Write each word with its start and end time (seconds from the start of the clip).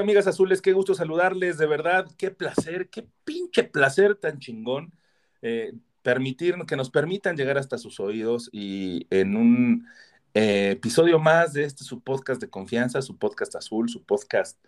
Amigas 0.00 0.26
azules, 0.26 0.62
qué 0.62 0.72
gusto 0.72 0.94
saludarles, 0.94 1.58
de 1.58 1.66
verdad, 1.66 2.06
qué 2.18 2.30
placer, 2.30 2.88
qué 2.90 3.06
pinche 3.24 3.64
placer 3.64 4.16
tan 4.16 4.38
chingón 4.38 4.94
eh, 5.42 5.72
permitir, 6.02 6.56
que 6.66 6.76
nos 6.76 6.90
permitan 6.90 7.36
llegar 7.36 7.58
hasta 7.58 7.78
sus 7.78 8.00
oídos 8.00 8.48
y 8.52 9.06
en 9.10 9.36
un 9.36 9.86
eh, 10.34 10.72
episodio 10.72 11.18
más 11.18 11.52
de 11.52 11.64
este 11.64 11.84
su 11.84 12.00
podcast 12.00 12.40
de 12.40 12.50
confianza, 12.50 13.02
su 13.02 13.16
podcast 13.16 13.54
azul, 13.56 13.88
su 13.88 14.04
podcast 14.04 14.58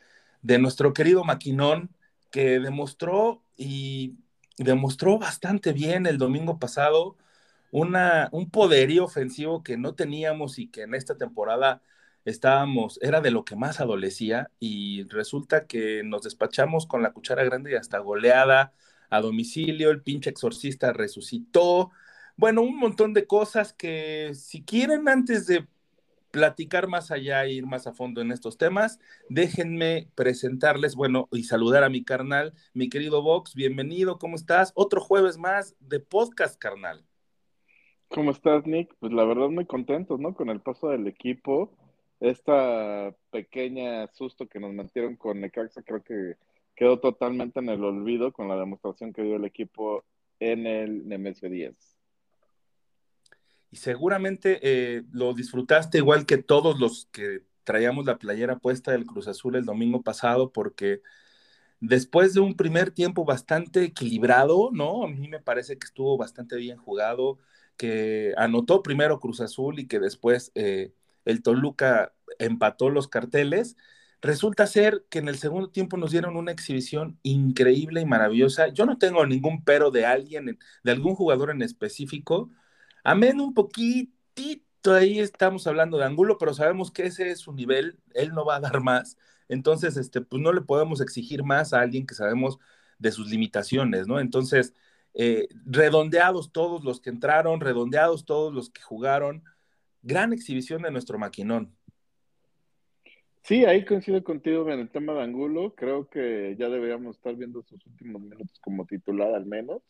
de 0.42 0.58
nuestro 0.58 0.92
querido 0.92 1.24
Maquinón, 1.24 1.90
que 2.30 2.60
demostró 2.60 3.42
y 3.56 4.16
demostró 4.56 5.18
bastante 5.18 5.72
bien 5.72 6.06
el 6.06 6.18
domingo 6.18 6.58
pasado 6.58 7.16
una, 7.70 8.28
un 8.32 8.50
poderío 8.50 9.04
ofensivo 9.04 9.62
que 9.62 9.76
no 9.76 9.94
teníamos 9.94 10.58
y 10.58 10.68
que 10.68 10.82
en 10.82 10.94
esta 10.94 11.16
temporada 11.16 11.82
estábamos, 12.24 12.98
era 13.02 13.20
de 13.20 13.30
lo 13.30 13.44
que 13.44 13.56
más 13.56 13.80
adolecía 13.80 14.50
y 14.58 15.04
resulta 15.04 15.66
que 15.66 16.02
nos 16.04 16.22
despachamos 16.22 16.86
con 16.86 17.02
la 17.02 17.12
cuchara 17.12 17.44
grande 17.44 17.72
y 17.72 17.74
hasta 17.74 17.98
goleada 17.98 18.72
a 19.10 19.20
domicilio, 19.20 19.90
el 19.90 20.02
pinche 20.02 20.30
exorcista 20.30 20.92
resucitó, 20.92 21.90
bueno, 22.36 22.62
un 22.62 22.78
montón 22.78 23.14
de 23.14 23.26
cosas 23.26 23.72
que 23.72 24.32
si 24.34 24.62
quieren 24.62 25.08
antes 25.08 25.46
de 25.46 25.66
platicar 26.30 26.88
más 26.88 27.10
allá 27.10 27.44
e 27.44 27.52
ir 27.52 27.66
más 27.66 27.86
a 27.86 27.92
fondo 27.92 28.20
en 28.20 28.32
estos 28.32 28.58
temas, 28.58 29.00
déjenme 29.28 30.08
presentarles, 30.14 30.94
bueno, 30.94 31.28
y 31.32 31.44
saludar 31.44 31.84
a 31.84 31.88
mi 31.88 32.04
carnal, 32.04 32.52
mi 32.74 32.88
querido 32.88 33.22
Vox, 33.22 33.54
bienvenido, 33.54 34.18
¿cómo 34.18 34.36
estás? 34.36 34.72
Otro 34.74 35.00
jueves 35.00 35.38
más 35.38 35.74
de 35.80 36.00
podcast, 36.00 36.58
carnal. 36.58 37.04
¿Cómo 38.08 38.30
estás, 38.30 38.66
Nick? 38.66 38.94
Pues 39.00 39.12
la 39.12 39.24
verdad 39.24 39.48
muy 39.48 39.66
contentos, 39.66 40.18
¿no? 40.18 40.34
Con 40.34 40.48
el 40.48 40.60
paso 40.60 40.88
del 40.88 41.06
equipo. 41.06 41.70
Esta 42.20 43.14
pequeña 43.30 44.08
susto 44.08 44.48
que 44.48 44.58
nos 44.58 44.72
metieron 44.72 45.16
con 45.16 45.40
Necaxa 45.40 45.82
creo 45.82 46.02
que 46.02 46.36
quedó 46.74 46.98
totalmente 46.98 47.60
en 47.60 47.68
el 47.68 47.82
olvido 47.82 48.32
con 48.32 48.48
la 48.48 48.56
demostración 48.56 49.12
que 49.12 49.22
dio 49.22 49.36
el 49.36 49.44
equipo 49.44 50.04
en 50.40 50.66
el 50.66 51.06
Nemesio 51.08 51.48
10. 51.48 51.74
Y 53.70 53.76
seguramente 53.76 54.60
eh, 54.62 55.02
lo 55.12 55.34
disfrutaste 55.34 55.98
igual 55.98 56.24
que 56.24 56.38
todos 56.38 56.80
los 56.80 57.06
que 57.12 57.42
traíamos 57.64 58.06
la 58.06 58.18
playera 58.18 58.58
puesta 58.58 58.92
del 58.92 59.04
Cruz 59.04 59.28
Azul 59.28 59.56
el 59.56 59.66
domingo 59.66 60.02
pasado, 60.02 60.52
porque 60.52 61.02
después 61.80 62.32
de 62.32 62.40
un 62.40 62.54
primer 62.54 62.90
tiempo 62.90 63.24
bastante 63.24 63.84
equilibrado, 63.84 64.70
¿no? 64.72 65.04
A 65.04 65.08
mí 65.08 65.28
me 65.28 65.40
parece 65.40 65.78
que 65.78 65.86
estuvo 65.86 66.16
bastante 66.16 66.56
bien 66.56 66.78
jugado, 66.78 67.38
que 67.76 68.32
anotó 68.36 68.82
primero 68.82 69.20
Cruz 69.20 69.40
Azul 69.40 69.78
y 69.78 69.86
que 69.86 70.00
después 70.00 70.50
eh, 70.54 70.92
el 71.28 71.42
Toluca 71.42 72.12
empató 72.38 72.90
los 72.90 73.08
carteles. 73.08 73.76
Resulta 74.20 74.66
ser 74.66 75.04
que 75.10 75.20
en 75.20 75.28
el 75.28 75.38
segundo 75.38 75.70
tiempo 75.70 75.96
nos 75.96 76.10
dieron 76.10 76.36
una 76.36 76.52
exhibición 76.52 77.18
increíble 77.22 78.00
y 78.00 78.06
maravillosa. 78.06 78.68
Yo 78.68 78.86
no 78.86 78.98
tengo 78.98 79.24
ningún 79.26 79.64
pero 79.64 79.90
de 79.90 80.06
alguien, 80.06 80.58
de 80.82 80.90
algún 80.90 81.14
jugador 81.14 81.50
en 81.50 81.62
específico. 81.62 82.50
Amén 83.04 83.40
un 83.40 83.54
poquitito, 83.54 84.94
ahí 84.94 85.18
estamos 85.20 85.66
hablando 85.66 85.98
de 85.98 86.04
Angulo, 86.04 86.38
pero 86.38 86.54
sabemos 86.54 86.90
que 86.90 87.06
ese 87.06 87.30
es 87.30 87.40
su 87.40 87.52
nivel, 87.52 88.00
él 88.14 88.30
no 88.34 88.44
va 88.44 88.56
a 88.56 88.60
dar 88.60 88.80
más. 88.80 89.16
Entonces, 89.48 89.96
este, 89.96 90.20
pues 90.20 90.42
no 90.42 90.52
le 90.52 90.62
podemos 90.62 91.00
exigir 91.00 91.44
más 91.44 91.72
a 91.72 91.80
alguien 91.80 92.06
que 92.06 92.14
sabemos 92.14 92.58
de 92.98 93.12
sus 93.12 93.30
limitaciones, 93.30 94.06
¿no? 94.06 94.20
Entonces, 94.20 94.74
eh, 95.14 95.48
redondeados 95.66 96.52
todos 96.52 96.84
los 96.84 97.00
que 97.00 97.10
entraron, 97.10 97.60
redondeados 97.60 98.24
todos 98.24 98.52
los 98.54 98.70
que 98.70 98.82
jugaron. 98.82 99.44
Gran 100.08 100.32
exhibición 100.32 100.80
de 100.80 100.90
nuestro 100.90 101.18
maquinón. 101.18 101.76
Sí, 103.42 103.66
ahí 103.66 103.84
coincido 103.84 104.24
contigo 104.24 104.66
en 104.70 104.80
el 104.80 104.88
tema 104.88 105.12
de 105.12 105.20
Angulo. 105.20 105.74
Creo 105.74 106.08
que 106.08 106.56
ya 106.58 106.70
deberíamos 106.70 107.16
estar 107.16 107.36
viendo 107.36 107.62
sus 107.62 107.86
últimos 107.86 108.22
minutos 108.22 108.58
como 108.60 108.86
titular 108.86 109.34
al 109.34 109.44
menos. 109.44 109.82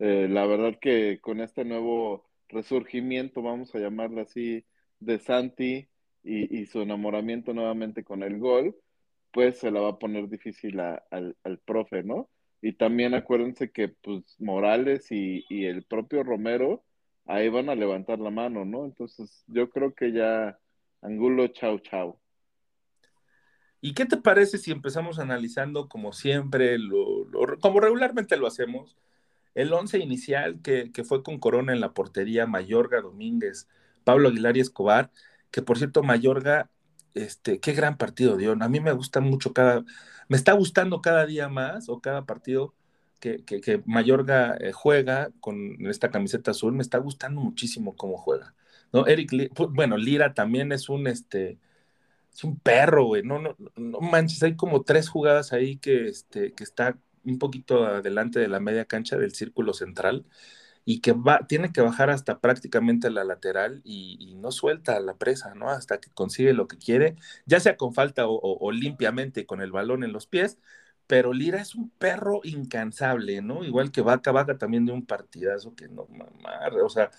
Eh, 0.00 0.28
la 0.28 0.44
verdad 0.44 0.78
que 0.78 1.18
con 1.22 1.40
este 1.40 1.64
nuevo 1.64 2.28
resurgimiento, 2.50 3.40
vamos 3.40 3.74
a 3.74 3.78
llamarlo 3.78 4.20
así, 4.20 4.66
de 5.00 5.18
Santi 5.18 5.88
y, 6.22 6.66
su 6.66 6.82
enamoramiento 6.82 7.54
nuevamente 7.54 8.04
con 8.04 8.22
el 8.22 8.38
gol, 8.38 8.76
pues 9.32 9.60
se 9.60 9.70
la 9.70 9.80
va 9.80 9.88
a 9.92 9.98
poner 9.98 10.28
difícil 10.28 10.78
al, 10.78 11.36
al 11.42 11.58
profe, 11.64 12.02
¿no? 12.02 12.28
Y 12.60 12.74
también 12.74 13.14
acuérdense 13.14 13.70
que 13.70 13.88
pues 13.88 14.36
Morales 14.40 15.06
y 15.10 15.64
el 15.64 15.84
propio 15.84 16.22
Romero 16.22 16.84
ahí 17.28 17.48
van 17.50 17.68
a 17.68 17.74
levantar 17.74 18.18
la 18.18 18.30
mano, 18.30 18.64
¿no? 18.64 18.84
Entonces 18.86 19.44
yo 19.46 19.70
creo 19.70 19.94
que 19.94 20.12
ya 20.12 20.58
Angulo, 21.02 21.46
chau, 21.48 21.78
chau. 21.78 22.18
¿Y 23.80 23.94
qué 23.94 24.06
te 24.06 24.16
parece 24.16 24.58
si 24.58 24.72
empezamos 24.72 25.20
analizando, 25.20 25.88
como 25.88 26.12
siempre, 26.12 26.76
como 27.60 27.78
regularmente 27.78 28.36
lo 28.36 28.48
hacemos, 28.48 28.96
el 29.54 29.72
once 29.72 29.98
inicial 29.98 30.60
que, 30.62 30.90
que 30.90 31.04
fue 31.04 31.22
con 31.22 31.38
Corona 31.38 31.72
en 31.72 31.80
la 31.80 31.92
portería, 31.92 32.46
Mayorga, 32.46 33.00
Domínguez, 33.00 33.68
Pablo 34.02 34.28
Aguilar 34.28 34.56
y 34.56 34.60
Escobar, 34.60 35.10
que 35.52 35.62
por 35.62 35.78
cierto, 35.78 36.02
Mayorga, 36.02 36.70
este, 37.14 37.60
qué 37.60 37.72
gran 37.72 37.98
partido 37.98 38.36
dio. 38.36 38.56
A 38.58 38.68
mí 38.68 38.80
me 38.80 38.92
gusta 38.92 39.20
mucho 39.20 39.52
cada, 39.52 39.84
me 40.28 40.36
está 40.36 40.52
gustando 40.52 41.00
cada 41.00 41.26
día 41.26 41.48
más 41.48 41.88
o 41.88 42.00
cada 42.00 42.24
partido 42.26 42.74
que, 43.20 43.44
que, 43.44 43.60
que 43.60 43.82
Mayorga 43.86 44.56
eh, 44.60 44.72
juega 44.72 45.30
con 45.40 45.86
esta 45.86 46.10
camiseta 46.10 46.52
azul, 46.52 46.72
me 46.74 46.82
está 46.82 46.98
gustando 46.98 47.40
muchísimo 47.40 47.96
cómo 47.96 48.16
juega. 48.18 48.54
¿no? 48.92 49.06
Eric, 49.06 49.32
Li- 49.32 49.48
pu- 49.50 49.70
bueno, 49.74 49.96
Lira 49.96 50.34
también 50.34 50.72
es 50.72 50.88
un, 50.88 51.06
este, 51.06 51.58
es 52.32 52.44
un 52.44 52.58
perro, 52.58 53.04
güey. 53.06 53.22
No, 53.22 53.38
no, 53.38 53.56
no 53.76 54.00
manches, 54.00 54.42
hay 54.42 54.56
como 54.56 54.82
tres 54.82 55.08
jugadas 55.08 55.52
ahí 55.52 55.76
que, 55.78 56.08
este, 56.08 56.52
que 56.54 56.64
está 56.64 56.98
un 57.24 57.38
poquito 57.38 57.84
adelante 57.86 58.40
de 58.40 58.48
la 58.48 58.60
media 58.60 58.84
cancha 58.86 59.16
del 59.18 59.34
círculo 59.34 59.74
central 59.74 60.24
y 60.84 61.00
que 61.00 61.12
va, 61.12 61.46
tiene 61.46 61.72
que 61.72 61.80
bajar 61.82 62.10
hasta 62.10 62.40
prácticamente 62.40 63.10
la 63.10 63.24
lateral 63.24 63.82
y, 63.84 64.16
y 64.20 64.34
no 64.36 64.50
suelta 64.52 64.98
la 65.00 65.16
presa, 65.16 65.54
¿no? 65.54 65.70
Hasta 65.70 66.00
que 66.00 66.10
consigue 66.12 66.54
lo 66.54 66.68
que 66.68 66.78
quiere, 66.78 67.16
ya 67.46 67.60
sea 67.60 67.76
con 67.76 67.94
falta 67.94 68.26
o, 68.26 68.34
o- 68.34 68.58
o 68.66 68.72
limpiamente 68.72 69.46
con 69.46 69.60
el 69.62 69.72
balón 69.72 70.04
en 70.04 70.12
los 70.12 70.26
pies, 70.26 70.58
pero 71.08 71.34
Lira 71.34 71.60
es 71.62 71.74
un 71.76 71.90
perro 71.90 72.42
incansable, 72.44 73.42
¿no? 73.42 73.64
Igual 73.64 73.92
que 73.92 74.02
Vaca, 74.02 74.32
Vaca 74.32 74.58
también 74.58 74.86
de 74.86 74.92
un 74.92 75.06
partidazo 75.06 75.74
que 75.76 75.88
no 75.88 76.06
mamar, 76.08 76.74
o 76.76 76.90
sea, 76.90 77.10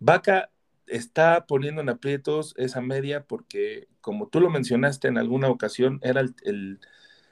Vaca 0.00 0.50
está 0.86 1.46
poniendo 1.46 1.80
en 1.82 1.88
aprietos 1.90 2.54
esa 2.58 2.80
media 2.82 3.24
porque, 3.26 3.88
como 4.02 4.28
tú 4.28 4.40
lo 4.40 4.50
mencionaste 4.50 5.08
en 5.08 5.18
alguna 5.18 5.48
ocasión, 5.50 6.00
era 6.02 6.20
el, 6.22 6.34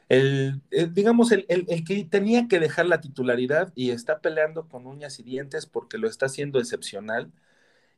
el- 0.08 0.60
el- 0.70 0.94
digamos, 0.94 1.32
el 1.32 1.46
que 1.86 2.04
tenía 2.04 2.48
que 2.48 2.60
dejar 2.60 2.86
la 2.86 3.00
titularidad 3.00 3.72
y 3.76 3.90
está 3.90 4.20
peleando 4.20 4.68
con 4.68 4.86
uñas 4.86 5.18
y 5.20 5.22
dientes 5.22 5.66
porque 5.66 5.98
lo 5.98 6.08
está 6.08 6.26
haciendo 6.26 6.58
excepcional. 6.60 7.32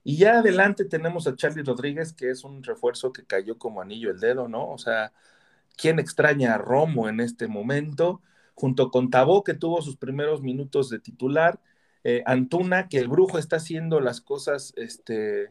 Y 0.04 0.16
ya 0.18 0.38
adelante 0.38 0.84
tenemos 0.84 1.26
a 1.26 1.36
Charlie 1.36 1.62
Rodríguez, 1.62 2.12
que 2.12 2.30
es 2.30 2.44
un 2.44 2.62
refuerzo 2.64 3.12
que 3.12 3.24
cayó 3.24 3.58
como 3.58 3.80
anillo 3.80 4.10
el 4.10 4.20
dedo, 4.20 4.48
¿no? 4.48 4.68
O 4.70 4.78
sea, 4.78 5.12
¿quién 5.76 5.98
extraña 5.98 6.54
a 6.54 6.58
Romo 6.58 7.08
en 7.08 7.20
este 7.20 7.48
momento? 7.48 8.22
Junto 8.54 8.90
con 8.90 9.10
Tabó, 9.10 9.44
que 9.44 9.54
tuvo 9.54 9.82
sus 9.82 9.96
primeros 9.96 10.42
minutos 10.42 10.90
de 10.90 10.98
titular, 11.00 11.60
eh, 12.04 12.22
Antuna, 12.26 12.88
que 12.88 12.98
el 12.98 13.08
brujo 13.08 13.38
está 13.38 13.56
haciendo 13.56 14.00
las 14.00 14.20
cosas 14.20 14.72
este, 14.76 15.50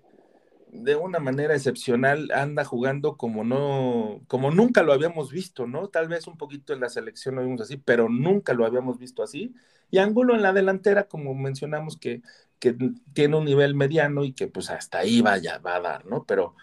de 0.72 0.96
una 0.96 1.20
manera 1.20 1.54
excepcional 1.54 2.30
anda 2.34 2.64
jugando 2.64 3.18
como 3.18 3.44
no, 3.44 4.22
como 4.28 4.52
nunca 4.52 4.84
lo 4.84 4.94
habíamos 4.94 5.32
visto, 5.32 5.68
¿no? 5.68 5.90
Tal 5.90 6.08
vez 6.08 6.28
un 6.28 6.38
poquito 6.38 6.74
en 6.74 6.80
la 6.80 6.90
selección 6.90 7.36
lo 7.36 7.44
vimos 7.44 7.62
así, 7.62 7.78
pero 7.78 8.10
nunca 8.10 8.54
lo 8.54 8.66
habíamos 8.66 8.98
visto 8.98 9.24
así. 9.24 9.54
Y 9.90 9.98
Angulo 10.00 10.34
en 10.36 10.42
la 10.42 10.54
delantera, 10.54 11.08
como 11.08 11.34
mencionamos, 11.36 11.98
que, 11.98 12.22
que 12.60 12.76
tiene 13.14 13.38
un 13.38 13.46
nivel 13.46 13.76
mediano 13.76 14.24
y 14.24 14.34
que 14.34 14.48
pues 14.48 14.70
hasta 14.70 15.00
ahí 15.00 15.22
va, 15.22 15.34
a 15.34 15.80
dar, 15.82 16.06
¿no? 16.06 16.26
Pero 16.26 16.56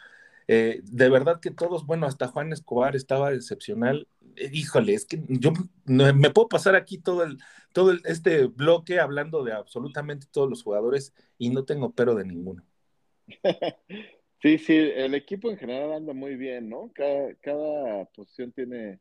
eh, 0.50 0.81
de 0.83 1.11
verdad 1.11 1.41
que 1.41 1.50
todos, 1.50 1.85
bueno, 1.87 2.06
hasta 2.06 2.29
Juan 2.29 2.53
Escobar 2.55 2.97
estaba 2.97 3.35
excepcional. 3.35 4.09
Eh, 4.35 4.50
híjole, 4.50 4.95
es 4.95 5.05
que 5.05 5.23
yo 5.29 5.53
no, 5.85 6.15
me 6.15 6.31
puedo 6.31 6.49
pasar 6.49 6.75
aquí 6.75 6.97
todo 6.97 7.23
el, 7.23 7.39
todo 7.75 7.93
este 8.05 8.47
bloque 8.47 8.99
hablando 8.99 9.45
de 9.45 9.53
absolutamente 9.53 10.27
todos 10.31 10.49
los 10.49 10.62
jugadores 10.62 11.15
y 11.37 11.50
no 11.50 11.65
tengo 11.65 11.93
pero 11.93 12.15
de 12.15 12.25
ninguno. 12.25 12.65
Sí, 14.41 14.56
sí, 14.59 14.73
el 14.77 15.17
equipo 15.17 15.50
en 15.50 15.56
general 15.56 15.93
anda 15.93 16.12
muy 16.12 16.37
bien, 16.37 16.69
¿no? 16.69 16.93
Cada, 16.94 17.35
cada 17.41 18.05
posición 18.05 18.53
tiene 18.53 19.01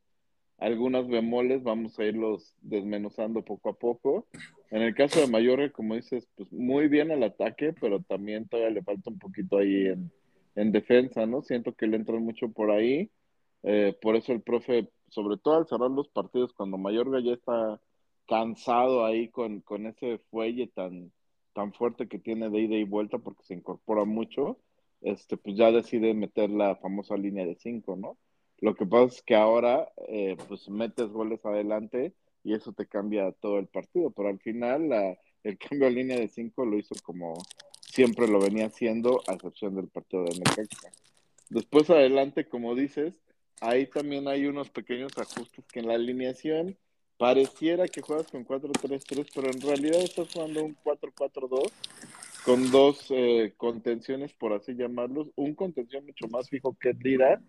algunas 0.58 1.08
bemoles, 1.08 1.62
vamos 1.62 2.00
a 2.00 2.06
irlos 2.06 2.56
desmenuzando 2.62 3.46
poco 3.46 3.70
a 3.70 3.78
poco. 3.78 4.28
En 4.72 4.82
el 4.82 4.96
caso 4.96 5.22
de 5.22 5.28
Mayorga, 5.28 5.72
como 5.72 5.94
dices, 5.94 6.28
pues 6.36 6.52
muy 6.52 6.88
bien 6.88 7.12
el 7.12 7.22
ataque, 7.22 7.72
pero 7.80 8.02
también 8.02 8.48
todavía 8.48 8.72
le 8.72 8.82
falta 8.82 9.12
un 9.12 9.20
poquito 9.20 9.60
ahí 9.60 9.86
en, 9.86 10.12
en 10.58 10.72
defensa, 10.72 11.26
¿no? 11.26 11.44
Siento 11.44 11.74
que 11.76 11.88
le 11.88 11.98
entran 11.98 12.24
mucho 12.24 12.52
por 12.52 12.72
ahí. 12.72 13.12
Eh, 13.64 13.96
por 14.02 14.16
eso 14.16 14.34
el 14.34 14.42
profe, 14.42 14.90
sobre 15.10 15.38
todo 15.38 15.58
al 15.58 15.68
cerrar 15.68 15.92
los 15.92 16.10
partidos, 16.10 16.54
cuando 16.54 16.78
Mayorga 16.78 17.20
ya 17.22 17.34
está 17.34 17.80
cansado 18.28 19.06
ahí 19.06 19.30
con, 19.30 19.62
con 19.62 19.86
ese 19.86 20.20
fuelle 20.32 20.68
tan, 20.68 21.12
tan 21.54 21.74
fuerte 21.74 22.08
que 22.08 22.20
tiene 22.20 22.50
de 22.50 22.60
ida 22.60 22.76
y 22.76 22.84
vuelta 22.84 23.20
porque 23.20 23.44
se 23.44 23.54
incorpora 23.54 24.04
mucho, 24.06 24.58
este, 25.02 25.38
pues 25.38 25.56
ya 25.58 25.72
decide 25.72 26.14
meter 26.16 26.50
la 26.50 26.76
famosa 26.78 27.16
línea 27.18 27.46
de 27.46 27.56
cinco, 27.56 27.96
¿no? 27.96 28.18
Lo 28.60 28.74
que 28.76 28.88
pasa 28.88 29.06
es 29.16 29.22
que 29.22 29.36
ahora, 29.36 29.88
eh, 30.08 30.36
pues 30.48 30.68
metes 30.70 31.10
goles 31.10 31.46
adelante 31.46 32.16
y 32.44 32.54
eso 32.56 32.74
te 32.74 32.88
cambia 32.88 33.32
todo 33.34 33.60
el 33.60 33.68
partido, 33.68 34.10
pero 34.12 34.30
al 34.30 34.40
final 34.40 34.92
el 35.44 35.58
cambio 35.60 35.88
a 35.88 35.92
línea 35.92 36.20
de 36.20 36.28
cinco 36.28 36.66
lo 36.66 36.78
hizo 36.80 36.96
como 37.04 37.36
siempre 37.98 38.28
lo 38.28 38.40
venía 38.40 38.68
haciendo, 38.68 39.24
a 39.26 39.34
excepción 39.34 39.74
del 39.74 39.88
partido 39.88 40.24
de 40.26 40.38
Necaxa. 40.38 40.92
Después 41.50 41.90
adelante, 41.90 42.48
como 42.48 42.76
dices, 42.76 43.16
ahí 43.60 43.88
también 43.88 44.28
hay 44.28 44.46
unos 44.46 44.70
pequeños 44.70 45.18
ajustes 45.18 45.66
que 45.66 45.80
en 45.80 45.88
la 45.88 45.96
alineación 45.96 46.78
pareciera 47.18 47.88
que 47.88 48.02
juegas 48.02 48.28
con 48.28 48.46
4-3-3, 48.46 49.32
pero 49.34 49.50
en 49.50 49.62
realidad 49.62 50.00
estás 50.00 50.32
jugando 50.32 50.64
un 50.64 50.78
4-4-2 50.84 51.72
con 52.46 52.70
dos 52.70 53.08
eh, 53.10 53.56
contenciones, 53.58 54.32
por 54.34 54.54
así 54.54 54.76
llamarlos. 54.76 55.32
Un 55.36 55.56
contención 55.56 56.06
mucho 56.06 56.28
más 56.28 56.50
fijo 56.50 56.78
que 56.80 56.94
Lira 56.94 57.42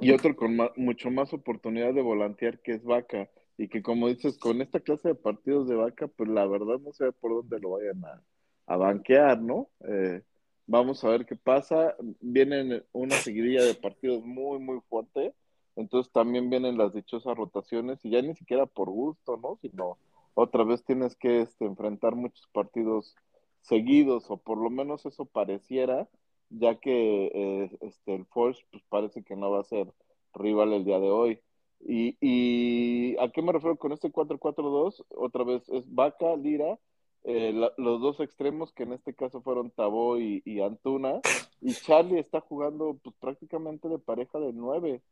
y 0.00 0.10
otro 0.10 0.34
con 0.34 0.58
mucho 0.74 1.12
más 1.12 1.32
oportunidad 1.32 1.94
de 1.94 2.02
volantear 2.02 2.58
que 2.58 2.72
es 2.72 2.82
Vaca. 2.82 3.30
Y 3.56 3.68
que 3.68 3.82
como 3.84 4.08
dices, 4.08 4.36
con 4.36 4.60
esta 4.60 4.80
clase 4.80 5.10
de 5.10 5.14
partidos 5.14 5.68
de 5.68 5.76
Vaca, 5.76 6.08
pues 6.08 6.28
la 6.28 6.44
verdad 6.44 6.80
no 6.80 6.92
sé 6.92 7.12
por 7.12 7.30
dónde 7.36 7.60
lo 7.60 7.70
vayan 7.70 8.04
a, 8.04 8.20
a 8.66 8.76
banquear, 8.76 9.40
¿no? 9.40 9.68
Eh, 9.88 10.22
vamos 10.66 11.04
a 11.04 11.08
ver 11.08 11.26
qué 11.26 11.36
pasa. 11.36 11.96
Vienen 12.20 12.84
una 12.92 13.16
seguidilla 13.16 13.64
de 13.64 13.74
partidos 13.74 14.24
muy, 14.24 14.58
muy 14.58 14.80
fuerte. 14.88 15.34
Entonces 15.76 16.12
también 16.12 16.50
vienen 16.50 16.78
las 16.78 16.92
dichosas 16.92 17.36
rotaciones 17.36 18.04
y 18.04 18.10
ya 18.10 18.22
ni 18.22 18.34
siquiera 18.34 18.66
por 18.66 18.90
gusto, 18.90 19.36
¿no? 19.36 19.58
Sino 19.60 19.98
otra 20.34 20.64
vez 20.64 20.84
tienes 20.84 21.16
que 21.16 21.42
este, 21.42 21.64
enfrentar 21.64 22.14
muchos 22.14 22.46
partidos 22.52 23.14
seguidos 23.62 24.30
o 24.30 24.36
por 24.36 24.58
lo 24.58 24.70
menos 24.70 25.06
eso 25.06 25.24
pareciera, 25.24 26.08
ya 26.50 26.76
que 26.78 27.26
eh, 27.34 27.70
este, 27.80 28.14
el 28.14 28.26
Force 28.26 28.62
pues 28.70 28.82
parece 28.88 29.24
que 29.24 29.36
no 29.36 29.50
va 29.50 29.60
a 29.60 29.64
ser 29.64 29.92
rival 30.34 30.72
el 30.72 30.84
día 30.84 31.00
de 31.00 31.10
hoy. 31.10 31.40
Y, 31.80 32.16
y 32.20 33.16
¿a 33.18 33.30
qué 33.30 33.42
me 33.42 33.52
refiero 33.52 33.76
con 33.76 33.92
este 33.92 34.10
4-4-2? 34.10 35.04
Otra 35.10 35.44
vez 35.44 35.68
es 35.68 35.84
Vaca, 35.92 36.36
Lira, 36.36 36.78
eh, 37.24 37.52
los 37.78 38.00
dos 38.00 38.20
extremos, 38.20 38.72
que 38.72 38.82
en 38.82 38.92
este 38.92 39.14
caso 39.14 39.40
fueron 39.40 39.70
Tabó 39.70 40.18
y, 40.18 40.60
Antuna, 40.60 41.20
y 41.60 41.72
Charlie 41.72 42.18
está 42.18 42.40
jugando 42.40 42.98
pues, 43.02 43.16
prácticamente 43.18 43.88
de 43.88 43.98
pareja 43.98 44.38
de 44.38 44.52
nueve, 44.52 45.02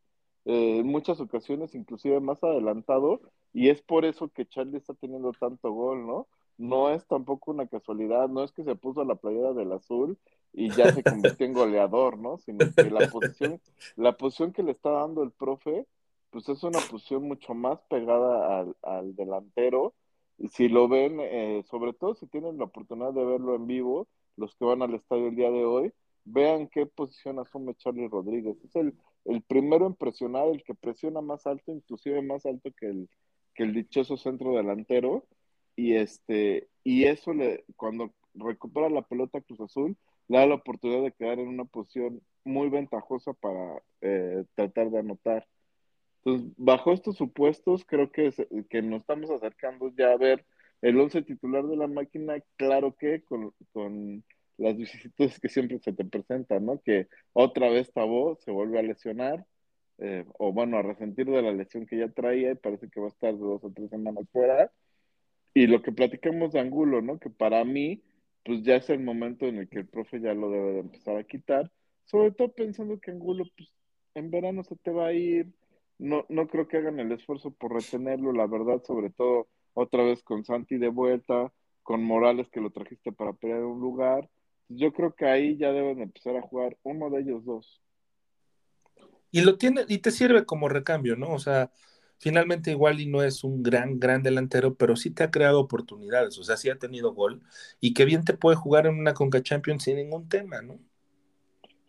eh, 0.45 0.77
en 0.79 0.87
muchas 0.87 1.19
ocasiones 1.19 1.73
inclusive 1.73 2.19
más 2.19 2.43
adelantado, 2.43 3.21
y 3.51 3.69
es 3.69 3.81
por 3.81 4.05
eso 4.05 4.29
que 4.29 4.45
Charlie 4.45 4.77
está 4.77 4.93
teniendo 4.93 5.31
tanto 5.31 5.71
gol, 5.71 6.05
¿no? 6.05 6.27
No 6.57 6.91
es 6.91 7.05
tampoco 7.07 7.51
una 7.51 7.65
casualidad, 7.67 8.29
no 8.29 8.43
es 8.43 8.51
que 8.51 8.63
se 8.63 8.75
puso 8.75 9.03
la 9.03 9.15
playera 9.15 9.53
del 9.53 9.71
azul 9.71 10.17
y 10.53 10.69
ya 10.69 10.93
se 10.93 11.03
convirtió 11.03 11.47
en 11.47 11.53
goleador, 11.53 12.19
¿no? 12.19 12.37
Sino 12.37 12.59
que 12.75 12.91
la 12.91 13.07
posición, 13.09 13.59
la 13.95 14.15
posición 14.17 14.53
que 14.53 14.61
le 14.61 14.71
está 14.71 14.91
dando 14.91 15.23
el 15.23 15.31
profe, 15.31 15.87
pues 16.29 16.47
es 16.49 16.61
una 16.63 16.79
posición 16.79 17.23
mucho 17.23 17.55
más 17.55 17.81
pegada 17.89 18.59
al, 18.59 18.75
al 18.83 19.15
delantero, 19.15 19.93
si 20.49 20.67
lo 20.69 20.87
ven, 20.87 21.19
eh, 21.19 21.63
sobre 21.69 21.93
todo 21.93 22.15
si 22.15 22.27
tienen 22.27 22.57
la 22.57 22.65
oportunidad 22.65 23.13
de 23.13 23.25
verlo 23.25 23.55
en 23.55 23.67
vivo, 23.67 24.07
los 24.35 24.55
que 24.55 24.65
van 24.65 24.81
al 24.81 24.95
estadio 24.95 25.27
el 25.27 25.35
día 25.35 25.51
de 25.51 25.65
hoy, 25.65 25.93
vean 26.25 26.67
qué 26.67 26.85
posición 26.85 27.39
asume 27.39 27.75
Charlie 27.75 28.07
Rodríguez. 28.07 28.57
Es 28.63 28.75
el, 28.75 28.95
el 29.25 29.41
primero 29.43 29.87
en 29.87 29.95
presionar, 29.95 30.47
el 30.47 30.63
que 30.63 30.75
presiona 30.75 31.21
más 31.21 31.45
alto, 31.45 31.71
inclusive 31.71 32.21
más 32.21 32.45
alto 32.45 32.71
que 32.77 32.87
el, 32.87 33.09
que 33.53 33.63
el 33.63 33.73
dichoso 33.73 34.17
centro 34.17 34.55
delantero. 34.55 35.25
Y 35.75 35.93
este, 35.95 36.69
y 36.83 37.05
eso 37.05 37.33
le, 37.33 37.65
cuando 37.75 38.13
recupera 38.35 38.89
la 38.89 39.01
pelota 39.01 39.41
Cruz 39.41 39.61
Azul, 39.61 39.97
le 40.27 40.37
da 40.37 40.45
la 40.45 40.55
oportunidad 40.55 41.03
de 41.03 41.11
quedar 41.13 41.39
en 41.39 41.47
una 41.47 41.65
posición 41.65 42.21
muy 42.43 42.69
ventajosa 42.69 43.33
para 43.33 43.81
eh, 44.01 44.43
tratar 44.55 44.89
de 44.91 44.99
anotar. 44.99 45.47
Entonces, 46.25 46.53
bajo 46.57 46.93
estos 46.93 47.17
supuestos, 47.17 47.83
creo 47.85 48.11
que, 48.11 48.33
que 48.69 48.81
nos 48.81 49.01
estamos 49.01 49.29
acercando 49.29 49.91
ya 49.95 50.11
a 50.11 50.17
ver 50.17 50.45
el 50.81 50.99
once 50.99 51.21
titular 51.21 51.65
de 51.65 51.77
la 51.77 51.87
máquina, 51.87 52.35
claro 52.57 52.95
que 52.95 53.23
con, 53.23 54.23
las 54.57 54.77
vicisitudes 54.77 55.39
que 55.39 55.49
siempre 55.49 55.79
se 55.79 55.93
te 55.93 56.05
presentan, 56.05 56.65
¿no? 56.65 56.81
Que 56.81 57.07
otra 57.33 57.69
vez 57.69 57.91
Tabó 57.91 58.37
se 58.41 58.51
vuelve 58.51 58.79
a 58.79 58.83
lesionar, 58.83 59.45
eh, 59.97 60.25
o 60.37 60.53
bueno, 60.53 60.77
a 60.77 60.81
resentir 60.81 61.25
de 61.27 61.41
la 61.41 61.51
lesión 61.51 61.85
que 61.85 61.97
ya 61.97 62.09
traía 62.09 62.51
y 62.51 62.55
parece 62.55 62.89
que 62.89 62.99
va 62.99 63.07
a 63.07 63.09
estar 63.09 63.37
dos 63.37 63.63
o 63.63 63.71
tres 63.71 63.89
semanas 63.89 64.25
fuera. 64.31 64.71
Y 65.53 65.67
lo 65.67 65.81
que 65.81 65.91
platicamos 65.91 66.53
de 66.53 66.59
Angulo, 66.59 67.01
¿no? 67.01 67.19
Que 67.19 67.29
para 67.29 67.63
mí, 67.63 68.03
pues 68.43 68.63
ya 68.63 68.75
es 68.75 68.89
el 68.89 68.99
momento 68.99 69.47
en 69.47 69.57
el 69.59 69.69
que 69.69 69.79
el 69.79 69.87
profe 69.87 70.19
ya 70.19 70.33
lo 70.33 70.49
debe 70.51 70.73
de 70.73 70.79
empezar 70.79 71.17
a 71.17 71.23
quitar, 71.23 71.71
sobre 72.05 72.31
todo 72.31 72.53
pensando 72.53 72.99
que 72.99 73.11
Angulo, 73.11 73.45
pues 73.55 73.69
en 74.15 74.31
verano 74.31 74.63
se 74.63 74.75
te 74.75 74.91
va 74.91 75.07
a 75.07 75.13
ir, 75.13 75.47
no, 76.03 76.25
no 76.27 76.47
creo 76.47 76.67
que 76.67 76.77
hagan 76.77 76.99
el 76.99 77.13
esfuerzo 77.13 77.51
por 77.51 77.73
retenerlo, 77.73 78.33
la 78.33 78.45
verdad, 78.45 78.83
sobre 78.83 79.09
todo 79.09 79.47
otra 79.73 80.03
vez 80.03 80.21
con 80.21 80.43
Santi 80.43 80.77
de 80.77 80.89
vuelta, 80.89 81.53
con 81.81 82.03
Morales 82.03 82.49
que 82.49 82.59
lo 82.59 82.71
trajiste 82.71 83.13
para 83.13 83.31
pelear 83.31 83.63
un 83.63 83.79
lugar. 83.79 84.29
Yo 84.67 84.91
creo 84.91 85.15
que 85.15 85.25
ahí 85.25 85.55
ya 85.55 85.71
deben 85.71 86.01
empezar 86.01 86.35
a 86.35 86.41
jugar 86.41 86.77
uno 86.83 87.09
de 87.09 87.21
ellos 87.21 87.45
dos. 87.45 87.81
Y 89.31 89.41
lo 89.41 89.57
tiene, 89.57 89.85
y 89.87 89.99
te 89.99 90.11
sirve 90.11 90.45
como 90.45 90.67
recambio, 90.67 91.15
¿no? 91.15 91.31
O 91.31 91.39
sea, 91.39 91.71
finalmente 92.17 92.71
igual 92.71 92.99
y 92.99 93.05
no 93.05 93.23
es 93.23 93.45
un 93.45 93.63
gran, 93.63 93.97
gran 93.97 94.23
delantero, 94.23 94.75
pero 94.75 94.97
sí 94.97 95.09
te 95.09 95.23
ha 95.23 95.31
creado 95.31 95.61
oportunidades, 95.61 96.37
o 96.37 96.43
sea, 96.43 96.57
sí 96.57 96.69
ha 96.69 96.77
tenido 96.77 97.13
gol, 97.13 97.41
y 97.79 97.93
que 97.93 98.03
bien 98.03 98.25
te 98.25 98.33
puede 98.33 98.57
jugar 98.57 98.87
en 98.87 98.99
una 98.99 99.13
Conca 99.13 99.41
Champions 99.41 99.83
sin 99.83 99.95
ningún 99.95 100.27
tema, 100.27 100.61
¿no? 100.61 100.79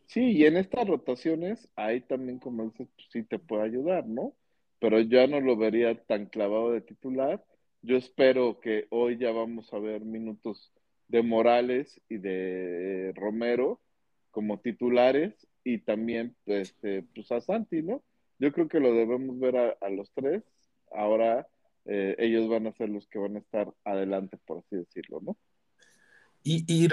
Sí, 0.06 0.32
y 0.32 0.44
en 0.46 0.56
estas 0.56 0.86
rotaciones, 0.86 1.68
ahí 1.76 2.00
también, 2.00 2.38
como 2.38 2.64
dices, 2.64 2.88
pues, 2.94 3.08
sí 3.10 3.22
te 3.24 3.38
puede 3.38 3.64
ayudar, 3.64 4.06
¿no? 4.06 4.34
Pero 4.78 5.00
ya 5.00 5.26
no 5.26 5.40
lo 5.40 5.56
vería 5.56 5.94
tan 6.04 6.26
clavado 6.26 6.72
de 6.72 6.80
titular. 6.82 7.44
Yo 7.82 7.96
espero 7.96 8.60
que 8.60 8.86
hoy 8.90 9.18
ya 9.18 9.32
vamos 9.32 9.72
a 9.72 9.78
ver 9.78 10.02
minutos 10.04 10.72
de 11.08 11.22
Morales 11.22 12.00
y 12.08 12.18
de 12.18 13.12
Romero 13.14 13.80
como 14.30 14.60
titulares 14.60 15.46
y 15.64 15.78
también 15.78 16.36
pues, 16.44 16.76
eh, 16.82 17.04
pues 17.14 17.30
a 17.32 17.40
Santi, 17.40 17.82
¿no? 17.82 18.02
Yo 18.38 18.52
creo 18.52 18.68
que 18.68 18.80
lo 18.80 18.92
debemos 18.92 19.38
ver 19.38 19.56
a, 19.56 19.88
los 19.90 20.10
tres. 20.12 20.42
Ahora 20.92 21.46
eh, 21.86 22.16
ellos 22.18 22.48
van 22.48 22.66
a 22.66 22.72
ser 22.72 22.88
los 22.90 23.06
que 23.08 23.18
van 23.18 23.36
a 23.36 23.40
estar 23.40 23.72
adelante, 23.84 24.38
por 24.46 24.58
así 24.58 24.76
decirlo, 24.76 25.20
¿no? 25.22 25.36
Y, 26.46 26.88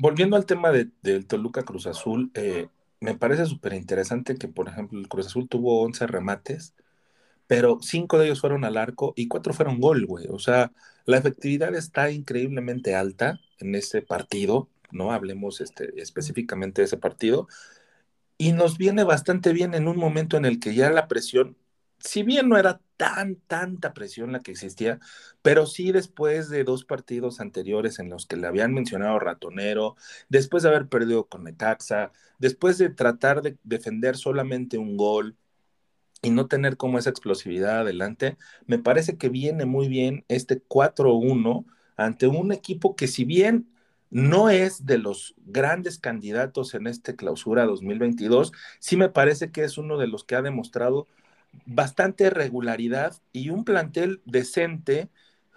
volviendo 0.00 0.36
al 0.36 0.46
tema 0.46 0.72
de, 0.72 0.90
del 1.02 1.26
Toluca 1.26 1.62
Cruz 1.64 1.86
Azul, 1.86 2.32
eh, 2.34 2.68
me 3.00 3.14
parece 3.16 3.46
súper 3.46 3.74
interesante 3.74 4.36
que, 4.36 4.48
por 4.48 4.68
ejemplo, 4.68 4.98
el 4.98 5.08
Cruz 5.08 5.26
Azul 5.26 5.48
tuvo 5.48 5.82
11 5.82 6.06
remates, 6.08 6.74
pero 7.46 7.78
5 7.82 8.18
de 8.18 8.26
ellos 8.26 8.40
fueron 8.40 8.64
al 8.64 8.76
arco 8.76 9.14
y 9.16 9.28
4 9.28 9.54
fueron 9.54 9.80
gol, 9.80 10.06
güey. 10.06 10.26
O 10.28 10.38
sea, 10.40 10.72
la 11.04 11.18
efectividad 11.18 11.74
está 11.74 12.10
increíblemente 12.10 12.96
alta 12.96 13.40
en 13.60 13.74
ese 13.76 14.02
partido, 14.02 14.70
¿no? 14.90 15.12
Hablemos 15.12 15.60
este, 15.60 16.00
específicamente 16.02 16.82
de 16.82 16.86
ese 16.86 16.96
partido. 16.98 17.48
Y 18.38 18.52
nos 18.52 18.78
viene 18.78 19.04
bastante 19.04 19.52
bien 19.52 19.74
en 19.74 19.88
un 19.88 19.98
momento 19.98 20.36
en 20.36 20.44
el 20.44 20.60
que 20.60 20.74
ya 20.74 20.90
la 20.90 21.08
presión, 21.08 21.56
si 22.06 22.22
bien 22.22 22.48
no 22.48 22.56
era 22.56 22.80
tan, 22.96 23.36
tanta 23.46 23.92
presión 23.92 24.32
la 24.32 24.40
que 24.40 24.52
existía, 24.52 25.00
pero 25.42 25.66
sí 25.66 25.92
después 25.92 26.48
de 26.48 26.64
dos 26.64 26.84
partidos 26.84 27.40
anteriores 27.40 27.98
en 27.98 28.10
los 28.10 28.26
que 28.26 28.36
le 28.36 28.46
habían 28.46 28.72
mencionado 28.72 29.18
ratonero, 29.18 29.96
después 30.28 30.62
de 30.62 30.70
haber 30.70 30.88
perdido 30.88 31.26
con 31.26 31.44
Necaxa, 31.44 32.12
después 32.38 32.78
de 32.78 32.90
tratar 32.90 33.42
de 33.42 33.58
defender 33.64 34.16
solamente 34.16 34.78
un 34.78 34.96
gol 34.96 35.36
y 36.22 36.30
no 36.30 36.46
tener 36.46 36.76
como 36.76 36.98
esa 36.98 37.10
explosividad 37.10 37.80
adelante, 37.80 38.36
me 38.66 38.78
parece 38.78 39.18
que 39.18 39.28
viene 39.28 39.66
muy 39.66 39.88
bien 39.88 40.24
este 40.28 40.62
4-1 40.62 41.66
ante 41.96 42.26
un 42.26 42.52
equipo 42.52 42.96
que 42.96 43.08
si 43.08 43.24
bien 43.24 43.68
no 44.10 44.50
es 44.50 44.86
de 44.86 44.98
los 44.98 45.34
grandes 45.44 45.98
candidatos 45.98 46.74
en 46.74 46.86
este 46.86 47.16
clausura 47.16 47.64
2022, 47.66 48.52
sí 48.78 48.96
me 48.96 49.08
parece 49.08 49.50
que 49.50 49.64
es 49.64 49.78
uno 49.78 49.98
de 49.98 50.06
los 50.06 50.24
que 50.24 50.36
ha 50.36 50.42
demostrado 50.42 51.08
bastante 51.64 52.30
regularidad 52.30 53.16
y 53.32 53.50
un 53.50 53.64
plantel 53.64 54.20
decente 54.24 55.08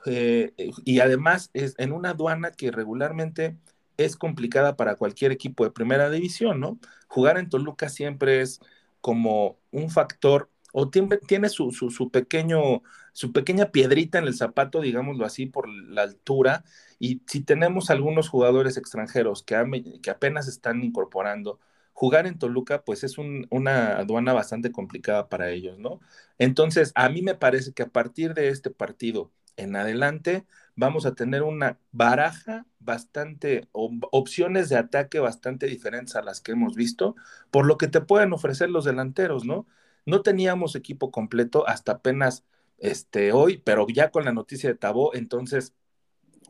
eh, 0.06 0.54
y 0.86 1.00
además 1.02 1.50
es 1.54 1.76
en 1.78 1.92
una 1.92 2.12
aduana 2.12 2.52
que 2.52 2.72
regularmente 2.72 3.58
es 3.98 4.16
complicada 4.16 4.78
para 4.78 4.96
cualquier 4.96 5.32
equipo 5.32 5.66
de 5.66 5.72
primera 5.72 6.10
división, 6.10 6.60
¿no? 6.60 6.80
Jugar 7.08 7.38
en 7.38 7.50
Toluca 7.50 7.90
siempre 7.90 8.42
es 8.42 8.62
como 9.02 9.58
un 9.72 9.90
factor 9.90 10.50
o 10.72 10.90
tiene, 10.90 11.18
tiene 11.18 11.50
su, 11.50 11.72
su, 11.72 12.10
pequeño, 12.12 12.84
su 13.14 13.32
pequeña 13.34 13.72
piedrita 13.72 14.20
en 14.20 14.28
el 14.28 14.36
zapato, 14.36 14.82
digámoslo 14.82 15.26
así, 15.26 15.48
por 15.48 15.68
la 15.68 16.04
altura. 16.04 16.64
Y 17.00 17.22
si 17.28 17.42
tenemos 17.42 17.90
algunos 17.90 18.30
jugadores 18.30 18.78
extranjeros 18.78 19.44
que, 19.44 20.00
que 20.02 20.12
apenas 20.12 20.48
están 20.48 20.84
incorporando, 20.84 21.60
jugar 22.00 22.28
en 22.28 22.40
Toluca, 22.40 22.84
pues 22.86 23.04
es 23.04 23.18
una 23.18 23.98
aduana 23.98 24.32
bastante 24.32 24.72
complicada 24.72 25.28
para 25.28 25.50
ellos, 25.52 25.80
¿no? 25.80 26.00
Entonces, 26.38 26.94
a 26.96 27.10
mí 27.10 27.22
me 27.22 27.36
parece 27.36 27.74
que 27.74 27.84
a 27.84 27.90
partir 27.90 28.34
de 28.34 28.48
este 28.48 28.70
partido 28.72 29.34
en 29.58 29.76
adelante, 29.76 30.46
vamos 30.78 31.06
a 31.06 31.14
tener 31.14 31.44
una 31.44 31.78
baraja 31.92 32.66
bastante, 32.80 33.68
opciones 33.74 34.70
de 34.70 34.78
ataque 34.78 35.20
bastante 35.20 35.66
diferentes 35.68 36.16
a 36.16 36.22
las 36.22 36.40
que 36.40 36.54
hemos 36.54 36.74
visto, 36.76 37.18
por 37.52 37.66
lo 37.66 37.78
que 37.78 37.90
te 37.90 38.00
pueden 38.00 38.32
ofrecer 38.32 38.70
los 38.70 38.86
delanteros, 38.86 39.44
¿no? 39.44 39.68
No 40.06 40.22
teníamos 40.22 40.76
equipo 40.78 41.12
completo 41.12 41.68
hasta 41.68 41.92
apenas 41.94 42.46
este, 42.78 43.34
hoy, 43.34 43.58
pero 43.58 43.86
ya 43.94 44.10
con 44.10 44.24
la 44.24 44.32
noticia 44.32 44.70
de 44.70 44.78
Tabó, 44.78 45.14
entonces 45.16 45.74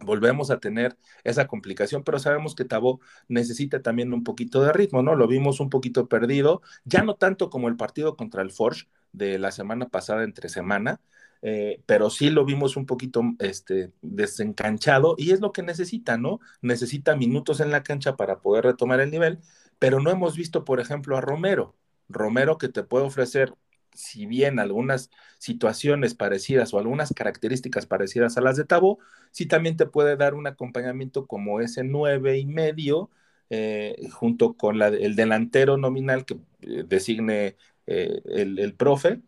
volvemos 0.04 0.52
a 0.52 0.60
tener 0.60 0.98
esa 1.24 1.48
complicación, 1.48 2.04
pero 2.04 2.20
sabemos 2.20 2.56
que 2.56 2.66
Tabó 2.66 3.00
necesita 3.28 3.82
también 3.82 4.14
un 4.14 4.24
poquito 4.24 4.62
de 4.64 4.74
ritmo, 4.74 5.04
¿no? 5.04 5.16
Lo 5.16 5.28
vimos 5.28 5.60
un 5.60 5.70
poquito 5.70 6.08
perdido, 6.08 6.62
ya 6.86 7.04
no 7.04 7.16
tanto 7.16 7.50
como 7.50 7.68
el 7.68 7.78
partido 7.78 8.16
contra 8.16 8.42
el 8.42 8.52
Forge 8.52 8.88
de 9.12 9.40
la 9.40 9.52
semana 9.52 9.90
pasada 9.90 10.24
entre 10.24 10.50
semana, 10.50 11.02
eh, 11.42 11.82
pero 11.86 12.10
sí 12.10 12.30
lo 12.30 12.46
vimos 12.46 12.76
un 12.76 12.86
poquito 12.86 13.24
este, 13.40 13.94
desencanchado 14.02 15.16
y 15.18 15.32
es 15.32 15.40
lo 15.40 15.52
que 15.52 15.64
necesita, 15.64 16.18
¿no? 16.18 16.40
Necesita 16.62 17.16
minutos 17.16 17.60
en 17.62 17.72
la 17.72 17.84
cancha 17.84 18.16
para 18.18 18.40
poder 18.40 18.66
retomar 18.66 19.00
el 19.00 19.12
nivel, 19.12 19.40
pero 19.80 20.00
no 20.00 20.12
hemos 20.12 20.36
visto, 20.36 20.66
por 20.66 20.80
ejemplo, 20.80 21.18
a 21.18 21.22
Romero. 21.22 21.76
Romero 22.10 22.58
que 22.58 22.70
te 22.70 22.84
puede 22.84 23.06
ofrecer 23.06 23.54
si 24.00 24.26
bien 24.26 24.60
algunas 24.60 25.12
situaciones 25.40 26.16
parecidas 26.16 26.74
o 26.74 26.80
algunas 26.80 27.14
características 27.14 27.86
parecidas 27.86 28.38
a 28.38 28.42
las 28.42 28.58
de 28.58 28.66
Tabo, 28.66 29.00
sí 29.32 29.46
también 29.46 29.78
te 29.78 29.86
puede 29.86 30.16
dar 30.18 30.34
un 30.36 30.48
acompañamiento 30.48 31.28
como 31.28 31.62
ese 31.62 31.84
nueve 31.84 32.38
y 32.38 32.46
medio, 32.46 33.12
eh, 33.50 34.10
junto 34.12 34.56
con 34.56 34.82
el 34.82 35.16
delantero 35.16 35.78
nominal 35.78 36.26
que 36.26 36.36
eh, 36.62 36.84
designe 36.88 37.58
eh, 37.88 38.22
el, 38.26 38.74
profe, 38.76 39.22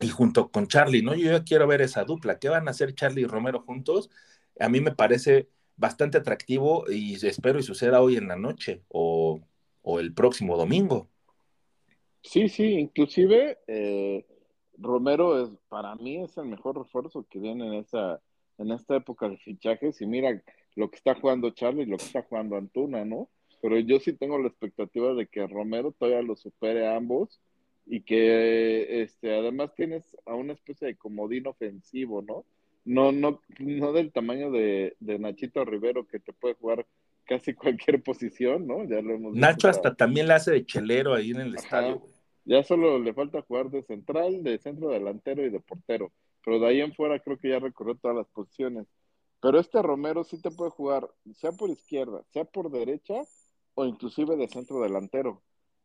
y 0.00 0.08
junto 0.08 0.50
con 0.50 0.66
Charlie, 0.68 1.02
¿no? 1.02 1.14
Yo 1.14 1.30
ya 1.32 1.44
quiero 1.44 1.66
ver 1.66 1.82
esa 1.82 2.04
dupla. 2.04 2.38
¿Qué 2.38 2.48
van 2.48 2.68
a 2.68 2.72
hacer 2.72 2.94
Charlie 2.94 3.22
y 3.22 3.26
Romero 3.26 3.60
juntos? 3.62 4.10
A 4.60 4.68
mí 4.68 4.80
me 4.80 4.92
parece 4.94 5.48
bastante 5.76 6.18
atractivo 6.18 6.84
y 6.90 7.14
espero 7.26 7.58
y 7.58 7.62
suceda 7.62 8.00
hoy 8.02 8.16
en 8.16 8.28
la 8.28 8.36
noche 8.36 8.82
o 8.88 9.40
el 10.00 10.14
próximo 10.14 10.56
domingo. 10.56 11.10
Sí, 12.24 12.48
sí, 12.48 12.64
inclusive 12.72 13.58
eh, 13.66 14.24
Romero 14.78 15.42
es, 15.42 15.50
para 15.68 15.94
mí 15.94 16.22
es 16.22 16.36
el 16.38 16.46
mejor 16.46 16.78
refuerzo 16.78 17.26
que 17.28 17.38
viene 17.38 17.66
en 17.66 17.74
esa, 17.74 18.20
en 18.58 18.72
esta 18.72 18.96
época 18.96 19.28
de 19.28 19.36
fichajes. 19.36 20.00
Y 20.00 20.06
mira 20.06 20.42
lo 20.74 20.90
que 20.90 20.96
está 20.96 21.14
jugando 21.14 21.50
Charlie 21.50 21.82
y 21.82 21.86
lo 21.86 21.98
que 21.98 22.04
está 22.04 22.22
jugando 22.22 22.56
Antuna, 22.56 23.04
¿no? 23.04 23.28
Pero 23.60 23.78
yo 23.78 24.00
sí 24.00 24.14
tengo 24.14 24.38
la 24.38 24.48
expectativa 24.48 25.14
de 25.14 25.26
que 25.26 25.46
Romero 25.46 25.92
todavía 25.92 26.22
lo 26.22 26.34
supere 26.34 26.86
a 26.86 26.96
ambos 26.96 27.40
y 27.86 28.00
que 28.00 29.02
este 29.02 29.36
además 29.36 29.74
tienes 29.74 30.16
a 30.24 30.34
una 30.34 30.54
especie 30.54 30.88
de 30.88 30.96
comodín 30.96 31.46
ofensivo, 31.46 32.22
¿no? 32.22 32.44
No, 32.86 33.12
no, 33.12 33.40
no 33.58 33.92
del 33.92 34.12
tamaño 34.12 34.50
de, 34.50 34.96
de 35.00 35.18
Nachito 35.18 35.64
Rivero 35.64 36.06
que 36.06 36.20
te 36.20 36.32
puede 36.32 36.54
jugar 36.54 36.86
casi 37.24 37.54
cualquier 37.54 38.02
posición, 38.02 38.66
¿no? 38.66 38.84
Ya 38.84 39.00
lo 39.00 39.14
hemos 39.14 39.34
Nacho 39.34 39.68
hasta 39.68 39.94
también 39.94 40.28
le 40.28 40.34
hace 40.34 40.50
de 40.50 40.64
chelero 40.64 41.14
ahí 41.14 41.30
en 41.30 41.40
el 41.40 41.54
estadio. 41.54 42.02
Ya 42.44 42.62
solo 42.62 42.98
le 42.98 43.14
falta 43.14 43.42
jugar 43.42 43.70
de 43.70 43.82
central, 43.82 44.42
de 44.42 44.58
centro 44.58 44.88
delantero 44.90 45.44
y 45.44 45.50
de 45.50 45.60
portero. 45.60 46.12
Pero 46.44 46.58
de 46.58 46.66
ahí 46.66 46.80
en 46.80 46.94
fuera 46.94 47.18
creo 47.20 47.38
que 47.38 47.50
ya 47.50 47.58
recorrió 47.58 47.96
todas 47.96 48.16
las 48.16 48.28
posiciones. 48.28 48.86
Pero 49.40 49.58
este 49.58 49.82
Romero 49.82 50.24
sí 50.24 50.40
te 50.40 50.50
puede 50.50 50.70
jugar, 50.70 51.08
sea 51.34 51.52
por 51.52 51.70
izquierda, 51.70 52.22
sea 52.32 52.44
por 52.44 52.70
derecha 52.70 53.22
o 53.74 53.84
inclusive 53.84 54.36
de 54.36 54.48
centro 54.48 54.80
delantero. 54.80 55.42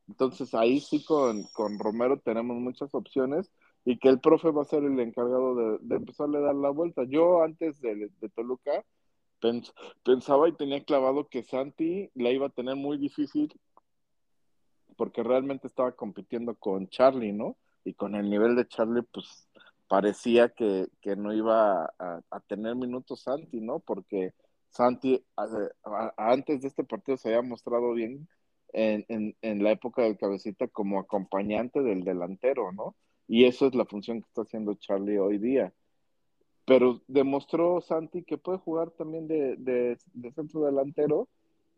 Entonces 0.08 0.54
ahí 0.54 0.80
sí 0.80 1.04
con, 1.04 1.44
con 1.54 1.80
Romero 1.80 2.20
tenemos 2.20 2.58
muchas 2.58 2.94
opciones 2.96 3.52
y 3.86 3.98
que 3.98 4.10
el 4.10 4.20
profe 4.20 4.52
va 4.52 4.64
a 4.64 4.66
ser 4.66 4.84
el 4.84 5.00
encargado 5.00 5.56
de, 5.56 5.96
empezarle 5.96 6.40
a 6.40 6.42
dar 6.42 6.56
la 6.56 6.70
vuelta. 6.70 7.04
Yo 7.06 7.44
antes 7.44 7.80
de, 7.82 8.10
de 8.20 8.30
Toluca 8.30 8.86
pensaba 10.04 10.50
y 10.50 10.54
tenía 10.54 10.84
clavado 10.84 11.28
que 11.28 11.44
Santi 11.44 12.10
la 12.14 12.32
iba 12.32 12.48
a 12.48 12.52
tener 12.52 12.76
muy 12.76 12.98
difícil 12.98 13.54
porque 15.00 15.24
realmente 15.24 15.66
estaba 15.66 15.94
compitiendo 15.94 16.56
con 16.56 16.90
Charlie, 16.90 17.32
¿no? 17.32 17.56
Y 17.86 17.94
con 17.94 18.16
el 18.16 18.30
nivel 18.30 18.58
de 18.58 18.68
Charlie, 18.68 19.04
pues 19.14 19.48
parecía 19.88 20.50
que, 20.50 20.90
no 21.16 21.34
iba 21.34 21.86
a, 21.98 22.40
tener 22.48 22.76
minutos 22.76 23.22
Santi, 23.22 23.62
¿no? 23.62 23.80
Porque 23.80 24.34
Santi 24.72 25.24
antes 26.18 26.62
de 26.62 26.68
este 26.68 26.84
partido 26.84 27.16
se 27.16 27.30
había 27.30 27.48
mostrado 27.48 27.94
bien 27.94 28.28
en, 28.74 29.06
en, 29.42 29.64
la 29.64 29.72
época 29.72 30.02
del 30.02 30.18
cabecita 30.18 30.68
como 30.68 31.00
acompañante 31.00 31.82
del 31.82 32.04
delantero, 32.04 32.74
¿no? 32.74 32.94
Y 33.26 33.46
eso 33.46 33.68
es 33.68 33.76
la 33.76 33.86
función 33.86 34.20
que 34.20 34.28
está 34.28 34.42
haciendo 34.42 34.74
Charlie 34.74 35.18
hoy 35.18 35.38
día. 35.38 35.72
Pero 36.66 37.00
demostró 37.08 37.80
Santi 37.80 38.24
que 38.24 38.38
puede 38.38 38.58
jugar 38.58 38.92
también 38.92 39.30
de, 39.30 39.56
de 39.56 40.32
centro 40.34 40.66
delantero 40.66 41.30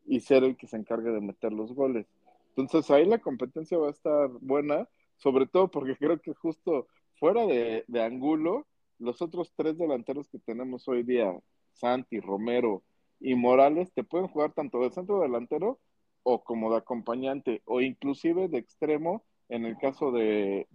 y 0.08 0.22
ser 0.22 0.44
el 0.44 0.58
que 0.58 0.66
se 0.66 0.78
encargue 0.78 1.12
de 1.12 1.22
meter 1.22 1.54
los 1.54 1.72
goles. 1.76 2.08
Entonces 2.56 2.90
ahí 2.92 3.06
la 3.06 3.20
competencia 3.20 3.78
va 3.78 3.88
a 3.88 3.92
estar 3.92 4.30
buena, 4.42 4.88
sobre 5.18 5.48
todo 5.48 5.70
porque 5.70 5.96
creo 5.96 6.20
que 6.20 6.34
justo 6.34 6.88
fuera 7.16 7.46
de, 7.46 7.86
Angulo, 8.02 8.68
los 9.00 9.22
otros 9.22 9.54
tres 9.56 9.78
delanteros 9.78 10.28
que 10.28 10.40
tenemos 10.40 10.88
hoy 10.88 11.04
día, 11.04 11.40
Santi, 11.74 12.20
Romero 12.20 12.84
y 13.20 13.36
Morales, 13.36 13.94
te 13.94 14.04
pueden 14.04 14.28
jugar 14.28 14.54
tanto 14.54 14.82
de 14.82 14.92
centro 14.92 15.22
delantero 15.22 15.80
o 16.24 16.44
como 16.44 16.72
de 16.72 16.78
acompañante, 16.78 17.62
o 17.66 17.82
inclusive 17.82 18.48
de 18.48 18.58
extremo 18.58 19.24
en 19.50 19.66
el 19.66 19.78
caso 19.78 20.12
de, 20.12 20.68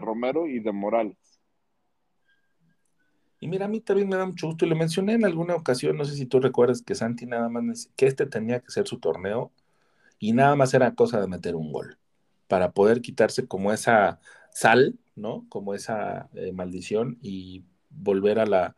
Romero 0.00 0.46
y 0.46 0.60
de 0.60 0.72
Morales. 0.72 1.40
Y 3.40 3.48
mira, 3.48 3.66
a 3.66 3.68
mí 3.68 3.80
también 3.80 4.08
me 4.08 4.16
da 4.16 4.26
mucho 4.26 4.46
gusto, 4.46 4.64
y 4.64 4.68
le 4.68 4.74
mencioné 4.74 5.14
en 5.14 5.24
alguna 5.24 5.54
ocasión, 5.54 5.96
no 5.96 6.04
sé 6.04 6.14
si 6.14 6.26
tú 6.26 6.40
recuerdas 6.40 6.82
que 6.82 6.94
Santi 6.94 7.26
nada 7.26 7.48
más, 7.48 7.90
que 7.96 8.06
este 8.06 8.26
tenía 8.26 8.60
que 8.60 8.70
ser 8.70 8.86
su 8.86 8.98
torneo, 8.98 9.52
y 10.18 10.32
nada 10.32 10.56
más 10.56 10.74
era 10.74 10.94
cosa 10.94 11.20
de 11.20 11.28
meter 11.28 11.56
un 11.56 11.72
gol 11.72 11.98
para 12.48 12.72
poder 12.72 13.02
quitarse 13.02 13.46
como 13.48 13.72
esa 13.72 14.20
sal, 14.52 14.98
¿no? 15.16 15.46
Como 15.48 15.74
esa 15.74 16.28
eh, 16.34 16.52
maldición 16.52 17.18
y 17.22 17.64
volver 17.90 18.38
a 18.38 18.46
la 18.46 18.76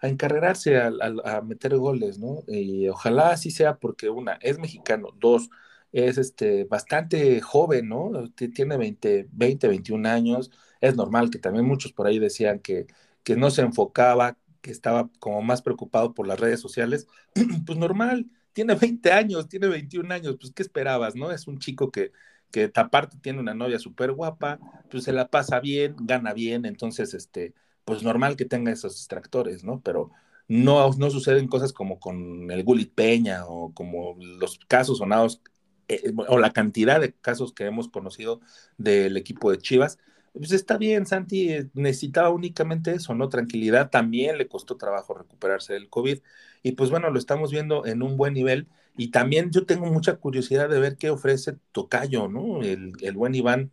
a 0.00 0.08
encarrerarse 0.08 0.76
a, 0.78 1.40
meter 1.42 1.76
goles, 1.76 2.18
¿no? 2.18 2.44
Y 2.46 2.88
ojalá 2.88 3.30
así 3.30 3.50
sea 3.50 3.78
porque 3.78 4.10
una 4.10 4.34
es 4.42 4.58
mexicano, 4.58 5.08
dos 5.18 5.50
es 5.92 6.18
este 6.18 6.64
bastante 6.64 7.40
joven, 7.40 7.88
¿no? 7.88 8.30
Tiene 8.34 8.76
20, 8.76 9.28
20, 9.32 9.68
21 9.68 10.06
años, 10.06 10.50
es 10.80 10.96
normal 10.96 11.30
que 11.30 11.38
también 11.38 11.64
muchos 11.66 11.92
por 11.92 12.06
ahí 12.06 12.18
decían 12.18 12.60
que, 12.60 12.86
que 13.24 13.36
no 13.36 13.50
se 13.50 13.62
enfocaba, 13.62 14.36
que 14.60 14.70
estaba 14.70 15.10
como 15.18 15.42
más 15.42 15.62
preocupado 15.62 16.14
por 16.14 16.26
las 16.26 16.38
redes 16.40 16.60
sociales, 16.60 17.08
pues 17.66 17.78
normal, 17.78 18.26
tiene 18.58 18.74
20 18.74 19.12
años, 19.12 19.48
tiene 19.48 19.68
21 19.68 20.12
años, 20.12 20.36
pues 20.40 20.52
¿qué 20.52 20.64
esperabas, 20.64 21.14
no? 21.14 21.30
Es 21.30 21.46
un 21.46 21.60
chico 21.60 21.92
que, 21.92 22.10
que 22.50 22.72
aparte 22.74 23.16
tiene 23.22 23.38
una 23.38 23.54
novia 23.54 23.78
súper 23.78 24.10
guapa, 24.10 24.58
pues 24.90 25.04
se 25.04 25.12
la 25.12 25.28
pasa 25.28 25.60
bien, 25.60 25.94
gana 26.00 26.32
bien, 26.32 26.66
entonces, 26.66 27.14
este, 27.14 27.54
pues 27.84 28.02
normal 28.02 28.34
que 28.34 28.46
tenga 28.46 28.72
esos 28.72 28.96
distractores, 28.96 29.62
¿no? 29.62 29.80
Pero 29.80 30.10
no, 30.48 30.90
no 30.90 31.08
suceden 31.08 31.46
cosas 31.46 31.72
como 31.72 32.00
con 32.00 32.50
el 32.50 32.64
Gulit 32.64 32.92
Peña 32.92 33.46
o 33.46 33.72
como 33.72 34.16
los 34.18 34.58
casos 34.66 34.98
sonados 34.98 35.40
eh, 35.86 36.12
o 36.26 36.36
la 36.38 36.52
cantidad 36.52 37.00
de 37.00 37.12
casos 37.12 37.52
que 37.52 37.64
hemos 37.64 37.88
conocido 37.88 38.40
del 38.76 39.16
equipo 39.16 39.52
de 39.52 39.58
Chivas, 39.58 39.98
Pues 40.32 40.52
está 40.52 40.78
bien, 40.78 41.06
Santi 41.06 41.52
eh, 41.52 41.68
necesitaba 41.74 42.30
únicamente 42.30 42.92
eso, 42.92 43.14
¿no? 43.14 43.28
Tranquilidad, 43.28 43.90
también 43.90 44.38
le 44.38 44.48
costó 44.48 44.76
trabajo 44.76 45.14
recuperarse 45.14 45.72
del 45.72 45.88
COVID 45.88 46.18
y 46.62 46.72
pues 46.72 46.90
bueno, 46.90 47.10
lo 47.10 47.18
estamos 47.18 47.50
viendo 47.50 47.86
en 47.86 48.02
un 48.02 48.16
buen 48.16 48.34
nivel 48.34 48.66
y 48.96 49.10
también 49.10 49.50
yo 49.50 49.64
tengo 49.64 49.86
mucha 49.86 50.16
curiosidad 50.16 50.68
de 50.68 50.80
ver 50.80 50.96
qué 50.96 51.10
ofrece 51.10 51.56
Tocayo, 51.72 52.28
¿no? 52.28 52.62
El, 52.62 52.92
el 53.00 53.14
buen 53.14 53.34
Iván, 53.34 53.70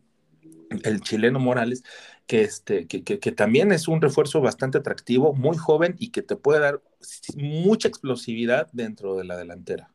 el 0.83 1.01
chileno 1.01 1.39
Morales, 1.39 1.83
que, 2.27 2.41
este, 2.41 2.87
que, 2.87 3.03
que, 3.03 3.31
también 3.31 3.71
es 3.71 3.87
un 3.87 4.01
refuerzo 4.01 4.41
bastante 4.41 4.77
atractivo, 4.77 5.33
muy 5.33 5.57
joven 5.57 5.95
y 5.99 6.11
que 6.11 6.21
te 6.21 6.35
puede 6.35 6.59
dar 6.59 6.81
mucha 7.35 7.87
explosividad 7.87 8.69
dentro 8.71 9.15
de 9.15 9.25
la 9.25 9.37
delantera. 9.37 9.91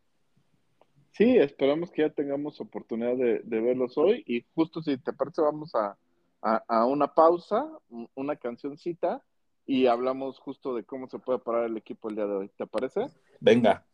Sí, 1.13 1.37
esperamos 1.37 1.91
que 1.91 2.03
ya 2.03 2.11
tengamos 2.11 2.61
oportunidad 2.61 3.17
de, 3.17 3.41
de 3.45 3.61
verlos 3.61 3.99
hoy 3.99 4.23
y 4.27 4.45
justo 4.55 4.81
si 4.83 4.97
te 4.97 5.13
parece 5.13 5.43
vamos 5.43 5.75
a, 5.75 5.97
a, 6.43 6.63
a, 6.69 6.87
una 6.87 7.15
pausa, 7.15 7.67
una 8.15 8.37
cancioncita 8.37 9.23
y 9.67 9.87
hablamos 9.87 10.39
justo 10.39 10.75
de 10.75 10.85
cómo 10.85 11.09
se 11.09 11.19
puede 11.19 11.39
parar 11.39 11.65
el 11.65 11.77
equipo 11.77 12.09
el 12.09 12.17
día 12.17 12.27
de 12.27 12.35
hoy. 12.35 12.49
¿Te 12.57 12.67
parece? 12.67 13.07
Venga. 13.41 13.85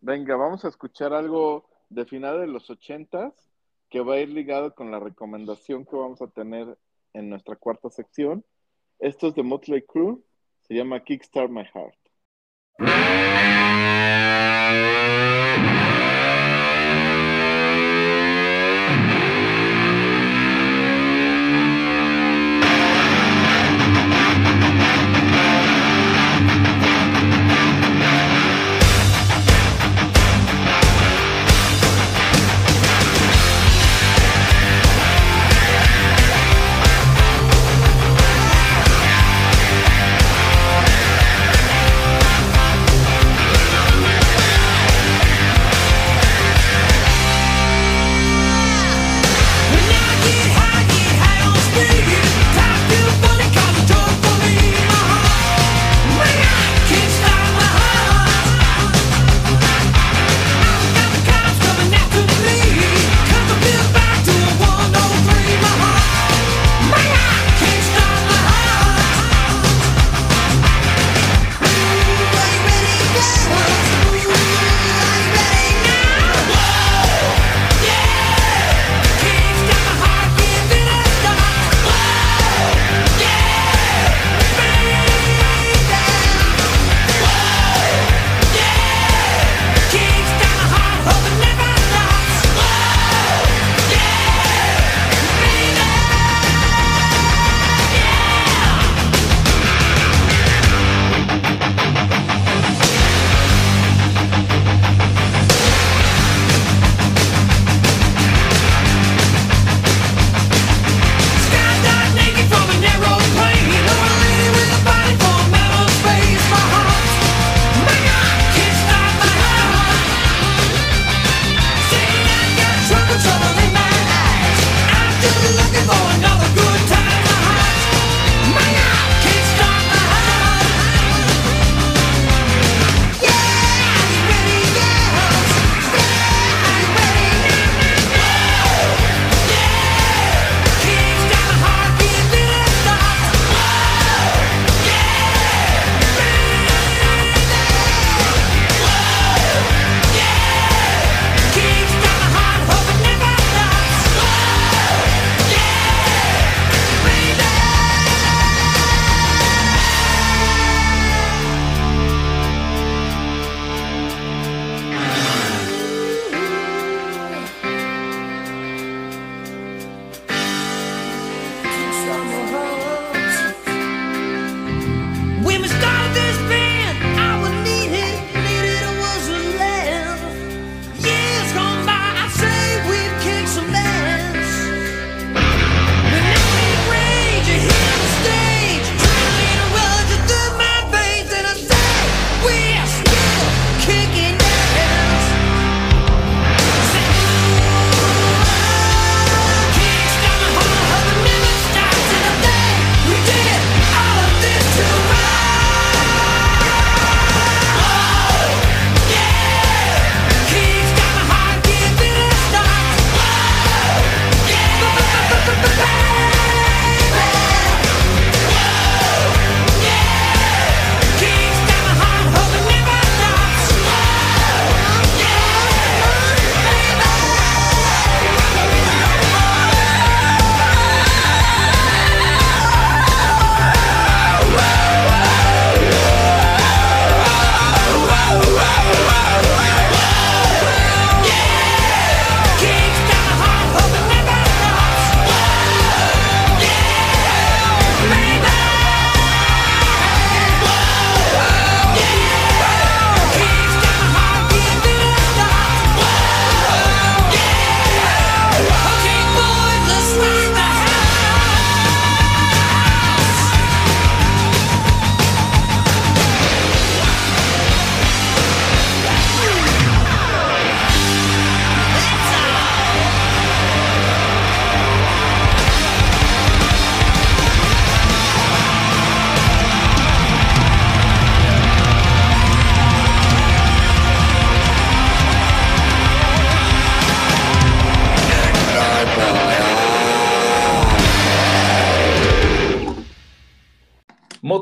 Venga, 0.00 0.36
vamos 0.36 0.64
a 0.64 0.68
escuchar 0.68 1.12
algo 1.12 1.68
de 1.88 2.04
final 2.04 2.40
de 2.40 2.46
los 2.46 2.70
ochentas 2.70 3.50
que 3.88 4.00
va 4.00 4.14
a 4.14 4.20
ir 4.20 4.30
ligado 4.30 4.74
con 4.74 4.90
la 4.90 4.98
recomendación 4.98 5.84
que 5.84 5.96
vamos 5.96 6.20
a 6.22 6.28
tener 6.28 6.78
en 7.12 7.28
nuestra 7.28 7.56
cuarta 7.56 7.90
sección. 7.90 8.44
Esto 8.98 9.28
es 9.28 9.34
de 9.34 9.42
Motley 9.42 9.82
Crue, 9.82 10.18
se 10.62 10.74
llama 10.74 11.02
Kickstart 11.02 11.50
My 11.50 11.64
Heart. 11.64 11.98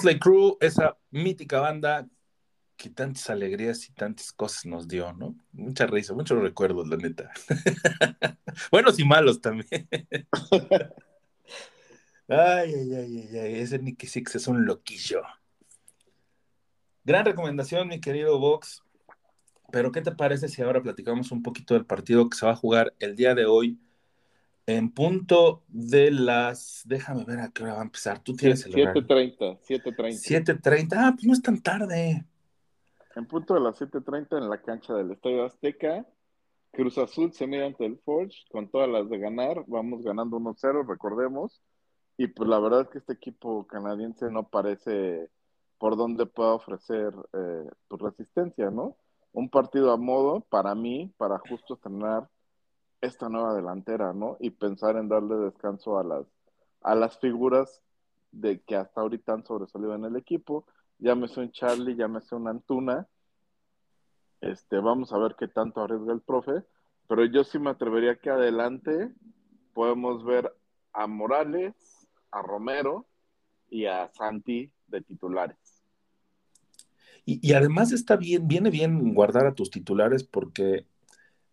Motley 0.04 0.18
Crue, 0.20 0.56
esa 0.60 0.98
mítica 1.12 1.60
banda 1.60 2.06
que 2.76 2.90
tantas 2.90 3.30
alegrías 3.30 3.88
y 3.88 3.92
tantas 3.94 4.32
cosas 4.32 4.66
nos 4.66 4.86
dio, 4.86 5.14
¿no? 5.14 5.34
Mucha 5.52 5.86
risa, 5.86 6.12
muchos 6.12 6.42
recuerdos, 6.42 6.86
la 6.88 6.98
neta. 6.98 7.30
Buenos 8.70 8.98
y 8.98 9.04
malos 9.06 9.40
también. 9.40 9.88
ay, 12.28 12.74
ay, 12.74 12.94
ay, 12.94 13.18
ay, 13.18 13.38
ay, 13.38 13.54
ese 13.54 13.78
Nicky 13.78 14.06
Six 14.06 14.34
es 14.34 14.46
un 14.46 14.66
loquillo. 14.66 15.22
Gran 17.04 17.24
recomendación, 17.24 17.88
mi 17.88 17.98
querido 17.98 18.38
Vox. 18.38 18.82
Pero, 19.72 19.90
¿qué 19.90 20.02
te 20.02 20.12
parece 20.12 20.48
si 20.48 20.60
ahora 20.60 20.82
platicamos 20.82 21.32
un 21.32 21.42
poquito 21.42 21.72
del 21.72 21.86
partido 21.86 22.28
que 22.28 22.36
se 22.36 22.44
va 22.44 22.52
a 22.52 22.56
jugar 22.56 22.94
el 22.98 23.16
día 23.16 23.34
de 23.34 23.46
hoy 23.46 23.78
en 24.66 24.90
punto 24.90 25.62
de 25.68 26.11
las. 26.11 26.83
Déjame 26.87 27.24
ver 27.24 27.40
a 27.40 27.50
qué 27.50 27.62
hora 27.62 27.74
va 27.74 27.81
a 27.81 27.85
empezar. 27.85 28.22
Tú 28.22 28.35
tienes 28.35 28.64
el 28.66 28.72
7:30, 28.72 29.59
7:30. 29.62 30.18
7:30. 30.18 30.96
Ah, 30.96 31.12
pues 31.14 31.27
no 31.27 31.33
es 31.33 31.42
tan 31.42 31.61
tarde. 31.61 32.24
En 33.16 33.27
punto 33.27 33.55
de 33.55 33.61
las 33.61 33.77
7:30 33.79 34.38
en 34.38 34.48
la 34.48 34.61
cancha 34.61 34.94
del 34.94 35.12
Estadio 35.12 35.44
Azteca. 35.44 36.07
Cruz 36.72 36.98
Azul 36.98 37.33
se 37.33 37.46
mide 37.46 37.66
ante 37.66 37.87
el 37.87 37.98
Forge 37.98 38.37
con 38.50 38.68
todas 38.68 38.88
las 38.88 39.09
de 39.09 39.18
ganar. 39.18 39.64
Vamos 39.68 40.03
ganando 40.03 40.38
1-0, 40.38 40.83
recordemos. 40.88 41.62
Y 42.16 42.27
pues 42.29 42.48
la 42.48 42.59
verdad 42.59 42.83
es 42.83 42.88
que 42.88 42.98
este 42.98 43.12
equipo 43.12 43.66
canadiense 43.66 44.31
no 44.31 44.48
parece 44.48 45.31
por 45.79 45.96
dónde 45.96 46.27
pueda 46.27 46.55
ofrecer 46.55 47.12
eh, 47.33 47.68
tu 47.88 47.96
resistencia, 47.96 48.70
¿no? 48.70 48.96
Un 49.33 49.50
partido 49.50 49.92
a 49.92 49.96
modo 49.96 50.40
para 50.40 50.74
mí, 50.74 51.12
para 51.16 51.38
justo 51.38 51.77
tener 51.77 52.24
esta 53.04 53.28
nueva 53.28 53.54
delantera, 53.54 54.12
¿no? 54.12 54.36
Y 54.40 54.50
pensar 54.50 54.96
en 54.96 55.08
darle 55.08 55.36
descanso 55.36 55.98
a 55.98 56.04
las, 56.04 56.26
a 56.82 56.94
las 56.94 57.18
figuras 57.18 57.82
de 58.32 58.60
que 58.60 58.76
hasta 58.76 59.00
ahorita 59.00 59.32
han 59.32 59.44
sobresalido 59.44 59.94
en 59.94 60.04
el 60.04 60.16
equipo. 60.16 60.66
Llámese 60.98 61.40
un 61.40 61.52
Charlie, 61.52 61.96
llámese 61.96 62.34
un 62.34 62.48
Antuna. 62.48 63.06
Este, 64.40 64.78
vamos 64.78 65.12
a 65.12 65.18
ver 65.18 65.36
qué 65.38 65.48
tanto 65.48 65.82
arriesga 65.82 66.12
el 66.12 66.20
profe. 66.20 66.64
Pero 67.08 67.24
yo 67.26 67.44
sí 67.44 67.58
me 67.58 67.70
atrevería 67.70 68.16
que 68.16 68.30
adelante 68.30 69.12
podemos 69.72 70.24
ver 70.24 70.52
a 70.92 71.06
Morales, 71.06 71.74
a 72.30 72.42
Romero 72.42 73.06
y 73.68 73.86
a 73.86 74.08
Santi 74.14 74.72
de 74.86 75.02
titulares. 75.02 75.82
Y, 77.26 77.46
y, 77.46 77.54
además 77.54 77.92
está 77.92 78.16
bien, 78.16 78.46
viene 78.46 78.70
bien 78.70 79.14
guardar 79.14 79.46
a 79.46 79.54
tus 79.54 79.70
titulares 79.70 80.24
porque 80.24 80.86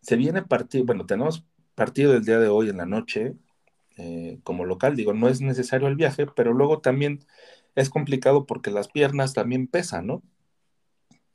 se 0.02 0.16
viene 0.16 0.42
partido, 0.44 0.86
bueno, 0.86 1.06
tenemos 1.06 1.46
partido 1.76 2.14
del 2.14 2.26
día 2.26 2.40
de 2.40 2.48
hoy 2.50 2.70
en 2.70 2.78
la 2.78 2.86
noche 2.86 3.36
eh, 3.98 4.40
como 4.44 4.66
local, 4.66 4.96
digo, 4.96 5.14
no 5.14 5.28
es 5.28 5.42
necesario 5.42 5.88
el 5.88 5.96
viaje, 5.96 6.26
pero 6.28 6.54
luego 6.54 6.80
también 6.80 7.26
es 7.76 7.90
complicado 7.90 8.46
porque 8.46 8.72
las 8.72 8.88
piernas 8.88 9.34
también 9.34 9.68
pesan, 9.68 10.08
¿no? 10.08 10.24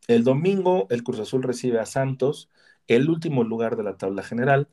El 0.09 0.25
domingo 0.25 0.87
el 0.91 1.03
Cruz 1.03 1.21
Azul 1.21 1.43
recibe 1.43 1.81
a 1.81 1.87
Santos, 1.87 2.49
el 2.87 3.11
último 3.11 3.45
lugar 3.45 3.77
de 3.77 3.83
la 3.83 3.97
tabla 3.97 4.23
general, 4.23 4.69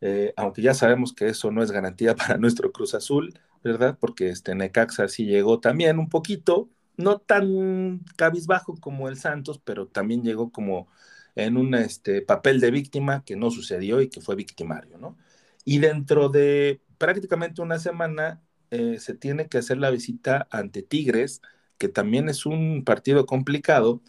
eh, 0.00 0.32
aunque 0.36 0.62
ya 0.62 0.74
sabemos 0.74 1.12
que 1.12 1.28
eso 1.28 1.50
no 1.50 1.62
es 1.62 1.70
garantía 1.70 2.14
para 2.16 2.36
nuestro 2.38 2.72
Cruz 2.72 2.94
Azul, 2.94 3.38
¿verdad? 3.62 3.96
Porque 4.00 4.28
este 4.28 4.54
Necaxa 4.54 5.08
sí 5.08 5.24
llegó 5.26 5.60
también 5.60 5.98
un 5.98 6.08
poquito, 6.08 6.68
no 6.96 7.18
tan 7.18 8.00
cabizbajo 8.16 8.76
como 8.80 9.08
el 9.08 9.16
Santos, 9.16 9.60
pero 9.64 9.88
también 9.88 10.22
llegó 10.22 10.52
como 10.52 10.88
en 11.34 11.56
un 11.56 11.74
este, 11.74 12.22
papel 12.22 12.60
de 12.60 12.70
víctima 12.70 13.24
que 13.24 13.36
no 13.36 13.50
sucedió 13.50 14.00
y 14.00 14.08
que 14.08 14.20
fue 14.20 14.36
victimario, 14.36 14.98
¿no? 14.98 15.16
Y 15.64 15.78
dentro 15.78 16.28
de 16.28 16.80
prácticamente 16.98 17.62
una 17.62 17.78
semana 17.78 18.42
eh, 18.70 18.98
se 19.00 19.14
tiene 19.14 19.48
que 19.48 19.58
hacer 19.58 19.78
la 19.78 19.90
visita 19.90 20.46
ante 20.50 20.82
Tigres, 20.82 21.42
que 21.78 21.88
también 21.88 22.28
es 22.28 22.46
un 22.46 22.84
partido 22.84 23.26
complicado, 23.26 24.02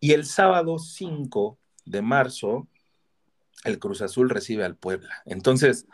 y 0.00 0.12
el 0.12 0.24
sábado 0.24 0.78
5 0.78 1.58
de 1.84 2.02
marzo 2.02 2.68
el 3.64 3.78
Cruz 3.78 4.02
Azul 4.02 4.30
recibe 4.30 4.64
al 4.64 4.76
Puebla. 4.76 5.22
Entonces, 5.24 5.86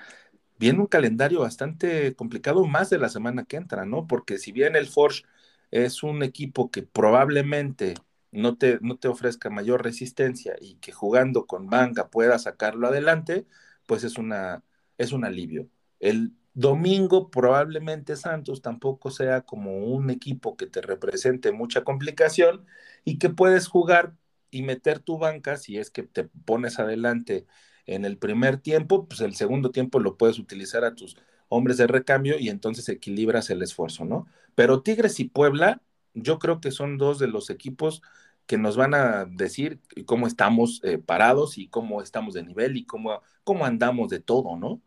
viene 0.59 0.81
un 0.81 0.87
calendario 0.87 1.41
bastante 1.41 2.15
complicado 2.15 2.65
más 2.67 2.91
de 2.91 2.99
la 2.99 3.09
semana 3.09 3.45
que 3.45 3.57
entra, 3.57 3.85
¿no? 3.85 4.07
Porque 4.07 4.39
si 4.39 4.53
bien 4.53 4.77
el 4.77 4.87
Forge 4.89 5.25
es 5.71 6.03
un 6.03 6.23
equipo 6.23 6.71
que 6.71 6.83
probablemente 6.83 7.95
no 8.31 8.57
te, 8.59 8.79
no 8.83 8.99
te 8.99 9.09
ofrezca 9.09 9.51
mayor 9.51 9.83
resistencia 9.85 10.55
y 10.61 10.77
que 10.77 10.93
jugando 10.93 11.47
con 11.47 11.69
banca 11.69 12.11
pueda 12.11 12.39
sacarlo 12.39 12.89
adelante, 12.89 13.47
pues 13.87 14.05
es, 14.05 14.19
una, 14.19 14.65
es 14.99 15.13
un 15.13 15.25
alivio. 15.25 15.69
El 16.01 16.33
domingo 16.55 17.31
probablemente 17.31 18.17
Santos 18.17 18.63
tampoco 18.63 19.11
sea 19.11 19.43
como 19.43 19.79
un 19.79 20.11
equipo 20.11 20.57
que 20.57 20.67
te 20.67 20.81
represente 20.81 21.53
mucha 21.53 21.85
complicación 21.85 22.67
y 23.05 23.19
que 23.19 23.31
puedes 23.31 23.69
jugar 23.69 24.17
y 24.51 24.63
meter 24.63 24.99
tu 25.01 25.19
banca 25.19 25.57
si 25.57 25.79
es 25.79 25.91
que 25.91 26.03
te 26.03 26.25
pones 26.25 26.79
adelante 26.79 27.47
en 27.87 28.05
el 28.05 28.19
primer 28.19 28.59
tiempo, 28.59 29.07
pues 29.09 29.21
el 29.21 29.35
segundo 29.35 29.71
tiempo 29.71 29.99
lo 30.01 30.17
puedes 30.17 30.39
utilizar 30.39 30.85
a 30.85 30.95
tus 30.95 31.17
hombres 31.49 31.79
de 31.79 31.87
recambio 31.87 32.39
y 32.39 32.51
entonces 32.51 32.89
equilibras 32.89 33.51
el 33.51 33.63
esfuerzo, 33.63 34.05
¿no? 34.05 34.27
Pero 34.55 34.83
Tigres 34.83 35.21
y 35.21 35.25
Puebla 35.25 35.81
yo 36.15 36.39
creo 36.39 36.61
que 36.61 36.71
son 36.71 36.99
dos 36.99 37.19
de 37.19 37.29
los 37.29 37.51
equipos 37.51 38.03
que 38.47 38.59
nos 38.59 38.77
van 38.77 38.95
a 38.95 39.27
decir 39.27 39.81
cómo 40.07 40.27
estamos 40.27 40.83
eh, 40.83 40.99
parados 40.99 41.59
y 41.59 41.69
cómo 41.69 42.01
estamos 42.01 42.35
de 42.35 42.43
nivel 42.43 42.77
y 42.79 42.87
cómo, 42.87 43.21
cómo 43.45 43.67
andamos 43.67 44.09
de 44.09 44.21
todo, 44.21 44.57
¿no? 44.57 44.81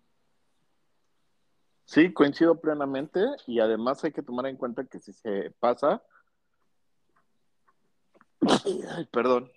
Sí, 1.85 2.11
coincido 2.11 2.59
plenamente 2.59 3.19
y 3.47 3.59
además 3.59 4.03
hay 4.03 4.13
que 4.13 4.23
tomar 4.23 4.47
en 4.47 4.57
cuenta 4.57 4.85
que 4.85 4.99
si 4.99 5.13
se 5.13 5.51
pasa, 5.59 6.01
ay, 8.95 9.05
perdón, 9.11 9.51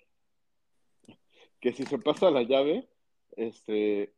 que 1.59 1.73
si 1.73 1.83
se 1.85 1.97
pasa 1.97 2.29
la 2.29 2.43
llave, 2.43 2.87
este, 3.37 4.13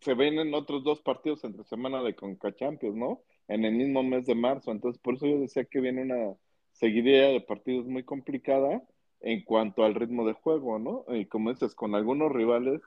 se 0.00 0.14
ven 0.14 0.38
en 0.38 0.54
otros 0.54 0.84
dos 0.84 1.00
partidos 1.00 1.44
entre 1.44 1.64
semana 1.64 2.02
de 2.02 2.14
Conca 2.14 2.54
Champions, 2.54 2.96
¿no? 2.96 3.22
En 3.48 3.64
el 3.64 3.74
mismo 3.74 4.02
mes 4.02 4.26
de 4.26 4.34
marzo. 4.34 4.70
Entonces, 4.70 5.00
por 5.00 5.14
eso 5.14 5.26
yo 5.26 5.38
decía 5.38 5.64
que 5.64 5.80
viene 5.80 6.02
una 6.02 6.34
seguidilla 6.72 7.28
de 7.28 7.40
partidos 7.40 7.86
muy 7.86 8.02
complicada 8.04 8.82
en 9.20 9.42
cuanto 9.44 9.84
al 9.84 9.94
ritmo 9.94 10.26
de 10.26 10.34
juego, 10.34 10.78
¿no? 10.78 11.04
Y 11.08 11.26
como 11.26 11.50
dices, 11.50 11.74
con 11.74 11.94
algunos 11.94 12.32
rivales, 12.32 12.82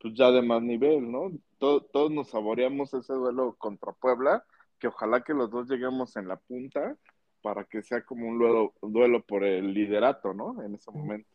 pues 0.00 0.14
ya 0.14 0.30
de 0.30 0.42
más 0.42 0.62
nivel, 0.62 1.10
¿no? 1.10 1.30
todos 1.58 2.10
nos 2.10 2.30
saboreamos 2.30 2.92
ese 2.92 3.12
duelo 3.12 3.54
contra 3.56 3.92
Puebla, 3.92 4.44
que 4.80 4.88
ojalá 4.88 5.22
que 5.22 5.32
los 5.32 5.48
dos 5.48 5.68
lleguemos 5.68 6.16
en 6.16 6.26
la 6.26 6.34
punta 6.36 6.96
para 7.40 7.62
que 7.64 7.82
sea 7.82 8.04
como 8.04 8.26
un 8.26 8.36
duelo, 8.36 8.74
duelo 8.82 9.22
por 9.22 9.44
el 9.44 9.72
liderato, 9.72 10.34
¿no? 10.34 10.60
En 10.60 10.74
ese 10.74 10.90
momento. 10.90 11.28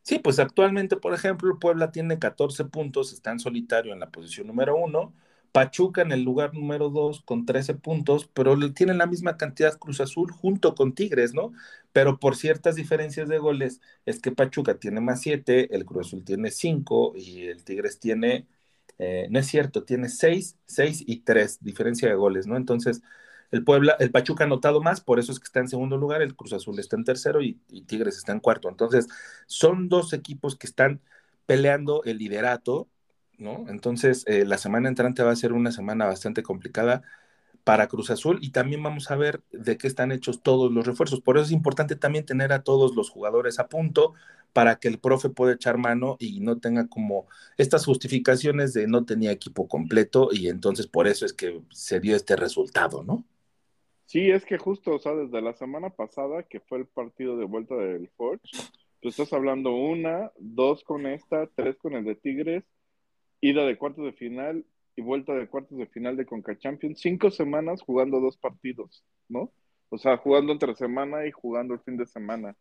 Sí, 0.00 0.18
pues 0.18 0.38
actualmente, 0.38 0.96
por 0.96 1.12
ejemplo, 1.12 1.58
Puebla 1.58 1.92
tiene 1.92 2.18
14 2.18 2.64
puntos, 2.64 3.12
está 3.12 3.30
en 3.30 3.40
solitario 3.40 3.92
en 3.92 4.00
la 4.00 4.08
posición 4.10 4.46
número 4.46 4.74
uno, 4.74 5.12
Pachuca 5.52 6.02
en 6.02 6.12
el 6.12 6.22
lugar 6.22 6.54
número 6.54 6.90
2 6.90 7.22
con 7.22 7.46
13 7.46 7.74
puntos, 7.74 8.28
pero 8.34 8.56
tienen 8.74 8.98
la 8.98 9.06
misma 9.06 9.36
cantidad 9.36 9.78
Cruz 9.78 10.00
Azul 10.00 10.30
junto 10.32 10.74
con 10.74 10.94
Tigres, 10.94 11.34
¿no? 11.34 11.52
Pero 11.92 12.18
por 12.18 12.36
ciertas 12.36 12.74
diferencias 12.76 13.28
de 13.28 13.38
goles 13.38 13.80
es 14.06 14.20
que 14.20 14.32
Pachuca 14.32 14.78
tiene 14.78 15.00
más 15.00 15.20
7, 15.22 15.74
el 15.74 15.84
Cruz 15.84 16.06
Azul 16.08 16.24
tiene 16.24 16.50
5 16.50 17.14
y 17.16 17.46
el 17.48 17.64
Tigres 17.64 17.98
tiene, 17.98 18.46
eh, 18.98 19.28
no 19.30 19.38
es 19.38 19.46
cierto, 19.46 19.84
tiene 19.84 20.08
6, 20.08 20.58
6 20.66 21.04
y 21.06 21.20
3, 21.20 21.58
diferencia 21.62 22.08
de 22.08 22.14
goles, 22.14 22.46
¿no? 22.46 22.56
Entonces, 22.56 23.02
el 23.50 23.64
Puebla, 23.64 23.96
el 23.98 24.10
Pachuca 24.10 24.44
ha 24.44 24.46
anotado 24.46 24.82
más, 24.82 25.00
por 25.00 25.18
eso 25.18 25.32
es 25.32 25.38
que 25.40 25.44
está 25.44 25.60
en 25.60 25.68
segundo 25.68 25.96
lugar, 25.96 26.22
el 26.22 26.36
Cruz 26.36 26.52
Azul 26.52 26.78
está 26.78 26.96
en 26.96 27.04
tercero 27.04 27.42
y, 27.42 27.60
y 27.68 27.82
Tigres 27.82 28.16
está 28.18 28.32
en 28.32 28.40
cuarto. 28.40 28.68
Entonces, 28.68 29.06
son 29.46 29.88
dos 29.88 30.12
equipos 30.12 30.56
que 30.56 30.66
están 30.66 31.00
peleando 31.46 32.02
el 32.04 32.18
liderato 32.18 32.88
¿no? 33.38 33.66
Entonces, 33.68 34.24
eh, 34.26 34.44
la 34.44 34.58
semana 34.58 34.88
entrante 34.88 35.22
va 35.22 35.32
a 35.32 35.36
ser 35.36 35.52
una 35.52 35.72
semana 35.72 36.06
bastante 36.06 36.42
complicada 36.42 37.02
para 37.64 37.88
Cruz 37.88 38.10
Azul 38.10 38.38
y 38.40 38.50
también 38.50 38.82
vamos 38.82 39.10
a 39.10 39.16
ver 39.16 39.42
de 39.52 39.76
qué 39.76 39.86
están 39.86 40.10
hechos 40.12 40.42
todos 40.42 40.72
los 40.72 40.86
refuerzos. 40.86 41.20
Por 41.20 41.36
eso 41.36 41.46
es 41.46 41.52
importante 41.52 41.96
también 41.96 42.24
tener 42.24 42.52
a 42.52 42.62
todos 42.62 42.96
los 42.96 43.10
jugadores 43.10 43.58
a 43.58 43.68
punto 43.68 44.14
para 44.52 44.76
que 44.76 44.88
el 44.88 44.98
profe 44.98 45.28
pueda 45.28 45.52
echar 45.52 45.78
mano 45.78 46.16
y 46.18 46.40
no 46.40 46.58
tenga 46.58 46.88
como 46.88 47.26
estas 47.58 47.84
justificaciones 47.84 48.72
de 48.72 48.86
no 48.86 49.04
tenía 49.04 49.32
equipo 49.32 49.68
completo 49.68 50.30
y 50.32 50.48
entonces 50.48 50.86
por 50.86 51.06
eso 51.06 51.26
es 51.26 51.32
que 51.32 51.60
se 51.70 52.00
dio 52.00 52.16
este 52.16 52.36
resultado, 52.36 53.04
¿no? 53.04 53.24
Sí, 54.06 54.30
es 54.30 54.46
que 54.46 54.56
justo, 54.56 54.94
o 54.94 54.98
sea, 54.98 55.14
desde 55.14 55.42
la 55.42 55.52
semana 55.52 55.90
pasada 55.90 56.42
que 56.44 56.60
fue 56.60 56.78
el 56.78 56.86
partido 56.86 57.36
de 57.36 57.44
vuelta 57.44 57.74
del 57.76 58.08
Forge, 58.16 58.48
tú 59.02 59.10
estás 59.10 59.34
hablando 59.34 59.72
una, 59.72 60.32
dos 60.38 60.82
con 60.82 61.06
esta, 61.06 61.46
tres 61.54 61.76
con 61.76 61.92
el 61.92 62.04
de 62.06 62.14
Tigres, 62.14 62.64
ida 63.40 63.64
de 63.64 63.76
cuartos 63.76 64.04
de 64.04 64.12
final 64.12 64.64
y 64.96 65.02
vuelta 65.02 65.34
de 65.34 65.48
cuartos 65.48 65.78
de 65.78 65.86
final 65.86 66.16
de 66.16 66.26
Conca 66.26 66.58
Champions, 66.58 67.00
cinco 67.00 67.30
semanas 67.30 67.82
jugando 67.82 68.20
dos 68.20 68.36
partidos, 68.36 69.04
¿no? 69.28 69.52
O 69.90 69.98
sea, 69.98 70.16
jugando 70.16 70.52
entre 70.52 70.74
semana 70.74 71.26
y 71.26 71.30
jugando 71.30 71.74
el 71.74 71.80
fin 71.80 71.96
de 71.96 72.06
semana. 72.06 72.56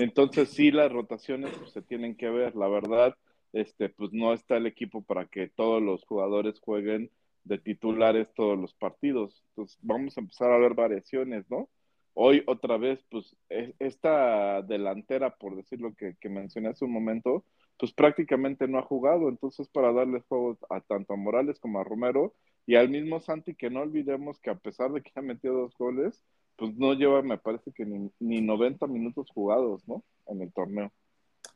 Entonces 0.00 0.50
sí, 0.50 0.70
las 0.70 0.90
rotaciones 0.90 1.52
pues, 1.58 1.72
se 1.72 1.82
tienen 1.82 2.16
que 2.16 2.30
ver. 2.30 2.56
La 2.56 2.68
verdad, 2.68 3.14
este, 3.52 3.88
pues 3.88 4.12
no 4.12 4.32
está 4.32 4.56
el 4.56 4.66
equipo 4.66 5.02
para 5.02 5.26
que 5.26 5.48
todos 5.48 5.82
los 5.82 6.04
jugadores 6.04 6.58
jueguen 6.60 7.10
de 7.44 7.58
titulares 7.58 8.28
todos 8.34 8.58
los 8.58 8.74
partidos. 8.74 9.44
Entonces 9.50 9.78
vamos 9.82 10.16
a 10.16 10.20
empezar 10.20 10.50
a 10.50 10.58
ver 10.58 10.74
variaciones, 10.74 11.44
¿no? 11.50 11.68
hoy 12.14 12.42
otra 12.46 12.78
vez, 12.78 13.04
pues 13.10 13.36
esta 13.78 14.62
delantera, 14.62 15.36
por 15.36 15.56
decir 15.56 15.80
lo 15.80 15.94
que, 15.94 16.16
que 16.20 16.28
mencioné 16.28 16.68
hace 16.68 16.84
un 16.84 16.92
momento, 16.92 17.44
pues 17.78 17.92
prácticamente 17.92 18.68
no 18.68 18.78
ha 18.78 18.82
jugado, 18.82 19.28
entonces 19.28 19.68
para 19.68 19.92
darle 19.92 20.20
juego 20.28 20.58
a 20.70 20.80
tanto 20.80 21.14
a 21.14 21.16
Morales 21.16 21.58
como 21.58 21.80
a 21.80 21.84
Romero 21.84 22.34
y 22.66 22.76
al 22.76 22.88
mismo 22.88 23.20
Santi, 23.20 23.54
que 23.54 23.70
no 23.70 23.80
olvidemos 23.80 24.38
que 24.40 24.50
a 24.50 24.58
pesar 24.58 24.92
de 24.92 25.02
que 25.02 25.10
ha 25.16 25.22
metido 25.22 25.54
dos 25.54 25.76
goles, 25.76 26.22
pues 26.56 26.74
no 26.76 26.94
lleva, 26.94 27.22
me 27.22 27.38
parece 27.38 27.72
que 27.72 27.84
ni, 27.84 28.10
ni 28.20 28.40
90 28.40 28.86
minutos 28.86 29.28
jugados, 29.30 29.86
¿no? 29.86 30.04
En 30.26 30.40
el 30.40 30.52
torneo. 30.52 30.92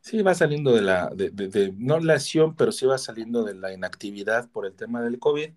Sí, 0.01 0.23
va 0.23 0.35
saliendo 0.35 0.73
de 0.73 0.83
la, 0.83 1.11
de, 1.11 1.31
de, 1.31 1.49
de, 1.49 1.73
no 1.77 1.99
lesión, 1.99 2.55
pero 2.57 2.73
sí 2.73 2.87
va 2.87 2.99
saliendo 2.99 3.45
de 3.45 3.55
la 3.55 3.73
inactividad 3.73 4.51
por 4.51 4.67
el 4.67 4.75
tema 4.75 5.03
del 5.03 5.19
COVID. 5.19 5.51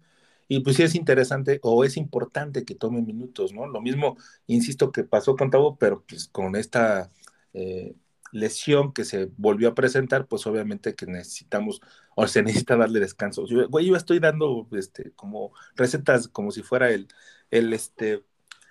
Y 0.47 0.59
pues 0.61 0.75
sí 0.75 0.83
es 0.83 0.95
interesante 0.95 1.59
o 1.63 1.85
es 1.85 1.95
importante 1.95 2.65
que 2.65 2.75
tome 2.75 3.01
minutos, 3.01 3.53
¿no? 3.53 3.67
Lo 3.67 3.81
mismo, 3.81 4.17
insisto, 4.47 4.91
que 4.91 5.03
pasó 5.05 5.35
con 5.37 5.49
Tabo, 5.49 5.77
pero 5.77 6.03
pues 6.07 6.27
con 6.27 6.55
esta 6.57 7.09
eh, 7.53 7.95
lesión 8.31 8.93
que 8.93 9.03
se 9.03 9.29
volvió 9.37 9.69
a 9.69 9.75
presentar, 9.75 10.27
pues 10.27 10.45
obviamente 10.47 10.95
que 10.95 11.05
necesitamos, 11.05 11.81
o 12.15 12.27
se 12.27 12.43
necesita 12.43 12.77
darle 12.77 12.99
descanso. 12.99 13.45
Yo, 13.47 13.67
güey, 13.69 13.87
yo 13.87 13.95
estoy 13.95 14.19
dando 14.19 14.67
este, 14.71 15.11
como 15.11 15.53
recetas 15.75 16.27
como 16.27 16.51
si 16.51 16.63
fuera 16.63 16.89
el, 16.91 17.07
el, 17.49 17.73
este, 17.73 18.23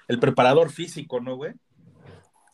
el 0.09 0.19
preparador 0.19 0.71
físico, 0.71 1.21
¿no, 1.21 1.37
güey? 1.37 1.53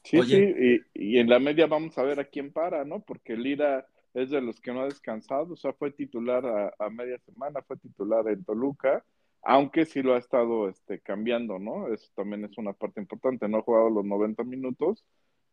Sí, 0.05 0.19
Oye. 0.19 0.83
sí, 0.93 0.93
y, 0.95 1.15
y, 1.15 1.19
en 1.19 1.29
la 1.29 1.41
media 1.41 1.67
vamos 1.67 1.99
a 1.99 2.03
ver 2.03 2.21
a 2.21 2.25
quién 2.25 2.53
para, 2.53 2.85
¿no? 2.85 3.01
Porque 3.01 3.37
Lira 3.37 3.87
es 4.15 4.31
de 4.31 4.41
los 4.41 4.61
que 4.61 4.73
no 4.73 4.83
ha 4.83 4.85
descansado, 4.85 5.55
o 5.55 5.57
sea, 5.57 5.73
fue 5.73 5.91
titular 5.91 6.47
a, 6.47 6.73
a 6.79 6.91
media 6.91 7.19
semana, 7.19 7.61
fue 7.63 7.77
titular 7.77 8.29
en 8.29 8.45
Toluca, 8.45 9.05
aunque 9.43 9.85
sí 9.85 10.03
lo 10.03 10.15
ha 10.15 10.19
estado 10.19 10.69
este, 10.69 11.01
cambiando, 11.01 11.59
¿no? 11.59 11.93
Eso 11.93 12.11
también 12.15 12.45
es 12.45 12.57
una 12.59 12.73
parte 12.73 13.01
importante, 13.01 13.49
no 13.49 13.59
ha 13.59 13.63
jugado 13.63 13.91
los 13.91 14.05
90 14.05 14.43
minutos, 14.45 15.05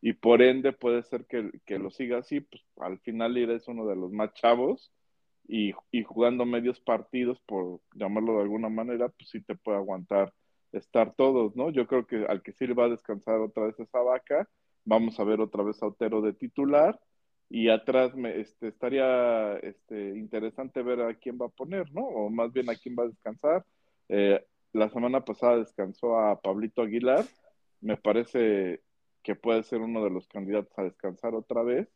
y 0.06 0.12
por 0.12 0.42
ende 0.42 0.74
puede 0.74 1.02
ser 1.04 1.26
que, 1.28 1.50
que, 1.66 1.80
lo 1.80 1.90
siga 1.90 2.18
así, 2.18 2.42
pues 2.42 2.62
al 2.82 3.00
final 3.00 3.34
Lira 3.34 3.54
es 3.54 3.70
uno 3.70 3.88
de 3.88 3.96
los 3.96 4.12
más 4.12 4.34
chavos 4.34 4.92
y, 5.48 5.72
y, 5.92 6.04
jugando 6.04 6.46
medios 6.46 6.82
partidos, 6.82 7.40
por 7.46 7.80
llamarlo 7.96 8.36
de 8.36 8.42
alguna 8.42 8.68
manera, 8.68 9.08
pues 9.08 9.30
sí 9.30 9.42
te 9.42 9.56
puede 9.56 9.78
aguantar 9.78 10.34
estar 10.74 11.16
todos, 11.16 11.56
¿no? 11.56 11.70
Yo 11.70 11.88
creo 11.88 12.06
que 12.06 12.26
al 12.28 12.44
que 12.44 12.52
sí 12.52 12.68
le 12.68 12.74
va 12.74 12.86
a 12.86 12.90
descansar 12.90 13.40
otra 13.40 13.68
vez 13.68 13.80
esa 13.80 14.02
vaca, 14.02 14.50
vamos 14.84 15.18
a 15.22 15.24
ver 15.24 15.40
otra 15.40 15.64
vez 15.64 15.82
a 15.82 15.88
Otero 15.88 16.22
de 16.22 16.34
titular 16.34 17.00
y 17.48 17.70
atrás 17.70 18.14
me, 18.14 18.42
este, 18.42 18.68
estaría 18.68 19.56
este, 19.60 20.18
interesante 20.18 20.84
ver 20.84 21.00
a 21.00 21.14
quién 21.14 21.38
va 21.42 21.46
a 21.46 21.50
poner, 21.50 21.90
¿no? 21.94 22.02
O 22.02 22.30
más 22.30 22.52
bien 22.52 22.70
a 22.70 22.76
quién 22.76 22.94
va 23.00 23.04
a 23.04 23.08
descansar. 23.08 23.66
Eh, 24.10 24.46
la 24.74 24.90
semana 24.90 25.24
pasada 25.24 25.60
descansó 25.60 26.18
a 26.18 26.42
Pablito 26.42 26.82
Aguilar, 26.82 27.24
me 27.80 27.96
parece 27.96 28.82
que 29.24 29.36
puede 29.36 29.64
ser 29.64 29.82
uno 29.82 30.04
de 30.04 30.10
los 30.10 30.28
candidatos 30.28 30.72
a 30.78 30.84
descansar 30.84 31.34
otra 31.34 31.64
vez. 31.64 31.88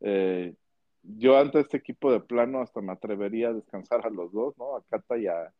Eh, 0.00 0.54
yo 1.02 1.38
ante 1.38 1.60
este 1.60 1.76
equipo 1.76 2.10
de 2.12 2.20
plano 2.20 2.60
hasta 2.60 2.80
me 2.80 2.92
atrevería 2.92 3.48
a 3.48 3.52
descansar 3.52 4.06
a 4.06 4.10
los 4.10 4.32
dos, 4.32 4.56
¿no? 4.58 4.76
A 4.76 4.82
Cata 4.84 5.18
y 5.18 5.26
a, 5.26 5.52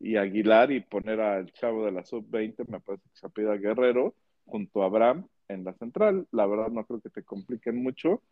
y 0.00 0.16
Aguilar 0.16 0.72
y 0.72 0.80
poner 0.80 1.20
al 1.20 1.52
chavo 1.52 1.84
de 1.84 1.92
la 1.92 2.04
sub-20, 2.04 2.68
me 2.68 2.80
parece 2.80 3.04
que 3.08 3.18
se 3.18 3.26
apida 3.26 3.56
Guerrero, 3.56 4.14
junto 4.46 4.82
a 4.82 4.86
Abraham 4.86 5.28
en 5.48 5.64
la 5.64 5.74
central. 5.74 6.26
La 6.32 6.46
verdad 6.46 6.68
no 6.68 6.84
creo 6.84 7.00
que 7.00 7.10
te 7.10 7.22
compliquen 7.22 7.82
mucho. 7.82 8.22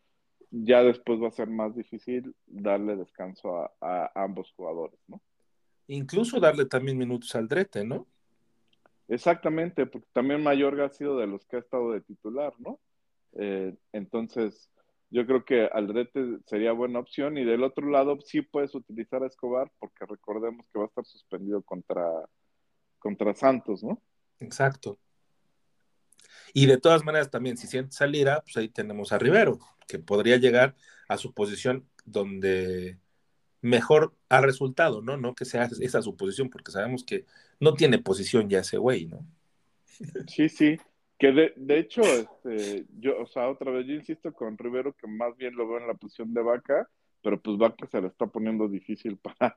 Ya 0.49 0.83
después 0.83 1.21
va 1.21 1.27
a 1.27 1.31
ser 1.31 1.49
más 1.49 1.75
difícil 1.75 2.33
darle 2.45 2.95
descanso 2.95 3.57
a, 3.57 3.71
a 3.81 4.11
ambos 4.15 4.51
jugadores, 4.55 4.99
¿no? 5.07 5.21
Incluso 5.87 6.39
darle 6.39 6.65
también 6.65 6.97
minutos 6.97 7.33
al 7.35 7.47
Drete, 7.47 7.85
¿no? 7.85 8.07
Exactamente, 9.07 9.85
porque 9.85 10.07
también 10.13 10.43
Mayorga 10.43 10.85
ha 10.85 10.89
sido 10.89 11.17
de 11.17 11.27
los 11.27 11.45
que 11.45 11.57
ha 11.57 11.59
estado 11.59 11.91
de 11.91 12.01
titular, 12.01 12.53
¿no? 12.59 12.79
Eh, 13.33 13.73
entonces, 13.93 14.69
yo 15.09 15.25
creo 15.25 15.45
que 15.45 15.69
Aldrete 15.71 16.39
sería 16.45 16.73
buena 16.73 16.99
opción 16.99 17.37
y 17.37 17.45
del 17.45 17.63
otro 17.63 17.89
lado 17.89 18.19
sí 18.19 18.41
puedes 18.41 18.75
utilizar 18.75 19.23
a 19.23 19.27
Escobar 19.27 19.71
porque 19.79 20.05
recordemos 20.05 20.67
que 20.71 20.79
va 20.79 20.85
a 20.85 20.87
estar 20.87 21.05
suspendido 21.05 21.61
contra, 21.61 22.05
contra 22.99 23.33
Santos, 23.33 23.83
¿no? 23.83 24.01
Exacto. 24.39 24.99
Y 26.53 26.65
de 26.65 26.77
todas 26.77 27.03
maneras 27.05 27.29
también, 27.29 27.57
si 27.57 27.67
siente 27.67 27.91
saliera, 27.91 28.41
pues 28.41 28.57
ahí 28.57 28.69
tenemos 28.69 29.11
a 29.11 29.17
Rivero, 29.17 29.59
que 29.87 29.99
podría 29.99 30.37
llegar 30.37 30.75
a 31.07 31.17
su 31.17 31.33
posición 31.33 31.89
donde 32.05 32.97
mejor 33.61 34.13
ha 34.29 34.41
resultado, 34.41 35.01
¿no? 35.01 35.17
No 35.17 35.35
que 35.35 35.45
sea 35.45 35.69
esa 35.79 36.01
su 36.01 36.15
posición, 36.15 36.49
porque 36.49 36.71
sabemos 36.71 37.03
que 37.03 37.25
no 37.59 37.73
tiene 37.73 37.99
posición 37.99 38.49
ya 38.49 38.59
ese 38.59 38.77
güey, 38.77 39.05
¿no? 39.05 39.25
Sí, 40.27 40.49
sí. 40.49 40.77
Que 41.17 41.31
de, 41.31 41.53
de 41.55 41.79
hecho, 41.79 42.01
este, 42.01 42.85
yo, 42.99 43.19
o 43.19 43.25
sea, 43.25 43.49
otra 43.49 43.71
vez 43.71 43.87
yo 43.87 43.93
insisto 43.93 44.31
con 44.33 44.57
Rivero 44.57 44.93
que 44.93 45.07
más 45.07 45.35
bien 45.35 45.55
lo 45.55 45.67
veo 45.67 45.79
en 45.79 45.87
la 45.87 45.95
posición 45.95 46.33
de 46.33 46.43
Vaca, 46.43 46.87
pero 47.23 47.41
pues 47.41 47.57
Vaca 47.57 47.87
se 47.87 48.01
le 48.01 48.07
está 48.07 48.27
poniendo 48.27 48.67
difícil 48.67 49.17
para, 49.39 49.53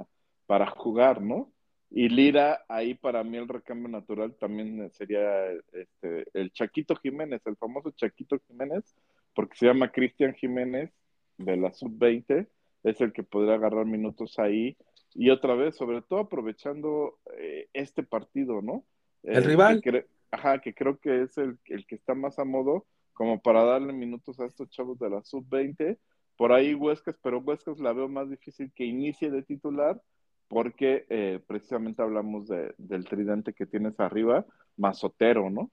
para 0.47 0.67
jugar, 0.71 1.21
¿no? 1.21 1.53
Y 1.91 2.09
Lira, 2.09 2.65
ahí 2.69 2.95
para 2.95 3.25
mí 3.25 3.37
el 3.37 3.49
recambio 3.49 3.89
natural 3.89 4.35
también 4.37 4.91
sería 4.93 5.51
este, 5.73 6.25
el 6.35 6.53
Chaquito 6.53 6.95
Jiménez, 6.95 7.43
el 7.47 7.57
famoso 7.57 7.91
Chaquito 7.91 8.39
Jiménez, 8.47 8.95
porque 9.35 9.57
se 9.57 9.67
llama 9.67 9.91
Cristian 9.91 10.35
Jiménez 10.35 10.93
de 11.37 11.57
la 11.57 11.73
sub-20, 11.73 12.47
es 12.83 13.01
el 13.01 13.13
que 13.13 13.23
podría 13.23 13.55
agarrar 13.55 13.87
minutos 13.87 14.39
ahí. 14.39 14.77
Y 15.15 15.31
otra 15.31 15.55
vez, 15.55 15.77
sobre 15.77 16.03
todo 16.03 16.21
aprovechando 16.21 17.19
eh, 17.37 17.69
este 17.73 18.03
partido, 18.03 18.63
¿no? 18.63 18.85
El 19.23 19.45
eh, 19.45 19.47
rival. 19.47 19.81
Que 19.83 20.07
ajá, 20.31 20.61
que 20.61 20.75
creo 20.75 20.99
que 20.99 21.23
es 21.23 21.37
el, 21.39 21.59
el, 21.67 21.87
que 21.87 21.97
está 21.97 22.15
más 22.15 22.39
a 22.39 22.45
modo 22.45 22.87
como 23.13 23.43
para 23.43 23.65
darle 23.65 23.93
minutos 23.93 24.41
a 24.41 24.47
estos 24.47 24.71
chavos 24.71 24.99
de 24.99 25.11
la 25.11 25.23
sub-20. 25.23 25.99
Por 26.37 26.53
ahí 26.53 26.75
Huescas, 26.75 27.19
pero 27.23 27.41
Huescas 27.41 27.81
la 27.81 27.93
veo 27.93 28.09
más 28.09 28.31
difícil 28.31 28.73
que 28.75 28.85
inicie 28.85 29.31
de 29.31 29.43
titular 29.43 30.01
porque 30.49 31.07
eh, 31.11 31.41
precisamente 31.47 32.03
hablamos 32.03 32.49
de, 32.49 32.75
del 32.77 33.05
tridente 33.05 33.53
que 33.53 33.67
tienes 33.67 34.01
arriba, 34.01 34.45
Mazotero, 34.77 35.49
¿no? 35.49 35.71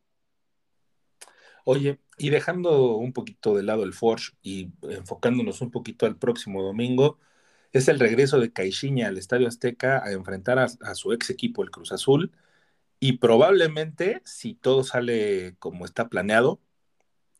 Oye, 1.69 1.99
y 2.17 2.29
dejando 2.29 2.95
un 2.95 3.11
poquito 3.11 3.53
de 3.53 3.61
lado 3.61 3.83
el 3.83 3.91
Forge 3.91 4.31
y 4.41 4.71
enfocándonos 4.83 5.59
un 5.59 5.69
poquito 5.69 6.05
al 6.05 6.15
próximo 6.15 6.63
domingo, 6.63 7.19
es 7.73 7.89
el 7.89 7.99
regreso 7.99 8.39
de 8.39 8.53
Caixinha 8.53 9.09
al 9.09 9.17
Estadio 9.17 9.49
Azteca 9.49 10.01
a 10.01 10.13
enfrentar 10.13 10.59
a, 10.59 10.95
su 10.95 11.11
ex 11.11 11.29
equipo, 11.29 11.63
el 11.63 11.69
Cruz 11.69 11.91
Azul, 11.91 12.31
y 13.01 13.17
probablemente, 13.17 14.21
si 14.23 14.53
todo 14.53 14.85
sale 14.85 15.57
como 15.59 15.83
está 15.83 16.07
planeado, 16.07 16.61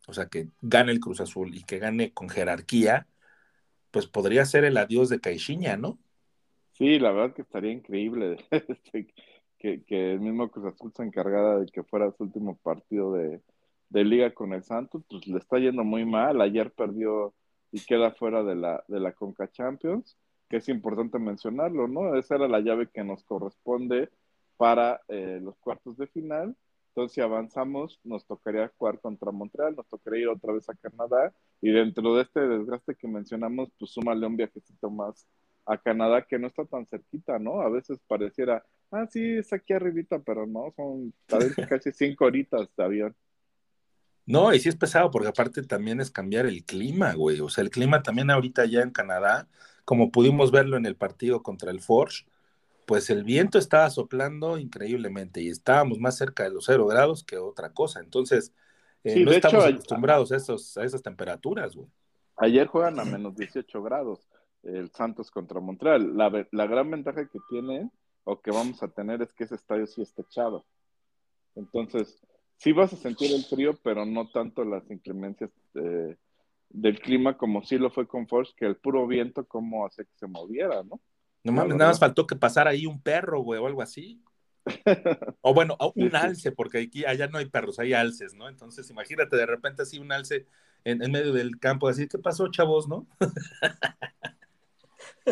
o 0.08 0.14
sea, 0.14 0.26
que 0.28 0.50
gane 0.62 0.92
el 0.92 1.00
Cruz 1.00 1.22
Azul 1.22 1.56
y 1.56 1.64
que 1.64 1.80
gane 1.80 2.12
con 2.12 2.28
jerarquía, 2.28 3.08
pues 3.92 4.08
podría 4.08 4.44
ser 4.44 4.66
el 4.66 4.76
adiós 4.76 5.08
de 5.08 5.22
Caixinha, 5.22 5.78
¿no? 5.78 5.98
Sí, 6.74 7.00
la 7.00 7.14
verdad 7.14 7.34
que 7.34 7.44
estaría 7.44 7.72
increíble 7.72 8.46
que, 9.58 9.84
que 9.86 10.12
el 10.12 10.20
mismo 10.20 10.52
Cruz 10.52 10.74
Azul 10.74 10.92
se 10.94 11.04
encargara 11.04 11.60
de 11.60 11.68
que 11.68 11.84
fuera 11.84 12.12
su 12.12 12.24
último 12.24 12.58
partido 12.58 13.14
de, 13.14 13.42
de 13.90 14.04
liga 14.04 14.34
con 14.34 14.54
el 14.54 14.64
Santos, 14.64 15.04
pues 15.10 15.28
le 15.28 15.38
está 15.38 15.60
yendo 15.60 15.84
muy 15.84 16.06
mal. 16.06 16.42
Ayer 16.42 16.72
perdió 16.72 17.34
y 17.72 17.80
queda 17.86 18.12
fuera 18.12 18.44
de 18.44 18.56
la, 18.56 18.84
de 18.88 19.00
la 19.00 19.14
Conca 19.14 19.50
Champions, 19.50 20.18
que 20.50 20.58
es 20.58 20.70
importante 20.70 21.20
mencionarlo, 21.20 21.88
¿no? 21.88 22.16
Esa 22.16 22.36
era 22.36 22.48
la 22.48 22.62
llave 22.62 22.90
que 22.90 23.04
nos 23.04 23.24
corresponde 23.24 24.10
para 24.58 25.02
eh, 25.08 25.40
los 25.42 25.58
cuartos 25.60 25.98
de 25.98 26.08
final. 26.08 26.56
Entonces, 26.90 27.14
si 27.14 27.22
avanzamos, 27.22 28.00
nos 28.04 28.26
tocaría 28.26 28.72
jugar 28.78 29.00
contra 29.00 29.32
Montreal, 29.32 29.76
nos 29.76 29.88
tocaría 29.88 30.22
ir 30.22 30.28
otra 30.30 30.54
vez 30.54 30.68
a 30.70 30.74
Canadá, 30.76 31.32
y 31.62 31.70
dentro 31.72 32.16
de 32.16 32.24
este 32.24 32.40
desgaste 32.48 32.96
que 32.96 33.08
mencionamos, 33.08 33.70
pues 33.78 33.92
súmale 33.92 34.26
un 34.26 34.36
viajecito 34.36 34.90
más 34.90 35.28
a 35.68 35.78
Canadá 35.78 36.26
que 36.26 36.40
no 36.40 36.48
está 36.48 36.66
tan 36.66 36.88
cerquita, 36.88 37.38
¿no? 37.38 37.62
A 37.62 37.70
veces 37.70 38.00
pareciera, 38.08 38.66
ah, 38.90 39.06
sí, 39.08 39.38
es 39.38 39.52
aquí 39.54 39.74
arribita, 39.74 40.18
pero 40.20 40.48
no, 40.48 40.74
son 40.76 41.14
casi 41.70 41.92
cinco 41.92 42.26
horitas 42.26 42.68
de 42.76 42.84
avión. 42.84 43.16
No, 44.28 44.54
y 44.54 44.60
sí 44.60 44.68
es 44.68 44.76
pesado, 44.76 45.10
porque 45.10 45.30
aparte 45.30 45.64
también 45.64 46.02
es 46.02 46.12
cambiar 46.12 46.46
el 46.46 46.66
clima, 46.66 47.14
güey. 47.14 47.40
O 47.40 47.50
sea, 47.50 47.64
el 47.64 47.70
clima 47.70 48.04
también 48.04 48.30
ahorita 48.30 48.66
ya 48.66 48.82
en 48.82 48.92
Canadá, 48.92 49.48
como 49.86 50.12
pudimos 50.12 50.52
verlo 50.52 50.76
en 50.76 50.86
el 50.86 50.98
partido 50.98 51.42
contra 51.42 51.72
el 51.72 51.80
Forge, 51.80 52.26
pues 52.86 53.10
el 53.10 53.24
viento 53.24 53.58
estaba 53.58 53.90
soplando 53.90 54.58
increíblemente 54.58 55.42
y 55.42 55.48
estábamos 55.48 56.00
más 56.00 56.18
cerca 56.18 56.44
de 56.44 56.52
los 56.52 56.66
cero 56.66 56.86
grados 56.88 57.24
que 57.24 57.38
otra 57.38 57.72
cosa. 57.72 58.02
Entonces, 58.02 58.54
eh, 59.06 59.14
sí, 59.14 59.24
no 59.24 59.32
estamos 59.32 59.66
hecho, 59.66 59.76
acostumbrados 59.76 60.32
a, 60.34 60.36
esos, 60.36 60.78
a 60.78 60.84
esas 60.84 61.02
temperaturas, 61.02 61.74
güey. 61.74 61.88
Ayer 62.36 62.68
juegan 62.68 63.00
a 63.00 63.06
menos 63.06 63.36
18 63.36 63.82
grados 63.82 64.28
el 64.64 64.92
Santos 64.92 65.32
contra 65.32 65.62
Montreal. 65.62 66.18
La, 66.18 66.48
la 66.52 66.68
gran 66.68 66.92
ventaja 66.92 67.28
que 67.28 67.40
tiene 67.50 67.90
o 68.26 68.42
que 68.42 68.52
vamos 68.52 68.84
a 68.84 68.90
tener 68.90 69.22
es 69.22 69.32
que 69.32 69.46
ese 69.46 69.56
estadio 69.56 69.88
sí 69.88 70.02
está 70.02 70.22
echado. 70.22 70.66
Entonces, 71.56 72.20
sí 72.58 72.72
vas 72.72 72.94
a 72.94 72.98
sentir 72.98 73.34
el 73.34 73.44
frío, 73.46 73.78
pero 73.84 74.06
no 74.06 74.30
tanto 74.30 74.64
las 74.66 74.90
inclemencias 74.90 75.50
de, 75.74 76.18
del 76.70 77.00
clima 77.00 77.38
como 77.38 77.64
sí 77.64 77.78
lo 77.78 77.90
fue 77.90 78.08
con 78.08 78.28
Force, 78.28 78.54
que 78.56 78.66
el 78.66 78.76
puro 78.76 79.08
viento 79.08 79.46
como 79.46 79.86
hace 79.86 80.06
que 80.06 80.18
se 80.18 80.28
moviera, 80.28 80.84
¿no? 80.84 81.00
No 81.44 81.54
mames, 81.54 81.78
nada 81.78 81.92
más 81.92 82.00
faltó 82.00 82.28
que 82.28 82.36
pasara 82.36 82.72
ahí 82.72 82.86
un 82.86 83.02
perro, 83.02 83.42
güey, 83.42 83.60
o 83.60 83.68
algo 83.68 83.82
así. 83.82 84.22
O 85.42 85.54
bueno, 85.54 85.78
un 85.96 86.14
alce, 86.14 86.52
porque 86.52 86.80
aquí 86.80 87.06
allá 87.06 87.28
no 87.28 87.38
hay 87.38 87.46
perros, 87.46 87.80
hay 87.80 87.94
alces, 87.94 88.34
¿no? 88.34 88.50
Entonces 88.50 88.90
imagínate 88.90 89.38
de 89.38 89.46
repente 89.46 89.84
así 89.84 89.98
un 89.98 90.12
alce 90.12 90.46
en, 90.84 91.02
en 91.02 91.12
medio 91.12 91.32
del 91.32 91.58
campo, 91.58 91.88
así, 91.88 92.06
¿qué 92.08 92.18
pasó, 92.18 92.52
chavos, 92.52 92.88
no? 92.90 93.08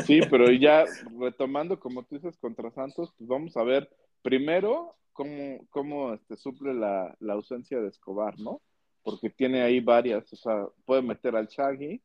Sí, 0.05 0.21
pero 0.29 0.51
ya 0.51 0.85
retomando, 1.19 1.79
como 1.79 2.03
tú 2.03 2.15
dices, 2.15 2.37
contra 2.37 2.71
Santos, 2.71 3.13
pues 3.17 3.27
vamos 3.27 3.55
a 3.57 3.63
ver 3.63 3.89
primero 4.25 4.97
cómo, 5.13 5.59
cómo 5.69 6.13
este, 6.15 6.35
suple 6.35 6.73
la, 6.73 7.15
la 7.19 7.33
ausencia 7.33 7.79
de 7.79 7.89
Escobar, 7.89 8.39
¿no? 8.39 8.59
Porque 9.03 9.29
tiene 9.29 9.61
ahí 9.61 9.79
varias, 9.81 10.33
o 10.33 10.35
sea, 10.35 10.67
puede 10.83 11.03
meter 11.03 11.35
al 11.35 11.45
Shaggy, 11.47 12.01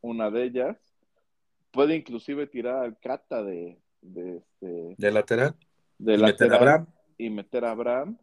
una 0.00 0.30
de 0.30 0.44
ellas, 0.44 0.78
puede 1.72 1.94
inclusive 1.94 2.46
tirar 2.46 2.76
al 2.82 2.98
Cata 2.98 3.42
de, 3.44 3.78
de, 4.00 4.38
este, 4.38 4.94
De 4.96 5.10
lateral. 5.12 5.54
de 5.98 6.16
Y 6.16 6.22
meter 6.22 6.54
a 6.54 6.56
lateral 6.56 6.58
Abraham. 6.58 6.86
y 7.18 7.28
meter 7.28 7.64
a 7.66 7.70
Abraham. 7.72 8.18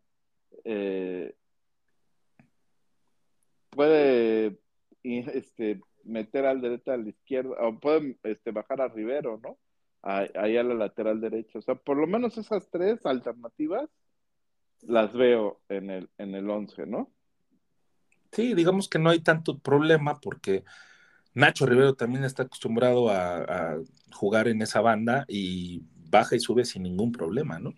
Eh, 0.63 1.35
puede 3.69 4.57
este, 5.03 5.81
meter 6.03 6.47
al 6.47 6.61
derecho 6.61 6.91
a 6.91 6.97
la 6.97 7.09
izquierda, 7.09 7.55
o 7.61 7.79
puede 7.79 8.17
este, 8.23 8.49
bajar 8.49 8.81
a 8.81 8.87
Rivero, 8.87 9.39
¿no? 9.43 9.59
Ahí 10.03 10.57
a 10.57 10.63
la 10.63 10.73
lateral 10.73 11.21
derecha. 11.21 11.59
O 11.59 11.61
sea, 11.61 11.75
por 11.75 11.97
lo 11.97 12.05
menos 12.07 12.37
esas 12.37 12.69
tres 12.69 13.05
alternativas 13.05 13.89
las 14.81 15.13
veo 15.13 15.61
en 15.69 15.89
el, 15.89 16.09
en 16.17 16.35
el 16.35 16.49
11, 16.49 16.85
¿no? 16.85 17.09
Sí, 18.31 18.53
digamos 18.53 18.89
que 18.89 18.99
no 18.99 19.09
hay 19.09 19.21
tanto 19.21 19.59
problema 19.59 20.19
porque 20.19 20.65
Nacho 21.33 21.65
Rivero 21.65 21.95
también 21.95 22.25
está 22.25 22.43
acostumbrado 22.43 23.09
a, 23.09 23.37
a 23.37 23.77
jugar 24.11 24.49
en 24.49 24.61
esa 24.61 24.81
banda 24.81 25.23
y 25.29 25.83
baja 26.09 26.35
y 26.35 26.39
sube 26.39 26.65
sin 26.65 26.83
ningún 26.83 27.11
problema, 27.11 27.59
¿no? 27.59 27.73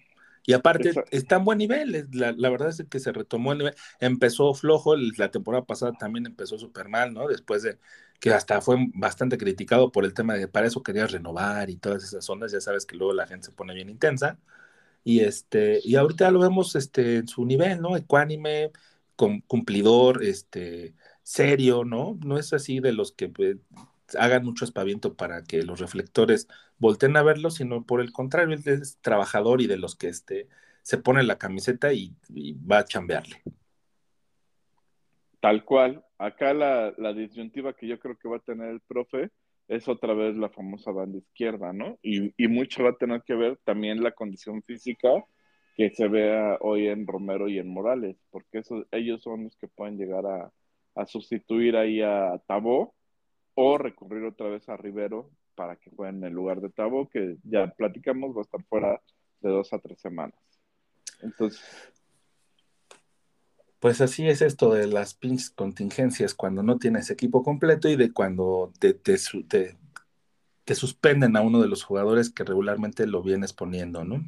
Y 0.45 0.53
aparte 0.53 0.89
Esa- 0.89 1.05
está 1.11 1.37
en 1.37 1.45
buen 1.45 1.57
nivel, 1.57 2.07
la, 2.13 2.31
la 2.33 2.49
verdad 2.49 2.69
es 2.69 2.83
que 2.89 2.99
se 2.99 3.11
retomó 3.11 3.51
el 3.53 3.57
nivel, 3.59 3.75
empezó 3.99 4.53
flojo, 4.53 4.95
la 4.95 5.31
temporada 5.31 5.65
pasada 5.65 5.93
también 5.97 6.25
empezó 6.27 6.57
súper 6.59 6.87
mal, 6.89 7.13
¿no? 7.13 7.27
Después 7.27 7.63
de 7.63 7.79
que 8.19 8.31
hasta 8.33 8.61
fue 8.61 8.77
bastante 8.93 9.37
criticado 9.37 9.91
por 9.91 10.05
el 10.05 10.13
tema 10.13 10.35
de 10.35 10.47
para 10.47 10.67
eso 10.67 10.83
querías 10.83 11.11
renovar 11.11 11.69
y 11.69 11.77
todas 11.77 12.03
esas 12.03 12.29
ondas, 12.29 12.51
ya 12.51 12.61
sabes 12.61 12.85
que 12.85 12.95
luego 12.95 13.13
la 13.13 13.27
gente 13.27 13.47
se 13.47 13.51
pone 13.53 13.73
bien 13.73 13.89
intensa. 13.89 14.39
Y 15.03 15.19
este, 15.21 15.79
y 15.83 15.95
ahorita 15.95 16.31
lo 16.31 16.39
vemos 16.39 16.75
este, 16.75 17.17
en 17.17 17.27
su 17.27 17.45
nivel, 17.45 17.81
¿no? 17.81 17.95
Ecuánime, 17.97 18.71
cum- 19.15 19.41
cumplidor, 19.47 20.23
este, 20.23 20.95
serio, 21.23 21.83
¿no? 21.85 22.17
No 22.25 22.37
es 22.39 22.53
así 22.53 22.79
de 22.79 22.91
los 22.93 23.11
que 23.13 23.29
pues, 23.29 23.57
hagan 24.17 24.43
mucho 24.43 24.65
espaviento 24.65 25.15
para 25.15 25.43
que 25.43 25.63
los 25.63 25.79
reflectores 25.79 26.47
volteen 26.77 27.17
a 27.17 27.23
verlo, 27.23 27.49
sino 27.49 27.85
por 27.85 28.01
el 28.01 28.11
contrario, 28.11 28.55
él 28.55 28.63
es 28.65 28.99
trabajador 29.01 29.61
y 29.61 29.67
de 29.67 29.77
los 29.77 29.95
que 29.95 30.07
este, 30.07 30.47
se 30.81 30.97
pone 30.97 31.23
la 31.23 31.37
camiseta 31.37 31.93
y, 31.93 32.15
y 32.29 32.53
va 32.53 32.79
a 32.79 32.85
chambearle. 32.85 33.41
Tal 35.39 35.63
cual. 35.63 36.03
Acá 36.17 36.53
la, 36.53 36.93
la 36.97 37.13
disyuntiva 37.13 37.73
que 37.73 37.87
yo 37.87 37.99
creo 37.99 38.17
que 38.17 38.29
va 38.29 38.37
a 38.37 38.39
tener 38.39 38.69
el 38.69 38.81
profe 38.81 39.31
es 39.67 39.87
otra 39.87 40.13
vez 40.13 40.37
la 40.37 40.49
famosa 40.49 40.91
banda 40.91 41.17
izquierda, 41.17 41.73
¿no? 41.73 41.99
Y, 42.01 42.33
y 42.41 42.47
mucho 42.47 42.83
va 42.83 42.91
a 42.91 42.97
tener 42.97 43.21
que 43.23 43.35
ver 43.35 43.59
también 43.63 44.01
la 44.01 44.11
condición 44.11 44.63
física 44.63 45.09
que 45.75 45.89
se 45.89 46.07
vea 46.07 46.57
hoy 46.61 46.87
en 46.87 47.05
Romero 47.05 47.49
y 47.49 47.59
en 47.59 47.67
Morales, 47.67 48.15
porque 48.29 48.59
eso, 48.59 48.85
ellos 48.91 49.21
son 49.21 49.43
los 49.43 49.57
que 49.57 49.67
pueden 49.67 49.97
llegar 49.97 50.25
a, 50.25 50.51
a 50.95 51.05
sustituir 51.05 51.75
ahí 51.75 52.01
a 52.01 52.41
Tabó 52.47 52.94
o 53.55 53.77
recurrir 53.77 54.23
otra 54.25 54.49
vez 54.49 54.69
a 54.69 54.77
Rivero 54.77 55.31
para 55.55 55.77
que 55.77 55.91
jueguen 55.91 56.17
en 56.17 56.25
el 56.25 56.33
lugar 56.33 56.61
de 56.61 56.69
Tabó, 56.69 57.09
que 57.09 57.37
ya 57.43 57.67
platicamos, 57.67 58.35
va 58.35 58.41
a 58.41 58.43
estar 58.43 58.63
fuera 58.65 59.01
de 59.41 59.49
dos 59.49 59.73
a 59.73 59.79
tres 59.79 59.99
semanas. 60.01 60.39
Entonces, 61.21 61.61
Pues 63.79 64.01
así 64.01 64.27
es 64.27 64.41
esto 64.41 64.73
de 64.73 64.87
las 64.87 65.13
pinches 65.13 65.51
contingencias 65.51 66.33
cuando 66.33 66.63
no 66.63 66.79
tienes 66.79 67.11
equipo 67.11 67.43
completo 67.43 67.87
y 67.89 67.95
de 67.95 68.11
cuando 68.13 68.73
te, 68.79 68.93
te, 68.95 69.17
te- 69.47 69.77
te 70.65 70.75
suspenden 70.75 71.37
a 71.37 71.41
uno 71.41 71.61
de 71.61 71.67
los 71.67 71.83
jugadores 71.83 72.31
que 72.31 72.43
regularmente 72.43 73.07
lo 73.07 73.21
vienes 73.23 73.53
poniendo, 73.53 74.03
¿no? 74.03 74.23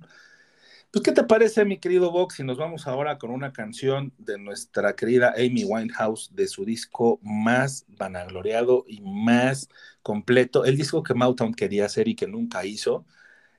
Pues, 0.92 1.04
¿qué 1.04 1.12
te 1.12 1.24
parece, 1.24 1.66
mi 1.66 1.80
querido 1.80 2.12
Vox? 2.12 2.36
Si 2.36 2.44
nos 2.44 2.58
vamos 2.58 2.88
ahora 2.88 3.18
con 3.18 3.30
una 3.30 3.52
canción 3.52 4.14
de 4.18 4.38
nuestra 4.40 4.96
querida 4.96 5.34
Amy 5.38 5.64
Winehouse 5.66 6.34
de 6.34 6.48
su 6.48 6.66
disco 6.66 7.20
más 7.22 7.86
vanagloriado 7.90 8.86
y 8.88 9.02
más 9.02 9.70
completo, 10.02 10.66
el 10.66 10.78
disco 10.78 11.04
que 11.04 11.14
Motown 11.14 11.54
quería 11.54 11.86
hacer 11.86 12.08
y 12.08 12.16
que 12.16 12.28
nunca 12.28 12.66
hizo. 12.66 13.06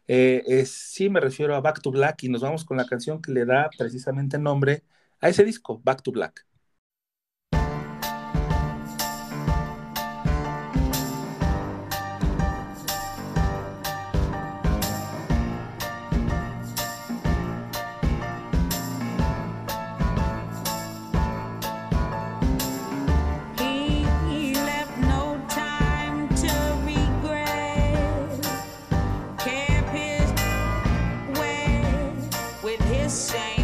Eh, 0.09 0.64
sí, 0.67 1.11
me 1.11 1.21
refiero 1.21 1.57
a 1.57 1.61
Back 1.61 1.83
to 1.83 1.91
Black 1.93 2.25
y 2.25 2.31
nos 2.31 2.43
vamos 2.43 2.64
con 2.64 2.77
la 2.79 2.87
canción 2.87 3.23
que 3.23 3.33
le 3.33 3.47
da 3.47 3.71
precisamente 3.79 4.38
nombre 4.38 4.85
a 5.21 5.29
ese 5.31 5.45
disco, 5.45 5.81
Back 5.85 6.03
to 6.03 6.12
Black. 6.12 6.47
same. 33.09 33.58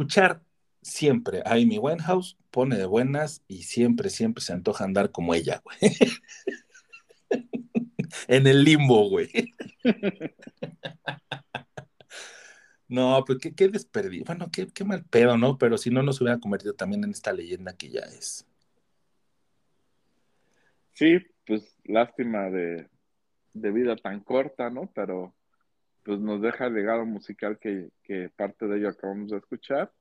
Escuchar 0.00 0.42
siempre 0.80 1.42
a 1.44 1.52
Amy 1.52 1.76
Winehouse 1.78 2.38
pone 2.50 2.78
de 2.78 2.86
buenas 2.86 3.44
y 3.48 3.64
siempre, 3.64 4.08
siempre 4.08 4.42
se 4.42 4.54
antoja 4.54 4.84
andar 4.84 5.12
como 5.12 5.34
ella, 5.34 5.60
güey. 5.62 5.78
en 8.28 8.46
el 8.46 8.64
limbo, 8.64 9.08
güey. 9.10 9.28
No, 12.92 13.22
pues 13.24 13.38
qué, 13.38 13.54
qué 13.54 13.68
desperdicio. 13.68 14.24
Bueno, 14.26 14.50
qué, 14.50 14.66
qué 14.66 14.82
mal 14.82 15.04
pedo, 15.04 15.38
¿no? 15.38 15.58
Pero 15.58 15.78
si 15.78 15.90
no, 15.90 16.02
nos 16.02 16.20
hubiera 16.20 16.40
convertido 16.40 16.74
también 16.74 17.04
en 17.04 17.10
esta 17.10 17.32
leyenda 17.32 17.76
que 17.76 17.88
ya 17.88 18.00
es. 18.00 18.44
Sí, 20.94 21.24
pues 21.46 21.76
lástima 21.84 22.50
de, 22.50 22.88
de 23.52 23.70
vida 23.70 23.94
tan 23.94 24.18
corta, 24.18 24.70
¿no? 24.70 24.90
Pero 24.92 25.32
pues 26.02 26.18
nos 26.20 26.40
deja 26.40 26.66
el 26.66 26.74
legado 26.74 27.04
musical 27.04 27.58
que, 27.58 27.90
que 28.02 28.30
parte 28.34 28.66
de 28.66 28.78
ello 28.78 28.88
acabamos 28.88 29.30
de 29.30 29.38
escuchar 29.38 29.92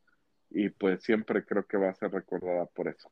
y 0.49 0.69
pues 0.69 1.03
siempre 1.03 1.45
creo 1.45 1.65
que 1.65 1.77
va 1.77 1.89
a 1.89 1.95
ser 1.95 2.11
recordada 2.11 2.65
por 2.65 2.87
eso. 2.87 3.11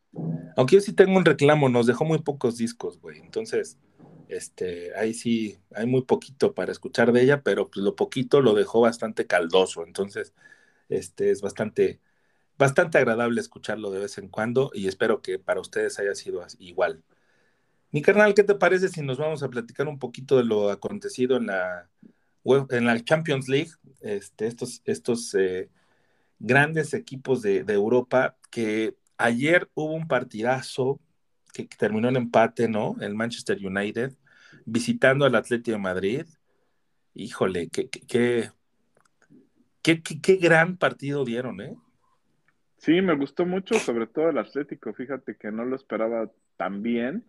Aunque 0.55 0.75
yo 0.75 0.81
sí 0.81 0.93
tengo 0.93 1.17
un 1.17 1.25
reclamo, 1.25 1.69
nos 1.69 1.85
dejó 1.85 2.05
muy 2.05 2.19
pocos 2.19 2.57
discos, 2.57 2.99
güey. 2.99 3.19
Entonces, 3.19 3.77
este, 4.27 4.95
ahí 4.95 5.13
sí, 5.13 5.59
hay 5.75 5.85
muy 5.85 6.01
poquito 6.01 6.53
para 6.53 6.71
escuchar 6.71 7.11
de 7.11 7.21
ella, 7.21 7.43
pero 7.43 7.69
pues 7.69 7.83
lo 7.83 7.95
poquito 7.95 8.41
lo 8.41 8.53
dejó 8.53 8.81
bastante 8.81 9.27
caldoso. 9.27 9.83
Entonces, 9.85 10.33
este, 10.89 11.31
es 11.31 11.41
bastante, 11.41 11.99
bastante 12.57 12.97
agradable 12.97 13.39
escucharlo 13.39 13.91
de 13.91 13.99
vez 13.99 14.17
en 14.17 14.29
cuando 14.29 14.71
y 14.73 14.87
espero 14.87 15.21
que 15.21 15.37
para 15.37 15.61
ustedes 15.61 15.99
haya 15.99 16.15
sido 16.15 16.43
igual. 16.59 17.03
Mi 17.91 18.01
carnal, 18.01 18.33
¿qué 18.33 18.43
te 18.43 18.55
parece 18.55 18.89
si 18.89 19.01
nos 19.01 19.17
vamos 19.17 19.43
a 19.43 19.49
platicar 19.49 19.87
un 19.87 19.99
poquito 19.99 20.37
de 20.37 20.43
lo 20.43 20.71
acontecido 20.71 21.37
en 21.37 21.47
la, 21.47 21.89
en 22.69 22.85
la 22.85 23.03
Champions 23.03 23.47
League? 23.47 23.71
Este, 24.01 24.47
estos, 24.47 24.81
estos 24.85 25.33
eh, 25.35 25.69
grandes 26.39 26.93
equipos 26.93 27.41
de, 27.41 27.59
Europa 27.67 28.37
que 28.51 28.95
ayer 29.17 29.69
hubo 29.73 29.93
un 29.93 30.07
partidazo 30.07 30.99
que, 31.53 31.65
terminó 31.65 32.09
en 32.09 32.15
empate, 32.15 32.67
¿no? 32.67 32.95
El 33.01 33.15
Manchester 33.15 33.57
United 33.65 34.13
visitando 34.65 35.25
al 35.25 35.35
Atlético 35.35 35.71
de 35.71 35.81
Madrid. 35.81 36.25
Híjole, 37.13 37.69
qué, 37.69 37.89
qué- 37.89 38.51
qué- 39.81 40.01
qué 40.21 40.35
gran 40.35 40.77
partido 40.77 41.25
dieron, 41.25 41.61
¿eh? 41.61 41.75
Sí, 42.77 43.01
me 43.01 43.15
gustó 43.15 43.45
mucho, 43.45 43.75
sobre 43.79 44.07
todo 44.07 44.29
el 44.29 44.37
Atlético. 44.37 44.93
Fíjate 44.93 45.35
que 45.35 45.51
no 45.51 45.65
lo 45.65 45.75
esperaba 45.75 46.31
tan 46.57 46.83
bien, 46.83 47.25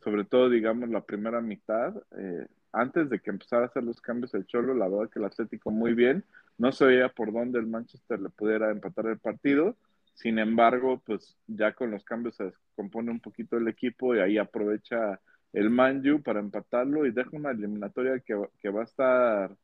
sobre 0.00 0.24
todo, 0.24 0.48
digamos, 0.48 0.88
la 0.90 1.04
primera 1.04 1.40
mitad. 1.40 1.94
eh, 2.16 2.46
antes 2.72 3.10
de 3.10 3.20
que 3.20 3.30
empezara 3.30 3.64
a 3.64 3.66
hacer 3.66 3.84
los 3.84 4.00
cambios 4.00 4.34
el 4.34 4.46
Cholo, 4.46 4.74
la 4.74 4.88
verdad 4.88 5.10
que 5.10 5.18
el 5.18 5.26
Atlético 5.26 5.70
muy 5.70 5.94
bien. 5.94 6.24
No 6.58 6.72
se 6.72 6.86
veía 6.86 7.08
por 7.08 7.32
dónde 7.32 7.58
el 7.58 7.66
Manchester 7.66 8.20
le 8.20 8.30
pudiera 8.30 8.70
empatar 8.70 9.06
el 9.06 9.18
partido. 9.18 9.76
Sin 10.14 10.38
embargo, 10.38 11.02
pues 11.04 11.36
ya 11.46 11.72
con 11.72 11.90
los 11.90 12.04
cambios 12.04 12.36
se 12.36 12.44
descompone 12.44 13.10
un 13.10 13.20
poquito 13.20 13.56
el 13.56 13.68
equipo 13.68 14.14
y 14.14 14.20
ahí 14.20 14.38
aprovecha 14.38 15.20
el 15.52 15.70
Manju 15.70 16.22
para 16.22 16.40
empatarlo 16.40 17.06
y 17.06 17.10
deja 17.12 17.30
una 17.32 17.50
eliminatoria 17.50 18.20
que, 18.20 18.40
que 18.60 18.70
va 18.70 18.82
a 18.82 18.84
estar 18.84 19.56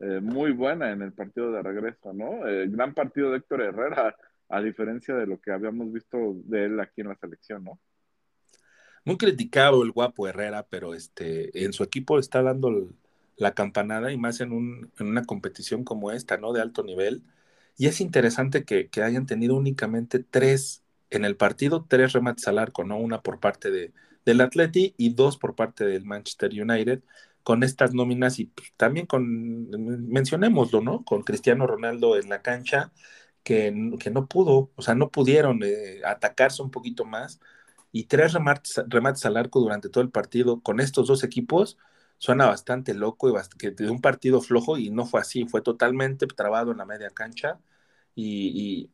eh, 0.00 0.20
muy 0.20 0.52
buena 0.52 0.90
en 0.90 1.02
el 1.02 1.12
partido 1.12 1.52
de 1.52 1.62
regreso, 1.62 2.12
¿no? 2.12 2.46
El 2.46 2.70
gran 2.70 2.94
partido 2.94 3.30
de 3.30 3.38
Héctor 3.38 3.62
Herrera, 3.62 4.16
a 4.48 4.60
diferencia 4.60 5.14
de 5.14 5.26
lo 5.26 5.40
que 5.40 5.52
habíamos 5.52 5.92
visto 5.92 6.34
de 6.44 6.66
él 6.66 6.80
aquí 6.80 7.00
en 7.00 7.08
la 7.08 7.16
selección, 7.16 7.64
¿no? 7.64 7.78
Muy 9.04 9.16
criticado 9.16 9.82
el 9.82 9.90
guapo 9.90 10.28
Herrera, 10.28 10.66
pero 10.68 10.94
este, 10.94 11.64
en 11.64 11.72
su 11.72 11.82
equipo 11.82 12.18
está 12.18 12.42
dando 12.42 12.88
la 13.36 13.54
campanada 13.54 14.12
y 14.12 14.16
más 14.18 14.40
en, 14.40 14.52
un, 14.52 14.92
en 14.98 15.06
una 15.08 15.24
competición 15.24 15.84
como 15.84 16.12
esta, 16.12 16.36
¿no? 16.38 16.52
De 16.52 16.60
alto 16.60 16.84
nivel. 16.84 17.22
Y 17.76 17.86
es 17.88 18.00
interesante 18.00 18.64
que, 18.64 18.88
hayan 19.02 19.26
tenido 19.26 19.56
únicamente 19.56 20.20
tres 20.20 20.84
en 21.10 21.24
el 21.24 21.36
partido, 21.36 21.84
tres 21.88 22.12
remates 22.12 22.46
al 22.48 22.58
arco, 22.58 22.84
¿no? 22.84 22.98
Una 22.98 23.22
por 23.22 23.40
parte 23.40 23.70
de, 23.70 23.92
del 24.24 24.40
Atleti 24.40 24.94
y 24.96 25.14
dos 25.14 25.36
por 25.38 25.54
parte 25.56 25.84
del 25.84 26.04
Manchester 26.04 26.50
United, 26.52 27.02
con 27.42 27.62
estas 27.64 27.94
nóminas 27.94 28.38
y 28.38 28.46
pues, 28.46 28.72
también 28.76 29.06
con, 29.06 29.68
mencionémoslo, 30.08 30.80
¿no? 30.80 31.04
Con 31.04 31.22
Cristiano 31.22 31.66
Ronaldo 31.66 32.16
en 32.16 32.28
la 32.28 32.42
cancha, 32.42 32.92
que, 33.42 33.74
que 33.98 34.10
no 34.10 34.26
pudo, 34.28 34.70
o 34.76 34.82
sea, 34.82 34.94
no 34.94 35.10
pudieron 35.10 35.60
eh, 35.64 36.00
atacarse 36.04 36.62
un 36.62 36.70
poquito 36.70 37.04
más 37.04 37.40
y 37.92 38.04
tres 38.04 38.32
remates, 38.32 38.82
remates 38.88 39.24
al 39.26 39.36
arco 39.36 39.60
durante 39.60 39.88
todo 39.88 40.02
el 40.02 40.10
partido 40.10 40.60
con 40.62 40.80
estos 40.80 41.06
dos 41.06 41.22
equipos 41.24 41.78
suena 42.22 42.46
bastante 42.46 42.94
loco 42.94 43.28
y 43.28 43.70
de 43.70 43.90
un 43.90 44.00
partido 44.00 44.40
flojo 44.40 44.78
y 44.78 44.90
no 44.90 45.06
fue 45.06 45.20
así, 45.20 45.44
fue 45.44 45.60
totalmente 45.60 46.26
trabado 46.28 46.70
en 46.70 46.78
la 46.78 46.84
media 46.84 47.10
cancha 47.10 47.58
y, 48.14 48.88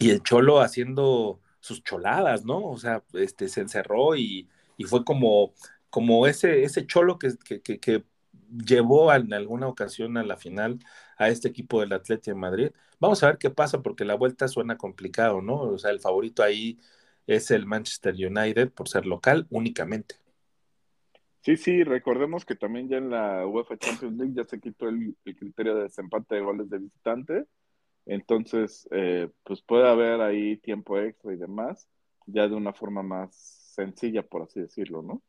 y, 0.00 0.10
el 0.10 0.20
Cholo 0.22 0.60
haciendo 0.60 1.40
sus 1.60 1.84
choladas, 1.84 2.44
¿no? 2.44 2.64
O 2.64 2.76
sea, 2.76 3.04
este, 3.12 3.48
se 3.48 3.60
encerró 3.60 4.16
y, 4.16 4.48
y 4.76 4.84
fue 4.84 5.04
como, 5.04 5.54
como 5.90 6.26
ese, 6.26 6.64
ese 6.64 6.86
Cholo 6.86 7.20
que, 7.20 7.34
que, 7.44 7.60
que, 7.62 7.78
que 7.78 8.04
llevó 8.66 9.12
en 9.14 9.32
alguna 9.32 9.68
ocasión 9.68 10.16
a 10.16 10.24
la 10.24 10.36
final 10.36 10.80
a 11.16 11.28
este 11.28 11.48
equipo 11.48 11.80
del 11.80 11.92
Atlético 11.92 12.34
de 12.34 12.40
Madrid. 12.40 12.70
Vamos 12.98 13.22
a 13.22 13.28
ver 13.28 13.38
qué 13.38 13.50
pasa 13.50 13.80
porque 13.82 14.04
la 14.04 14.14
vuelta 14.16 14.48
suena 14.48 14.76
complicado, 14.76 15.40
¿no? 15.40 15.60
O 15.60 15.78
sea, 15.78 15.90
el 15.90 16.00
favorito 16.00 16.42
ahí 16.42 16.78
es 17.26 17.50
el 17.50 17.66
Manchester 17.66 18.14
United 18.14 18.72
por 18.72 18.88
ser 18.88 19.06
local 19.06 19.46
únicamente. 19.50 20.16
Sí, 21.42 21.56
sí, 21.58 21.84
recordemos 21.84 22.44
que 22.46 22.56
también 22.56 22.88
ya 22.88 22.96
en 22.96 23.10
la 23.10 23.46
UEFA 23.46 23.76
Champions 23.76 24.16
League 24.16 24.32
ya 24.34 24.44
se 24.46 24.60
quitó 24.60 24.88
el, 24.88 25.14
el 25.26 25.36
criterio 25.36 25.74
de 25.76 25.82
desempate 25.84 26.36
de 26.36 26.40
goles 26.40 26.70
de 26.70 26.78
visitante, 26.78 27.44
entonces 28.06 28.88
eh, 28.92 29.30
pues 29.44 29.62
puede 29.62 29.88
haber 29.88 30.20
ahí 30.22 30.58
tiempo 30.58 30.98
extra 30.98 31.34
y 31.34 31.38
demás, 31.38 31.88
ya 32.26 32.48
de 32.48 32.54
una 32.56 32.72
forma 32.74 33.02
más 33.02 33.34
sencilla, 33.74 34.22
por 34.22 34.42
así 34.42 34.60
decirlo, 34.60 35.02
¿no? 35.02 35.22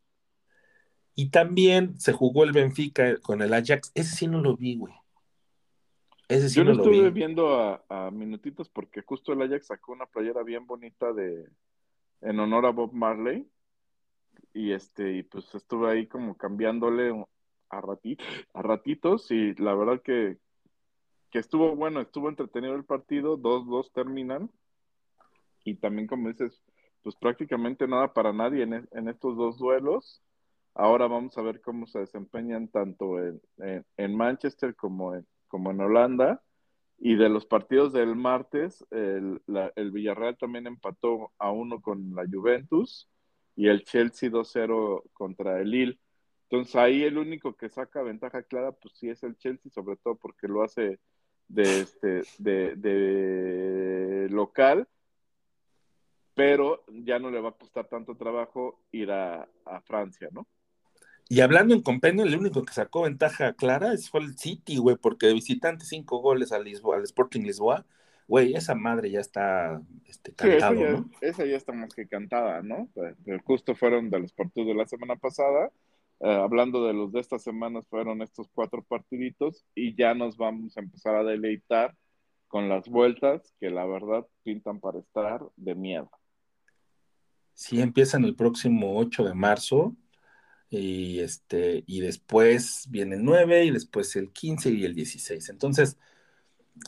Y 1.13 1.29
también 1.29 1.99
se 1.99 2.13
jugó 2.13 2.43
el 2.45 2.53
Benfica 2.53 3.17
con 3.19 3.41
el 3.41 3.53
Ajax, 3.53 3.91
ese 3.95 4.15
sí 4.15 4.27
no 4.27 4.39
lo 4.41 4.55
vi, 4.55 4.77
güey. 4.77 4.93
Ese 6.27 6.49
sí 6.49 6.59
Yo 6.59 6.63
no 6.63 6.71
lo 6.71 6.73
lo 6.73 6.85
estuve 6.85 7.09
vi. 7.09 7.11
viendo 7.11 7.59
a, 7.59 7.83
a 7.89 8.11
minutitos 8.11 8.69
porque 8.69 9.01
justo 9.01 9.33
el 9.33 9.41
Ajax 9.41 9.67
sacó 9.67 9.91
una 9.93 10.05
playera 10.05 10.43
bien 10.43 10.65
bonita 10.65 11.11
de 11.13 11.49
en 12.25 12.39
honor 12.41 12.67
a 12.67 12.71
Bob 12.71 12.93
Marley 12.93 13.49
y 14.53 14.71
este 14.73 15.13
y 15.17 15.23
pues 15.23 15.53
estuve 15.55 15.91
ahí 15.91 16.07
como 16.07 16.37
cambiándole 16.37 17.11
a, 17.69 17.79
a 18.53 18.61
ratitos 18.61 19.31
y 19.31 19.53
la 19.55 19.75
verdad 19.75 20.01
que, 20.03 20.39
que 21.31 21.39
estuvo 21.39 21.75
bueno, 21.75 22.01
estuvo 22.01 22.29
entretenido 22.29 22.75
el 22.75 22.85
partido, 22.85 23.37
2-2 23.37 23.93
terminan 23.93 24.51
y 25.63 25.75
también 25.75 26.07
como 26.07 26.29
dices, 26.29 26.63
pues 27.03 27.15
prácticamente 27.17 27.87
nada 27.87 28.13
para 28.13 28.33
nadie 28.33 28.63
en, 28.63 28.73
es- 28.75 28.89
en 28.93 29.09
estos 29.09 29.37
dos 29.37 29.57
duelos. 29.57 30.23
Ahora 30.75 31.07
vamos 31.07 31.37
a 31.37 31.43
ver 31.43 31.61
cómo 31.61 31.87
se 31.87 31.99
desempeñan 32.01 32.69
tanto 32.69 33.19
en, 33.19 33.41
en- 33.59 33.85
en 33.97 34.17
Manchester 34.17 34.75
como 34.75 35.15
en, 35.15 35.27
como 35.49 35.71
en 35.71 35.81
Holanda. 35.81 36.43
Y 36.97 37.15
de 37.15 37.29
los 37.29 37.45
partidos 37.45 37.93
del 37.93 38.15
martes, 38.15 38.85
el, 38.91 39.41
la- 39.47 39.71
el 39.75 39.91
Villarreal 39.91 40.37
también 40.37 40.67
empató 40.67 41.33
a 41.37 41.51
uno 41.51 41.81
con 41.81 42.15
la 42.15 42.25
Juventus 42.31 43.09
y 43.55 43.67
el 43.67 43.83
Chelsea 43.83 44.29
2-0 44.29 45.03
contra 45.13 45.59
el 45.61 45.69
Lille. 45.71 45.99
Entonces 46.49 46.75
ahí 46.75 47.03
el 47.03 47.17
único 47.17 47.55
que 47.55 47.69
saca 47.69 48.01
ventaja 48.01 48.43
clara, 48.43 48.71
pues 48.71 48.93
sí 48.97 49.09
es 49.09 49.23
el 49.23 49.35
Chelsea, 49.37 49.71
sobre 49.71 49.97
todo 49.97 50.15
porque 50.15 50.47
lo 50.47 50.63
hace 50.63 50.99
de, 51.47 51.81
este, 51.81 52.21
de, 52.39 52.75
de 52.75 54.27
local, 54.29 54.87
pero 56.33 56.83
ya 56.87 57.19
no 57.19 57.31
le 57.31 57.39
va 57.39 57.49
a 57.49 57.57
costar 57.57 57.87
tanto 57.87 58.15
trabajo 58.15 58.83
ir 58.91 59.11
a, 59.11 59.47
a 59.65 59.81
Francia, 59.81 60.29
¿no? 60.31 60.47
Y 61.27 61.41
hablando 61.41 61.73
en 61.73 61.81
compendio, 61.81 62.23
el 62.23 62.35
único 62.37 62.63
que 62.63 62.73
sacó 62.73 63.01
ventaja 63.03 63.53
clara 63.53 63.93
es- 63.93 64.09
fue 64.09 64.21
el 64.21 64.37
City, 64.37 64.77
güey, 64.77 64.95
porque 64.95 65.27
de 65.27 65.33
visitante 65.33 65.85
cinco 65.85 66.19
goles 66.19 66.51
al, 66.51 66.63
Lisboa, 66.63 66.97
al 66.97 67.03
Sporting 67.03 67.41
Lisboa, 67.41 67.85
güey, 68.27 68.53
esa 68.55 68.75
madre 68.75 69.09
ya 69.11 69.19
está 69.21 69.81
este, 70.05 70.31
Sí, 70.39 70.47
esa 70.49 70.73
ya, 70.73 70.91
¿no? 70.91 71.09
esa 71.21 71.45
ya 71.45 71.57
está 71.57 71.73
más 71.73 71.93
que 71.95 72.07
cantada, 72.07 72.61
¿no? 72.61 72.89
Eh, 73.25 73.39
Justo 73.43 73.75
fueron 73.75 74.09
de 74.09 74.19
los 74.19 74.33
partidos 74.33 74.67
de 74.67 74.75
la 74.75 74.85
semana 74.87 75.15
pasada. 75.15 75.71
Eh, 76.21 76.31
hablando 76.31 76.85
de 76.87 76.93
los 76.93 77.11
de 77.11 77.19
estas 77.19 77.43
semanas, 77.43 77.85
fueron 77.89 78.21
estos 78.21 78.47
cuatro 78.53 78.83
partiditos 78.83 79.65
y 79.75 79.95
ya 79.95 80.13
nos 80.13 80.37
vamos 80.37 80.77
a 80.77 80.81
empezar 80.81 81.15
a 81.15 81.23
deleitar 81.23 81.95
con 82.47 82.69
las 82.69 82.87
vueltas 82.87 83.53
que 83.59 83.69
la 83.69 83.85
verdad 83.85 84.25
pintan 84.43 84.79
para 84.79 84.99
estar 84.99 85.41
de 85.57 85.75
miedo. 85.75 86.09
Sí, 87.53 87.81
empiezan 87.81 88.23
el 88.25 88.35
próximo 88.35 88.97
8 88.97 89.23
de 89.23 89.33
marzo 89.33 89.95
y, 90.79 91.19
este, 91.19 91.83
y 91.87 92.01
después 92.01 92.85
viene 92.89 93.15
el 93.15 93.23
9 93.23 93.65
y 93.65 93.71
después 93.71 94.15
el 94.15 94.31
15 94.31 94.69
y 94.71 94.85
el 94.85 94.95
16. 94.95 95.49
Entonces, 95.49 95.97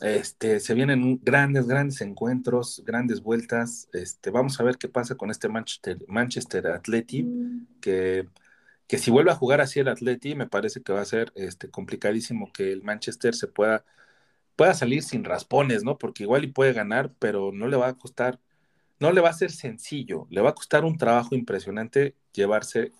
este, 0.01 0.59
se 0.59 0.73
vienen 0.73 1.19
grandes, 1.23 1.67
grandes 1.67 2.01
encuentros, 2.01 2.83
grandes 2.85 3.21
vueltas. 3.21 3.89
Este, 3.93 4.29
vamos 4.31 4.59
a 4.59 4.63
ver 4.63 4.77
qué 4.77 4.89
pasa 4.89 5.15
con 5.15 5.31
este 5.31 5.49
Manchester, 5.49 5.97
Manchester 6.07 6.67
Atleti, 6.67 7.25
que, 7.81 8.27
que 8.87 8.97
si 8.97 9.11
vuelve 9.11 9.31
a 9.31 9.35
jugar 9.35 9.61
así 9.61 9.79
el 9.79 9.87
Atleti, 9.87 10.35
me 10.35 10.47
parece 10.47 10.81
que 10.81 10.93
va 10.93 11.01
a 11.01 11.05
ser 11.05 11.31
este, 11.35 11.69
complicadísimo 11.69 12.51
que 12.53 12.71
el 12.71 12.83
Manchester 12.83 13.35
se 13.35 13.47
pueda 13.47 13.85
pueda 14.57 14.73
salir 14.73 15.03
sin 15.03 15.23
raspones, 15.23 15.83
¿no? 15.83 15.97
Porque 15.97 16.23
igual 16.23 16.43
y 16.43 16.47
puede 16.47 16.73
ganar, 16.73 17.13
pero 17.19 17.51
no 17.53 17.67
le 17.67 17.77
va 17.77 17.89
a 17.89 17.97
costar, 17.97 18.39
no 18.99 19.11
le 19.13 19.21
va 19.21 19.29
a 19.29 19.33
ser 19.33 19.51
sencillo, 19.51 20.27
le 20.31 20.41
va 20.41 20.51
a 20.51 20.55
costar 20.55 20.85
un 20.85 20.97
trabajo 20.97 21.35
impresionante 21.35 22.15
llevarse 22.33 22.91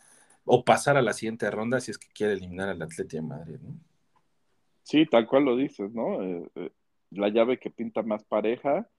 o 0.47 0.63
pasar 0.63 0.97
a 0.97 1.01
la 1.01 1.13
siguiente 1.13 1.49
ronda 1.51 1.79
si 1.79 1.91
es 1.91 1.97
que 1.97 2.07
quiere 2.13 2.33
eliminar 2.33 2.69
al 2.69 2.81
Atlético 2.81 3.21
de 3.21 3.27
Madrid, 3.27 3.59
¿no? 3.61 3.77
Sí, 4.83 5.05
tal 5.05 5.27
cual 5.27 5.43
lo 5.43 5.57
dices, 5.57 5.93
¿no? 5.93 6.23
Eh, 6.23 6.49
eh, 6.55 6.71
la 7.11 7.27
llave 7.27 7.59
que 7.59 7.69
pinta 7.69 8.03
más 8.03 8.23
pareja, 8.23 8.89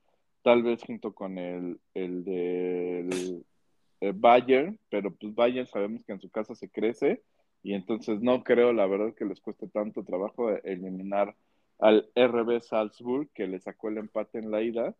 tal 0.43 0.63
vez 0.63 0.83
junto 0.83 1.15
con 1.15 1.39
el, 1.39 1.81
el 1.95 2.25
del 2.25 3.47
eh, 4.01 4.13
Bayern, 4.15 4.79
pero 4.91 5.15
pues 5.15 5.35
Bayern 5.35 5.67
sabemos 5.67 6.05
que 6.05 6.13
en 6.13 6.21
su 6.21 6.31
casa 6.31 6.55
se 6.55 6.69
crece 6.69 7.23
y 7.63 7.73
entonces 7.73 8.21
no 8.21 8.45
creo, 8.45 8.73
la 8.75 8.87
verdad, 8.87 9.15
que 9.15 9.25
les 9.25 9.41
cueste 9.41 9.67
tanto 9.69 10.05
trabajo 10.05 10.51
eliminar 10.63 11.35
al 11.79 12.11
RB 12.15 12.61
Salzburg, 12.61 13.31
que 13.33 13.47
le 13.47 13.59
sacó 13.59 13.89
el 13.89 13.99
empate 13.99 14.39
en 14.39 14.51
la 14.51 14.63
ida, 14.63 14.95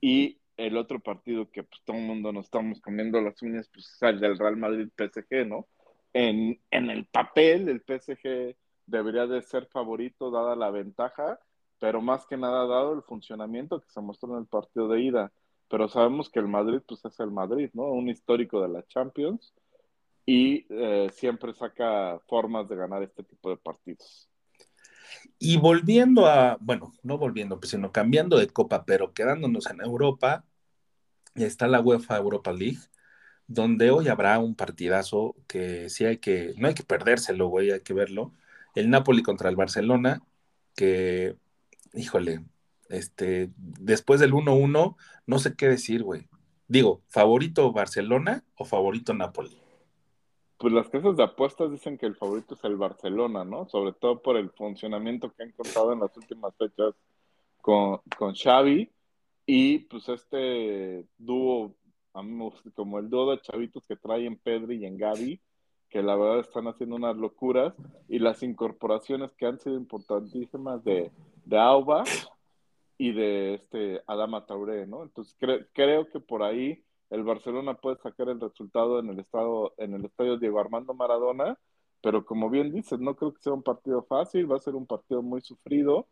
y 0.00 0.38
el 0.66 0.76
otro 0.76 1.00
partido 1.00 1.50
que 1.50 1.64
pues, 1.64 1.80
todo 1.84 1.96
el 1.96 2.04
mundo 2.04 2.32
nos 2.32 2.46
estamos 2.46 2.80
comiendo 2.80 3.20
las 3.20 3.40
uñas, 3.42 3.68
pues 3.72 3.86
es 3.86 4.02
el 4.02 4.20
del 4.20 4.38
Real 4.38 4.56
Madrid 4.56 4.88
PSG, 4.96 5.46
¿no? 5.46 5.66
En, 6.12 6.60
en 6.70 6.90
el 6.90 7.06
papel, 7.06 7.68
el 7.68 7.80
PSG 7.80 8.56
debería 8.86 9.26
de 9.26 9.42
ser 9.42 9.66
favorito 9.66 10.30
dada 10.30 10.54
la 10.54 10.70
ventaja, 10.70 11.40
pero 11.78 12.00
más 12.00 12.26
que 12.26 12.36
nada 12.36 12.66
dado 12.66 12.94
el 12.94 13.02
funcionamiento 13.02 13.80
que 13.80 13.90
se 13.90 14.00
mostró 14.00 14.34
en 14.34 14.40
el 14.40 14.46
partido 14.46 14.88
de 14.88 15.00
ida. 15.00 15.32
Pero 15.68 15.88
sabemos 15.88 16.28
que 16.28 16.38
el 16.38 16.48
Madrid, 16.48 16.80
pues 16.86 17.04
es 17.04 17.18
el 17.18 17.30
Madrid, 17.30 17.70
¿no? 17.72 17.84
Un 17.84 18.08
histórico 18.08 18.60
de 18.60 18.68
la 18.68 18.86
Champions 18.86 19.54
y 20.24 20.66
eh, 20.68 21.08
siempre 21.12 21.54
saca 21.54 22.20
formas 22.28 22.68
de 22.68 22.76
ganar 22.76 23.02
este 23.02 23.24
tipo 23.24 23.50
de 23.50 23.56
partidos. 23.56 24.28
Y 25.38 25.56
volviendo 25.56 26.26
a, 26.26 26.56
bueno, 26.60 26.92
no 27.02 27.18
volviendo, 27.18 27.58
pues, 27.58 27.70
sino 27.70 27.90
cambiando 27.90 28.38
de 28.38 28.48
copa, 28.48 28.84
pero 28.84 29.12
quedándonos 29.12 29.66
en 29.70 29.80
Europa, 29.80 30.44
está 31.34 31.66
la 31.68 31.80
UEFA 31.80 32.16
Europa 32.16 32.52
League, 32.52 32.78
donde 33.46 33.90
hoy 33.90 34.08
habrá 34.08 34.38
un 34.38 34.54
partidazo 34.54 35.36
que 35.46 35.90
sí 35.90 36.04
hay 36.04 36.18
que, 36.18 36.54
no 36.56 36.68
hay 36.68 36.74
que 36.74 36.84
perdérselo, 36.84 37.48
güey, 37.48 37.70
hay 37.70 37.80
que 37.80 37.94
verlo. 37.94 38.32
El 38.74 38.90
Napoli 38.90 39.22
contra 39.22 39.48
el 39.48 39.56
Barcelona, 39.56 40.22
que, 40.74 41.36
híjole, 41.94 42.44
este, 42.88 43.50
después 43.56 44.20
del 44.20 44.32
1-1, 44.32 44.96
no 45.26 45.38
sé 45.38 45.54
qué 45.54 45.68
decir, 45.68 46.02
güey. 46.02 46.28
Digo, 46.68 47.02
¿favorito 47.08 47.72
Barcelona 47.72 48.44
o 48.56 48.64
favorito 48.64 49.12
Napoli? 49.14 49.62
pues 50.62 50.72
las 50.72 50.88
casas 50.88 51.16
de 51.16 51.24
apuestas 51.24 51.72
dicen 51.72 51.98
que 51.98 52.06
el 52.06 52.14
favorito 52.14 52.54
es 52.54 52.62
el 52.62 52.76
Barcelona, 52.76 53.44
¿no? 53.44 53.68
Sobre 53.68 53.92
todo 53.94 54.22
por 54.22 54.36
el 54.36 54.48
funcionamiento 54.50 55.32
que 55.32 55.42
han 55.42 55.50
contado 55.50 55.92
en 55.92 55.98
las 55.98 56.16
últimas 56.16 56.54
fechas 56.56 56.94
con, 57.60 58.00
con 58.16 58.32
Xavi 58.32 58.88
y 59.46 59.80
pues 59.80 60.08
este 60.08 61.06
dúo, 61.18 61.74
como 62.74 62.98
el 62.98 63.10
dúo 63.10 63.30
de 63.30 63.40
chavitos 63.40 63.84
que 63.86 63.96
traen 63.96 64.36
Pedri 64.36 64.76
y 64.76 64.86
en 64.86 64.96
Gaby, 64.96 65.40
que 65.88 66.02
la 66.02 66.16
verdad 66.16 66.40
están 66.40 66.68
haciendo 66.68 66.96
unas 66.96 67.16
locuras 67.16 67.74
y 68.08 68.18
las 68.18 68.42
incorporaciones 68.42 69.32
que 69.32 69.46
han 69.46 69.58
sido 69.58 69.76
importantísimas 69.76 70.82
de, 70.84 71.12
de 71.44 71.58
Auba 71.58 72.04
y 72.96 73.12
de 73.12 73.54
este 73.54 74.02
Adama 74.06 74.46
Tauré, 74.46 74.86
¿no? 74.86 75.02
Entonces 75.02 75.36
creo 75.72 76.08
que 76.08 76.20
por 76.20 76.42
ahí 76.42 76.82
el 77.10 77.24
Barcelona 77.24 77.74
puede 77.74 77.96
sacar 77.96 78.30
el 78.30 78.40
resultado 78.40 79.00
en 79.00 79.10
el 79.10 79.20
estado, 79.20 79.74
en 79.76 79.92
el 79.92 80.04
estadio 80.06 80.38
Diego 80.38 80.60
Armando 80.60 80.94
Maradona, 80.94 81.58
pero 82.00 82.24
como 82.24 82.48
bien 82.48 82.72
dices, 82.72 82.98
no 82.98 83.14
creo 83.14 83.34
que 83.34 83.42
sea 83.42 83.52
un 83.52 83.62
partido 83.62 84.02
fácil, 84.04 84.50
va 84.50 84.56
a 84.56 84.60
ser 84.60 84.74
un 84.74 84.86
partido 84.86 85.20
muy 85.20 85.42
sufrido 85.42 86.08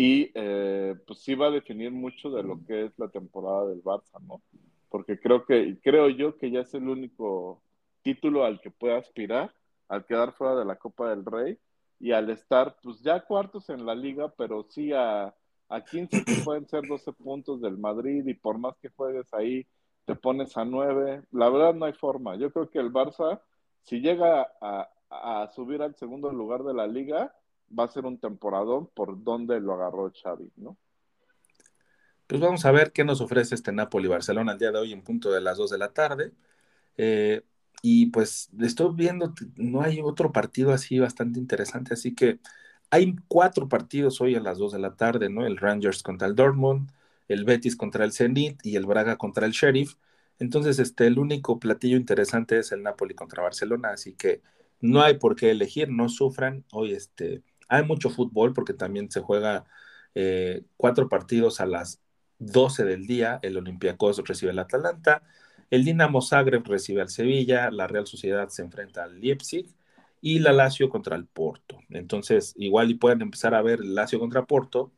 y 0.00 0.30
eh, 0.32 0.94
pues 1.08 1.18
sí 1.18 1.34
va 1.34 1.48
a 1.48 1.50
definir 1.50 1.90
mucho 1.90 2.30
de 2.30 2.44
lo 2.44 2.64
que 2.64 2.84
es 2.84 2.92
la 3.00 3.08
temporada 3.08 3.66
del 3.66 3.82
Barça, 3.82 4.20
¿no? 4.28 4.40
Porque 4.88 5.18
creo 5.18 5.44
que, 5.44 5.80
creo 5.82 6.08
yo 6.08 6.38
que 6.38 6.52
ya 6.52 6.60
es 6.60 6.72
el 6.74 6.88
único 6.88 7.64
título 8.02 8.44
al 8.44 8.60
que 8.60 8.70
puede 8.70 8.96
aspirar, 8.96 9.52
al 9.88 10.06
quedar 10.06 10.34
fuera 10.34 10.54
de 10.54 10.64
la 10.64 10.76
Copa 10.76 11.10
del 11.10 11.24
Rey 11.24 11.58
y 11.98 12.12
al 12.12 12.30
estar, 12.30 12.76
pues 12.80 13.00
ya 13.00 13.24
cuartos 13.24 13.70
en 13.70 13.84
la 13.84 13.96
liga, 13.96 14.32
pero 14.38 14.62
sí 14.70 14.92
a, 14.92 15.34
a 15.68 15.84
15 15.84 16.24
que 16.24 16.42
pueden 16.44 16.68
ser 16.68 16.86
12 16.86 17.12
puntos 17.14 17.60
del 17.60 17.76
Madrid 17.76 18.24
y 18.24 18.34
por 18.34 18.56
más 18.56 18.76
que 18.78 18.90
juegues 18.90 19.34
ahí 19.34 19.66
te 20.04 20.14
pones 20.14 20.56
a 20.56 20.64
nueve. 20.64 21.24
La 21.32 21.50
verdad 21.50 21.74
no 21.74 21.86
hay 21.86 21.92
forma. 21.92 22.36
Yo 22.36 22.52
creo 22.52 22.70
que 22.70 22.78
el 22.78 22.92
Barça, 22.92 23.40
si 23.82 24.00
llega 24.00 24.48
a, 24.60 25.50
subir 25.56 25.82
al 25.82 25.96
segundo 25.96 26.30
lugar 26.30 26.62
de 26.62 26.74
la 26.74 26.86
liga, 26.86 27.34
va 27.76 27.84
a 27.84 27.88
ser 27.88 28.06
un 28.06 28.18
temporadón 28.18 28.88
por 28.94 29.22
donde 29.22 29.60
lo 29.60 29.74
agarró 29.74 30.10
Xavi, 30.10 30.50
¿no? 30.56 30.76
Pues 32.26 32.40
vamos 32.40 32.64
a 32.66 32.72
ver 32.72 32.92
qué 32.92 33.04
nos 33.04 33.20
ofrece 33.22 33.54
este 33.54 33.72
Napoli-Barcelona 33.72 34.52
el 34.52 34.58
día 34.58 34.70
de 34.70 34.78
hoy 34.78 34.92
en 34.92 35.02
punto 35.02 35.30
de 35.30 35.40
las 35.40 35.56
dos 35.56 35.70
de 35.70 35.78
la 35.78 35.92
tarde. 35.92 36.32
Eh, 36.98 37.42
y 37.80 38.06
pues 38.06 38.50
estoy 38.60 38.94
viendo, 38.94 39.34
no 39.56 39.82
hay 39.82 40.00
otro 40.02 40.32
partido 40.32 40.72
así 40.72 40.98
bastante 40.98 41.38
interesante, 41.38 41.94
así 41.94 42.14
que 42.14 42.40
hay 42.90 43.16
cuatro 43.28 43.68
partidos 43.68 44.20
hoy 44.20 44.34
a 44.34 44.40
las 44.40 44.58
dos 44.58 44.72
de 44.72 44.78
la 44.78 44.96
tarde, 44.96 45.30
¿no? 45.30 45.46
El 45.46 45.56
Rangers 45.56 46.02
contra 46.02 46.26
el 46.26 46.34
Dortmund, 46.34 46.90
el 47.28 47.44
Betis 47.44 47.76
contra 47.76 48.04
el 48.04 48.12
Zenit 48.12 48.64
y 48.64 48.76
el 48.76 48.86
Braga 48.86 49.16
contra 49.16 49.46
el 49.46 49.52
Sheriff. 49.52 49.94
Entonces, 50.38 50.78
este, 50.78 51.06
el 51.06 51.18
único 51.18 51.58
platillo 51.58 51.96
interesante 51.96 52.58
es 52.58 52.72
el 52.72 52.82
Napoli 52.82 53.14
contra 53.14 53.42
Barcelona, 53.42 53.90
así 53.90 54.14
que 54.14 54.42
no 54.80 55.02
hay 55.02 55.18
por 55.18 55.36
qué 55.36 55.50
elegir, 55.50 55.90
no 55.90 56.08
sufran. 56.08 56.64
Hoy 56.72 56.92
este, 56.92 57.42
hay 57.68 57.84
mucho 57.84 58.10
fútbol 58.10 58.52
porque 58.52 58.74
también 58.74 59.10
se 59.10 59.20
juega 59.20 59.64
eh, 60.14 60.62
cuatro 60.76 61.08
partidos 61.08 61.60
a 61.60 61.66
las 61.66 62.00
12 62.38 62.84
del 62.84 63.06
día. 63.06 63.38
El 63.42 63.56
Olympiacos 63.56 64.22
recibe 64.26 64.52
al 64.52 64.58
Atalanta, 64.58 65.22
el 65.70 65.84
Dinamo 65.84 66.22
Zagreb 66.22 66.66
recibe 66.66 67.02
al 67.02 67.10
Sevilla, 67.10 67.70
la 67.70 67.86
Real 67.86 68.06
Sociedad 68.06 68.48
se 68.48 68.62
enfrenta 68.62 69.04
al 69.04 69.20
Leipzig 69.20 69.66
y 70.20 70.38
la 70.40 70.52
Lazio 70.52 70.88
contra 70.88 71.16
el 71.16 71.26
Porto. 71.26 71.78
Entonces, 71.90 72.54
igual 72.56 72.90
y 72.90 72.94
pueden 72.94 73.22
empezar 73.22 73.54
a 73.54 73.62
ver 73.62 73.84
Lazio 73.84 74.18
contra 74.18 74.46
Porto 74.46 74.92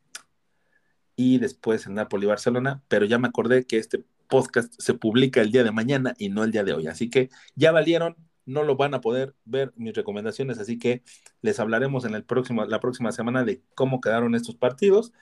y 1.15 1.37
después 1.39 1.85
en 1.85 1.95
Napoli 1.95 2.25
Barcelona, 2.25 2.81
pero 2.87 3.05
ya 3.05 3.19
me 3.19 3.27
acordé 3.27 3.65
que 3.65 3.77
este 3.77 4.03
podcast 4.27 4.73
se 4.79 4.93
publica 4.93 5.41
el 5.41 5.51
día 5.51 5.63
de 5.63 5.71
mañana 5.71 6.15
y 6.17 6.29
no 6.29 6.43
el 6.43 6.51
día 6.51 6.63
de 6.63 6.73
hoy, 6.73 6.87
así 6.87 7.09
que 7.09 7.29
ya 7.55 7.71
valieron, 7.71 8.15
no 8.45 8.63
lo 8.63 8.75
van 8.75 8.93
a 8.93 9.01
poder 9.01 9.35
ver 9.45 9.73
mis 9.75 9.93
recomendaciones, 9.93 10.59
así 10.59 10.77
que 10.79 11.03
les 11.41 11.59
hablaremos 11.59 12.05
en 12.05 12.15
el 12.15 12.23
próximo, 12.23 12.65
la 12.65 12.79
próxima 12.79 13.11
semana 13.11 13.43
de 13.43 13.61
cómo 13.75 14.01
quedaron 14.01 14.35
estos 14.35 14.55
partidos 14.55 15.13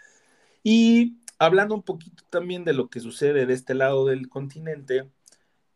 y 0.64 1.18
hablando 1.40 1.76
un 1.76 1.84
poquito 1.84 2.24
también 2.30 2.66
de 2.66 2.74
lo 2.74 2.90
que 2.90 3.00
sucede 3.00 3.46
de 3.46 3.54
este 3.54 3.74
lado 3.74 4.06
del 4.06 4.30
continente, 4.30 5.10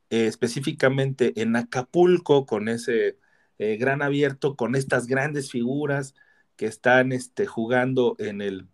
eh, 0.09 0.27
específicamente 0.27 1.41
en 1.41 1.55
Acapulco 1.55 2.45
con 2.45 2.67
ese 2.67 3.17
eh, 3.59 3.77
gran 3.77 4.01
abierto, 4.01 4.55
con 4.55 4.75
estas 4.75 5.07
grandes 5.07 5.51
figuras 5.51 6.15
que 6.55 6.65
están 6.67 7.11
este, 7.11 7.45
jugando 7.45 8.15
en 8.19 8.41
el 8.41 8.67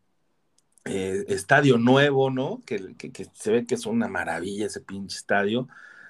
eh, 0.85 1.25
estadio 1.27 1.77
nuevo, 1.77 2.31
¿no? 2.31 2.63
Que, 2.65 2.95
se 3.33 3.51
ve 3.51 3.65
que 3.65 3.75
es 3.75 3.85
una 3.85 4.07
maravilla 4.07 4.65
ese 4.65 4.81
pinche 4.81 5.17
estadio. 5.17 5.67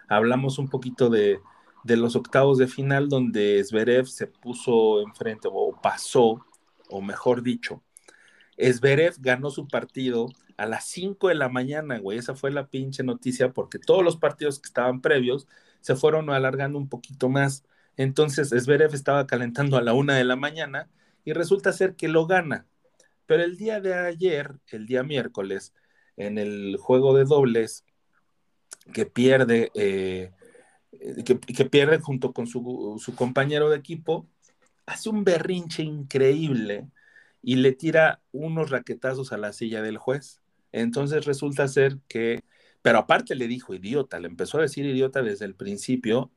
Hablamos 0.07 0.57
un 0.59 0.69
poquito 0.69 1.09
de, 1.09 1.41
los 1.83 2.15
octavos 2.15 2.57
de 2.57 2.67
final 2.67 3.09
donde 3.09 3.63
Zverev 3.63 4.07
se 4.07 4.27
puso 4.27 5.01
enfrente 5.01 5.47
o 5.51 5.79
pasó, 5.81 6.45
o 6.89 7.01
mejor 7.01 7.41
dicho, 7.43 7.83
Zverev 8.57 9.15
ganó 9.19 9.49
su 9.49 9.67
partido 9.67 10.27
a 10.57 10.65
las 10.65 10.85
5 10.85 11.29
de 11.29 11.35
la 11.35 11.49
mañana, 11.49 11.99
güey. 11.99 12.17
Esa 12.17 12.35
fue 12.35 12.51
la 12.51 12.67
pinche 12.67 13.03
noticia 13.03 13.53
porque 13.53 13.79
todos 13.79 14.03
los 14.03 14.17
partidos 14.17 14.59
que 14.59 14.67
estaban 14.67 15.01
previos 15.01 15.47
se 15.79 15.95
fueron 15.95 16.29
alargando 16.29 16.77
un 16.77 16.89
poquito 16.89 17.29
más. 17.29 17.63
Entonces 17.95 18.49
Zverev 18.49 18.93
estaba 18.93 19.25
calentando 19.27 19.77
a 19.77 19.81
la 19.81 19.93
una 19.93 20.15
de 20.17 20.25
la 20.25 20.35
mañana 20.35 20.89
y 21.23 21.33
resulta 21.33 21.71
ser 21.71 21.95
que 21.95 22.09
lo 22.09 22.27
gana. 22.27 22.65
Pero 23.25 23.43
el 23.43 23.57
día 23.57 23.79
de 23.79 23.93
ayer, 23.93 24.55
el 24.67 24.85
día 24.85 25.03
miércoles, 25.03 25.73
en 26.17 26.37
el 26.37 26.77
juego 26.77 27.15
de 27.15 27.23
dobles, 27.23 27.85
que 28.93 29.05
pierde, 29.05 29.71
eh, 29.75 30.31
que, 31.25 31.65
pierde 31.65 31.99
junto 31.99 32.33
con 32.33 32.47
su, 32.47 33.13
compañero 33.15 33.69
de 33.69 33.77
equipo, 33.77 34.27
hace 34.85 35.09
un 35.09 35.23
berrinche 35.23 35.83
increíble 35.83 36.89
y 37.41 37.55
le 37.55 37.73
tira 37.73 38.21
unos 38.31 38.69
raquetazos 38.69 39.31
a 39.31 39.37
la 39.37 39.53
silla 39.53 39.81
del 39.81 39.97
juez. 39.97 40.41
Entonces 40.71 41.25
resulta 41.25 41.67
ser 41.67 41.99
que, 42.07 42.43
pero 42.81 42.99
aparte 42.99 43.35
le 43.35 43.47
dijo 43.47 43.73
idiota, 43.73 44.19
le 44.19 44.27
empezó 44.27 44.57
a 44.57 44.63
decir 44.63 44.85
idiota 44.85 45.21
desde 45.21 45.45
el 45.45 45.55
principio 45.55 46.31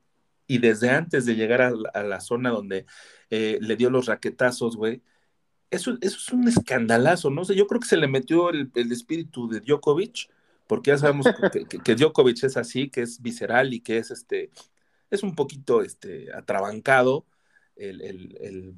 y 0.47 0.59
desde 0.59 0.89
antes 0.89 1.25
de 1.25 1.35
llegar 1.35 1.61
a, 1.61 2.03
la 2.03 2.19
zona 2.19 2.49
donde 2.49 2.85
eh, 3.29 3.57
le 3.61 3.75
dio 3.75 3.89
los 3.89 4.07
raquetazos, 4.07 4.75
güey, 4.75 5.01
eso, 5.71 5.97
es 6.01 6.29
un 6.29 6.47
escandalazo, 6.47 7.29
¿no? 7.31 7.45
sé, 7.45 7.55
yo 7.55 7.65
creo 7.67 7.79
que 7.81 7.87
se 7.87 7.97
le 7.97 8.07
metió 8.07 8.49
el, 8.49 8.71
espíritu 8.91 9.49
de 9.49 9.59
Djokovic, 9.59 10.29
porque 10.67 10.91
ya 10.91 10.97
sabemos 10.97 11.27
que, 11.83 11.95
Djokovic 11.95 12.43
es 12.43 12.57
así, 12.57 12.89
que 12.89 13.01
es 13.01 13.21
visceral 13.21 13.73
y 13.73 13.81
que 13.81 13.97
es 13.97 14.11
este, 14.11 14.51
es 15.09 15.23
un 15.23 15.35
poquito 15.35 15.81
este, 15.81 16.33
atrabancado, 16.33 17.25
el, 17.75 18.77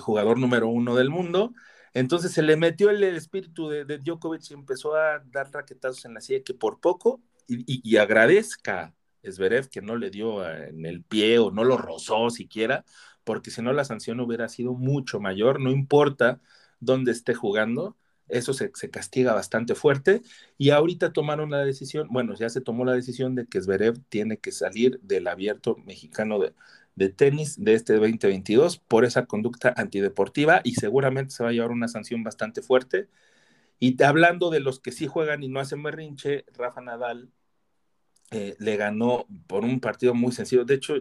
jugador 0.00 0.38
número 0.38 0.68
uno 0.68 0.94
del 0.94 1.10
mundo. 1.10 1.52
Entonces 1.92 2.32
se 2.32 2.42
le 2.42 2.56
metió 2.56 2.90
el, 2.90 3.02
el 3.04 3.16
espíritu 3.16 3.68
de, 3.68 3.84
Djokovic 3.98 4.50
y 4.50 4.54
empezó 4.54 4.94
a 4.94 5.20
dar 5.26 5.52
raquetazos 5.52 6.04
en 6.04 6.14
la 6.14 6.20
silla 6.20 6.42
que 6.44 6.54
por 6.54 6.80
poco, 6.80 7.20
y, 7.46 7.60
y, 7.72 7.80
y 7.84 7.96
agradezca 7.98 8.94
que 9.70 9.80
no 9.82 9.96
le 9.96 10.10
dio 10.10 10.46
en 10.48 10.84
el 10.84 11.02
pie 11.02 11.38
o 11.38 11.50
no 11.50 11.64
lo 11.64 11.76
rozó 11.76 12.30
siquiera, 12.30 12.84
porque 13.24 13.50
si 13.50 13.62
no 13.62 13.72
la 13.72 13.84
sanción 13.84 14.20
hubiera 14.20 14.48
sido 14.48 14.74
mucho 14.74 15.20
mayor, 15.20 15.60
no 15.60 15.70
importa 15.70 16.40
dónde 16.80 17.12
esté 17.12 17.34
jugando, 17.34 17.96
eso 18.28 18.52
se, 18.54 18.70
se, 18.74 18.90
castiga 18.90 19.34
bastante 19.34 19.74
fuerte 19.74 20.22
y 20.58 20.70
ahorita 20.70 21.12
tomaron 21.12 21.50
la 21.50 21.64
decisión, 21.64 22.08
bueno, 22.10 22.34
ya 22.34 22.48
se 22.48 22.60
tomó 22.60 22.84
la 22.84 22.92
decisión 22.92 23.34
de 23.34 23.46
que 23.46 23.60
Zverev 23.60 23.98
tiene 24.08 24.38
que 24.38 24.52
salir 24.52 25.00
del 25.02 25.28
abierto 25.28 25.76
mexicano 25.84 26.38
de, 26.38 26.54
de 26.96 27.08
tenis 27.08 27.62
de 27.62 27.74
este 27.74 27.94
2022 27.94 28.78
por 28.78 29.04
esa 29.04 29.26
conducta 29.26 29.74
antideportiva 29.76 30.60
y 30.64 30.74
seguramente 30.74 31.34
se 31.34 31.42
va 31.42 31.50
a 31.50 31.52
llevar 31.52 31.70
una 31.70 31.88
sanción 31.88 32.22
bastante 32.22 32.62
fuerte. 32.62 33.08
Y 33.78 34.02
hablando 34.02 34.50
de 34.50 34.60
los 34.60 34.80
que 34.80 34.92
sí 34.92 35.06
juegan 35.06 35.42
y 35.42 35.48
no 35.48 35.60
hacen 35.60 35.82
berrinche, 35.82 36.44
Rafa 36.54 36.80
Nadal 36.80 37.30
eh, 38.30 38.56
le 38.58 38.76
ganó 38.76 39.26
por 39.46 39.64
un 39.64 39.80
partido 39.80 40.14
muy 40.14 40.32
sencillo. 40.32 40.64
De 40.64 40.74
hecho, 40.74 40.94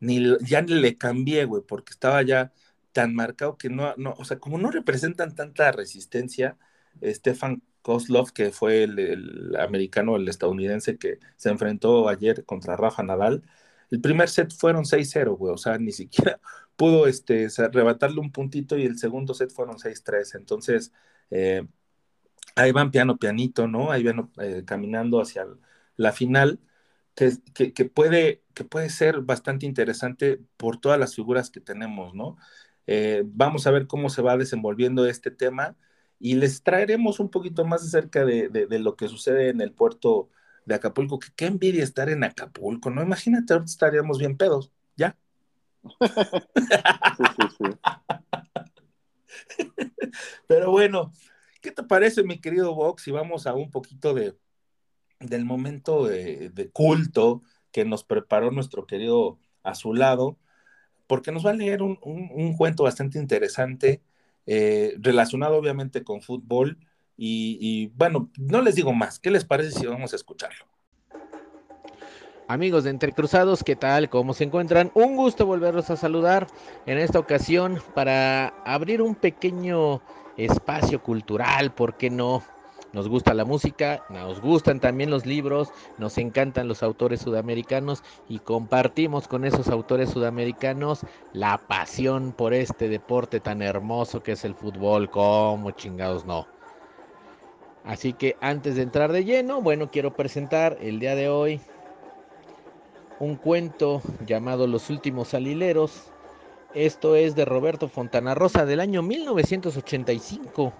ni 0.00 0.22
ya 0.42 0.62
le 0.62 0.98
cambié, 0.98 1.44
güey, 1.44 1.62
porque 1.66 1.92
estaba 1.92 2.22
ya 2.22 2.52
tan 2.92 3.14
marcado 3.14 3.58
que 3.58 3.68
no, 3.70 3.94
no, 3.96 4.14
o 4.18 4.24
sea, 4.24 4.38
como 4.38 4.58
no 4.58 4.70
representan 4.70 5.34
tanta 5.34 5.72
resistencia, 5.72 6.58
Stefan 7.02 7.62
Kozlov, 7.82 8.32
que 8.32 8.50
fue 8.50 8.82
el, 8.84 9.54
americano, 9.60 10.16
el 10.16 10.28
estadounidense 10.28 10.98
que 10.98 11.20
se 11.36 11.50
enfrentó 11.50 12.08
ayer 12.08 12.44
contra 12.44 12.76
Rafa 12.76 13.02
Nadal, 13.04 13.44
el 13.90 14.00
primer 14.00 14.28
set 14.28 14.52
fueron 14.52 14.84
6-0, 14.84 15.36
güey, 15.36 15.54
o 15.54 15.56
sea, 15.58 15.78
ni 15.78 15.92
siquiera 15.92 16.40
pudo 16.76 17.06
este, 17.06 17.48
arrebatarle 17.58 18.20
un 18.20 18.32
puntito 18.32 18.76
y 18.76 18.84
el 18.84 18.98
segundo 18.98 19.34
set 19.34 19.50
fueron 19.52 19.78
6-3, 19.78 20.34
entonces 20.34 20.92
eh, 21.30 21.66
ahí 22.56 22.72
van 22.72 22.90
piano, 22.90 23.18
pianito, 23.18 23.68
¿no? 23.68 23.92
Ahí 23.92 24.02
van 24.02 24.30
eh, 24.40 24.64
caminando 24.66 25.20
hacia 25.20 25.46
la 25.96 26.12
final, 26.12 26.60
que, 27.14 27.84
puede, 27.86 28.42
que 28.54 28.64
puede 28.64 28.90
ser 28.90 29.20
bastante 29.22 29.64
interesante 29.66 30.40
por 30.56 30.78
todas 30.80 30.98
las 30.98 31.14
figuras 31.14 31.50
que 31.50 31.60
tenemos, 31.60 32.14
¿no? 32.14 32.36
Eh, 32.86 33.22
vamos 33.26 33.66
a 33.66 33.70
ver 33.70 33.86
cómo 33.86 34.10
se 34.10 34.22
va 34.22 34.36
desenvolviendo 34.36 35.06
este 35.06 35.30
tema 35.30 35.76
y 36.18 36.34
les 36.36 36.62
traeremos 36.62 37.20
un 37.20 37.30
poquito 37.30 37.64
más 37.64 37.82
acerca 37.84 38.24
de, 38.24 38.48
de, 38.48 38.66
de 38.66 38.78
lo 38.78 38.96
que 38.96 39.08
sucede 39.08 39.50
en 39.50 39.60
el 39.60 39.72
puerto 39.72 40.30
de 40.64 40.74
Acapulco, 40.74 41.18
que 41.18 41.28
qué 41.36 41.46
envidia 41.46 41.84
estar 41.84 42.08
en 42.08 42.24
Acapulco, 42.24 42.90
¿no? 42.90 43.02
Imagínate, 43.02 43.52
ahorita 43.52 43.70
estaríamos 43.70 44.18
bien 44.18 44.36
pedos, 44.36 44.72
¿ya? 44.96 45.16
sí, 46.00 47.24
sí, 47.36 47.48
sí. 47.58 47.64
Pero 50.46 50.70
bueno, 50.70 51.12
¿qué 51.60 51.70
te 51.70 51.82
parece, 51.82 52.22
mi 52.22 52.40
querido 52.40 52.74
Vox? 52.74 53.02
Si 53.02 53.10
vamos 53.10 53.46
a 53.46 53.54
un 53.54 53.70
poquito 53.70 54.14
de, 54.14 54.36
del 55.20 55.44
momento 55.44 56.06
de, 56.06 56.50
de 56.50 56.70
culto 56.70 57.42
que 57.72 57.84
nos 57.84 58.04
preparó 58.04 58.50
nuestro 58.50 58.86
querido 58.86 59.38
Azulado, 59.62 60.38
porque 61.06 61.32
nos 61.32 61.46
va 61.46 61.50
a 61.50 61.54
leer 61.54 61.82
un, 61.82 61.98
un, 62.02 62.30
un 62.32 62.56
cuento 62.56 62.84
bastante 62.84 63.18
interesante, 63.18 64.02
eh, 64.46 64.94
relacionado 64.98 65.56
obviamente 65.56 66.04
con 66.04 66.22
fútbol, 66.22 66.78
y, 67.18 67.58
y, 67.60 67.86
bueno, 67.96 68.30
no 68.36 68.60
les 68.60 68.74
digo 68.74 68.92
más. 68.92 69.18
¿Qué 69.18 69.30
les 69.30 69.44
parece 69.44 69.70
si 69.70 69.86
vamos 69.86 70.12
a 70.12 70.16
escucharlo? 70.16 70.66
Amigos 72.48 72.84
de 72.84 72.90
Entrecruzados, 72.90 73.64
¿qué 73.64 73.74
tal? 73.74 74.08
¿Cómo 74.08 74.32
se 74.32 74.44
encuentran? 74.44 74.92
Un 74.94 75.16
gusto 75.16 75.46
volverlos 75.46 75.90
a 75.90 75.96
saludar 75.96 76.46
en 76.86 76.98
esta 76.98 77.18
ocasión 77.18 77.80
para 77.94 78.48
abrir 78.64 79.02
un 79.02 79.16
pequeño 79.16 80.00
espacio 80.36 81.02
cultural, 81.02 81.74
¿por 81.74 81.96
qué 81.96 82.08
no? 82.08 82.44
Nos 82.96 83.10
gusta 83.10 83.34
la 83.34 83.44
música, 83.44 84.06
nos 84.08 84.40
gustan 84.40 84.80
también 84.80 85.10
los 85.10 85.26
libros, 85.26 85.68
nos 85.98 86.16
encantan 86.16 86.66
los 86.66 86.82
autores 86.82 87.20
sudamericanos 87.20 88.02
y 88.26 88.38
compartimos 88.38 89.28
con 89.28 89.44
esos 89.44 89.68
autores 89.68 90.08
sudamericanos 90.08 91.00
la 91.34 91.58
pasión 91.58 92.32
por 92.32 92.54
este 92.54 92.88
deporte 92.88 93.38
tan 93.38 93.60
hermoso 93.60 94.22
que 94.22 94.32
es 94.32 94.46
el 94.46 94.54
fútbol, 94.54 95.10
como 95.10 95.72
chingados 95.72 96.24
no. 96.24 96.46
Así 97.84 98.14
que 98.14 98.34
antes 98.40 98.76
de 98.76 98.82
entrar 98.84 99.12
de 99.12 99.26
lleno, 99.26 99.60
bueno, 99.60 99.90
quiero 99.90 100.14
presentar 100.14 100.78
el 100.80 100.98
día 100.98 101.14
de 101.14 101.28
hoy 101.28 101.60
un 103.20 103.36
cuento 103.36 104.00
llamado 104.26 104.66
Los 104.66 104.88
últimos 104.88 105.34
alileros. 105.34 106.04
Esto 106.72 107.14
es 107.14 107.34
de 107.34 107.44
Roberto 107.44 107.88
Fontana 107.88 108.34
Rosa 108.34 108.64
del 108.64 108.80
año 108.80 109.02
1985, 109.02 110.72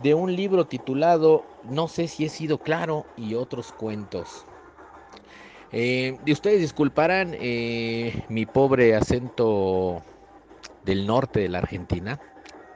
de 0.00 0.14
un 0.14 0.34
libro 0.34 0.66
titulado 0.66 1.44
No 1.62 1.88
sé 1.88 2.08
si 2.08 2.24
he 2.24 2.28
sido 2.28 2.58
claro 2.58 3.06
y 3.16 3.34
otros 3.34 3.72
cuentos. 3.72 4.46
Eh, 5.72 6.18
y 6.24 6.32
ustedes 6.32 6.60
disculparán 6.60 7.34
eh, 7.38 8.24
mi 8.28 8.46
pobre 8.46 8.96
acento 8.96 10.02
del 10.84 11.06
norte 11.06 11.40
de 11.40 11.48
la 11.48 11.58
Argentina, 11.58 12.20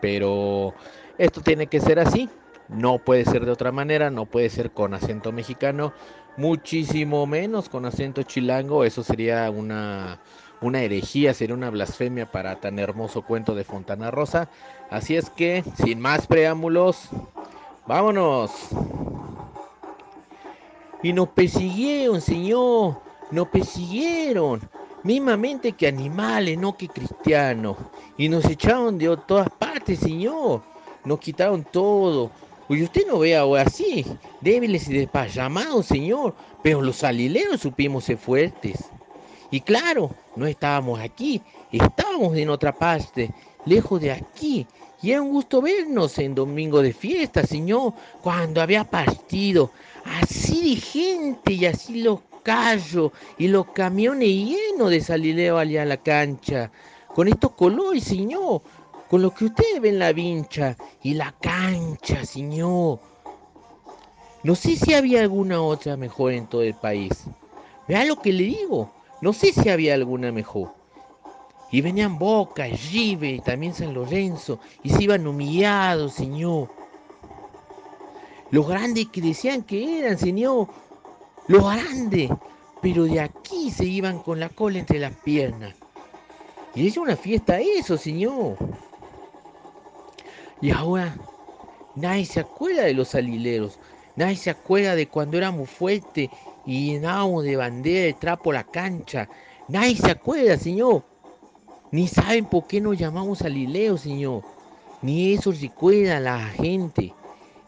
pero 0.00 0.74
esto 1.18 1.40
tiene 1.42 1.68
que 1.68 1.80
ser 1.80 1.98
así. 1.98 2.30
No 2.68 2.98
puede 2.98 3.24
ser 3.24 3.44
de 3.44 3.52
otra 3.52 3.72
manera, 3.72 4.10
no 4.10 4.26
puede 4.26 4.48
ser 4.48 4.72
con 4.72 4.94
acento 4.94 5.32
mexicano, 5.32 5.94
muchísimo 6.36 7.26
menos 7.26 7.68
con 7.68 7.84
acento 7.84 8.22
chilango. 8.22 8.84
Eso 8.84 9.02
sería 9.02 9.50
una, 9.50 10.20
una 10.64 10.82
herejía, 10.82 11.34
sería 11.34 11.54
una 11.54 11.70
blasfemia 11.70 12.30
para 12.30 12.60
tan 12.60 12.78
hermoso 12.78 13.22
cuento 13.22 13.54
de 13.54 13.64
Fontana 13.64 14.10
Rosa. 14.10 14.48
Así 14.90 15.16
es 15.16 15.30
que, 15.30 15.64
sin 15.84 16.00
más 16.00 16.26
preámbulos, 16.26 17.08
vámonos. 17.86 18.50
Y 21.02 21.12
nos 21.12 21.28
persiguieron, 21.28 22.20
señor, 22.20 22.98
nos 23.30 23.48
persiguieron. 23.48 24.60
Mismamente 25.02 25.72
que 25.72 25.86
animales, 25.86 26.56
no 26.58 26.76
que 26.76 26.88
cristianos. 26.88 27.76
Y 28.16 28.28
nos 28.28 28.44
echaron 28.46 28.96
de 28.96 29.16
todas 29.26 29.50
partes, 29.50 29.98
señor. 29.98 30.62
Nos 31.04 31.18
quitaron 31.18 31.62
todo 31.64 32.30
usted 32.82 33.06
no 33.06 33.18
ve 33.18 33.36
ahora 33.36 33.62
así, 33.62 34.04
débiles 34.40 34.88
y 34.88 34.94
despayamados, 34.94 35.86
señor, 35.86 36.34
pero 36.62 36.82
los 36.82 37.04
alileros 37.04 37.60
supimos 37.60 38.04
ser 38.04 38.18
fuertes. 38.18 38.90
Y 39.54 39.60
claro, 39.60 40.10
no 40.34 40.48
estábamos 40.48 40.98
aquí, 40.98 41.40
estábamos 41.70 42.36
en 42.36 42.50
otra 42.50 42.72
parte, 42.72 43.30
lejos 43.66 44.00
de 44.00 44.10
aquí. 44.10 44.66
Y 45.00 45.12
era 45.12 45.22
un 45.22 45.30
gusto 45.30 45.62
vernos 45.62 46.18
en 46.18 46.34
domingo 46.34 46.82
de 46.82 46.92
fiesta, 46.92 47.44
señor, 47.46 47.92
cuando 48.20 48.60
había 48.60 48.82
partido. 48.82 49.70
Así 50.04 50.74
de 50.74 50.80
gente 50.80 51.52
y 51.52 51.66
así 51.66 52.02
los 52.02 52.18
callos 52.42 53.12
y 53.38 53.46
los 53.46 53.66
camiones 53.66 54.28
llenos 54.28 54.90
de 54.90 55.00
salileo 55.00 55.56
allá 55.56 55.82
a 55.82 55.86
la 55.86 55.98
cancha. 55.98 56.72
Con 57.14 57.28
estos 57.28 57.52
colores, 57.52 58.02
señor, 58.02 58.60
con 59.08 59.22
lo 59.22 59.32
que 59.32 59.44
ustedes 59.44 59.80
ven 59.80 60.00
la 60.00 60.12
vincha 60.12 60.76
y 61.00 61.14
la 61.14 61.32
cancha, 61.40 62.24
señor. 62.24 62.98
No 64.42 64.56
sé 64.56 64.74
si 64.74 64.94
había 64.94 65.20
alguna 65.20 65.62
otra 65.62 65.96
mejor 65.96 66.32
en 66.32 66.48
todo 66.48 66.62
el 66.62 66.74
país. 66.74 67.12
Vea 67.86 68.04
lo 68.04 68.16
que 68.16 68.32
le 68.32 68.42
digo. 68.42 68.90
No 69.24 69.32
sé 69.32 69.54
si 69.54 69.70
había 69.70 69.94
alguna 69.94 70.30
mejor. 70.32 70.74
Y 71.70 71.80
venían 71.80 72.18
Boca, 72.18 72.66
River, 72.92 73.40
también 73.40 73.72
San 73.72 73.94
Lorenzo, 73.94 74.60
y 74.82 74.90
se 74.90 75.04
iban 75.04 75.26
humillados, 75.26 76.12
señor. 76.12 76.68
Los 78.50 78.68
grandes 78.68 79.06
que 79.08 79.22
decían 79.22 79.62
que 79.62 80.00
eran, 80.00 80.18
señor. 80.18 80.68
Los 81.48 81.64
grandes. 81.64 82.28
Pero 82.82 83.04
de 83.04 83.20
aquí 83.20 83.70
se 83.70 83.86
iban 83.86 84.18
con 84.18 84.40
la 84.40 84.50
cola 84.50 84.80
entre 84.80 84.98
las 84.98 85.14
piernas. 85.14 85.74
Y 86.74 86.86
es 86.88 86.98
una 86.98 87.16
fiesta 87.16 87.58
eso, 87.58 87.96
señor. 87.96 88.58
Y 90.60 90.70
ahora 90.70 91.16
nadie 91.94 92.26
se 92.26 92.40
acuerda 92.40 92.82
de 92.82 92.92
los 92.92 93.14
alileros, 93.14 93.78
nadie 94.16 94.36
se 94.36 94.50
acuerda 94.50 94.94
de 94.94 95.08
cuando 95.08 95.38
éramos 95.38 95.70
fuertes 95.70 96.28
y 96.66 96.92
llenábamos 96.92 97.44
de 97.44 97.56
bandera 97.56 98.06
de 98.06 98.12
trapo 98.14 98.52
la 98.52 98.64
cancha. 98.64 99.28
Nadie 99.68 99.96
se 99.96 100.10
acuerda, 100.10 100.56
señor. 100.56 101.04
Ni 101.90 102.08
saben 102.08 102.46
por 102.46 102.66
qué 102.66 102.80
nos 102.80 102.98
llamamos 102.98 103.42
alileros, 103.42 104.02
señor. 104.02 104.42
Ni 105.02 105.34
eso 105.34 105.52
recuerda 105.52 106.16
a 106.16 106.20
la 106.20 106.38
gente. 106.38 107.12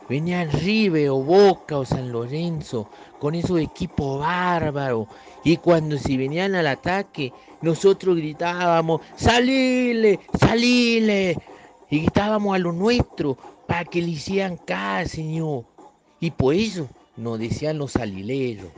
Venían 0.08 0.50
River 0.50 1.10
o 1.10 1.22
Boca 1.22 1.78
o 1.78 1.84
San 1.84 2.12
Lorenzo 2.12 2.88
con 3.18 3.34
esos 3.34 3.60
equipos 3.60 4.20
bárbaros. 4.20 5.08
Y 5.44 5.56
cuando 5.58 5.98
se 5.98 6.16
venían 6.16 6.54
al 6.54 6.66
ataque, 6.66 7.32
nosotros 7.60 8.16
gritábamos, 8.16 9.00
salile, 9.16 10.20
salile, 10.38 11.36
y 11.90 12.00
gritábamos 12.00 12.54
a 12.54 12.58
lo 12.58 12.72
nuestro 12.72 13.36
para 13.66 13.84
que 13.84 14.00
le 14.00 14.08
hicieran 14.08 14.56
caso, 14.56 15.10
Señor. 15.10 15.64
Y 16.20 16.30
por 16.30 16.54
eso 16.54 16.88
nos 17.16 17.38
decían 17.38 17.78
los 17.78 17.92
salileros. 17.92 18.70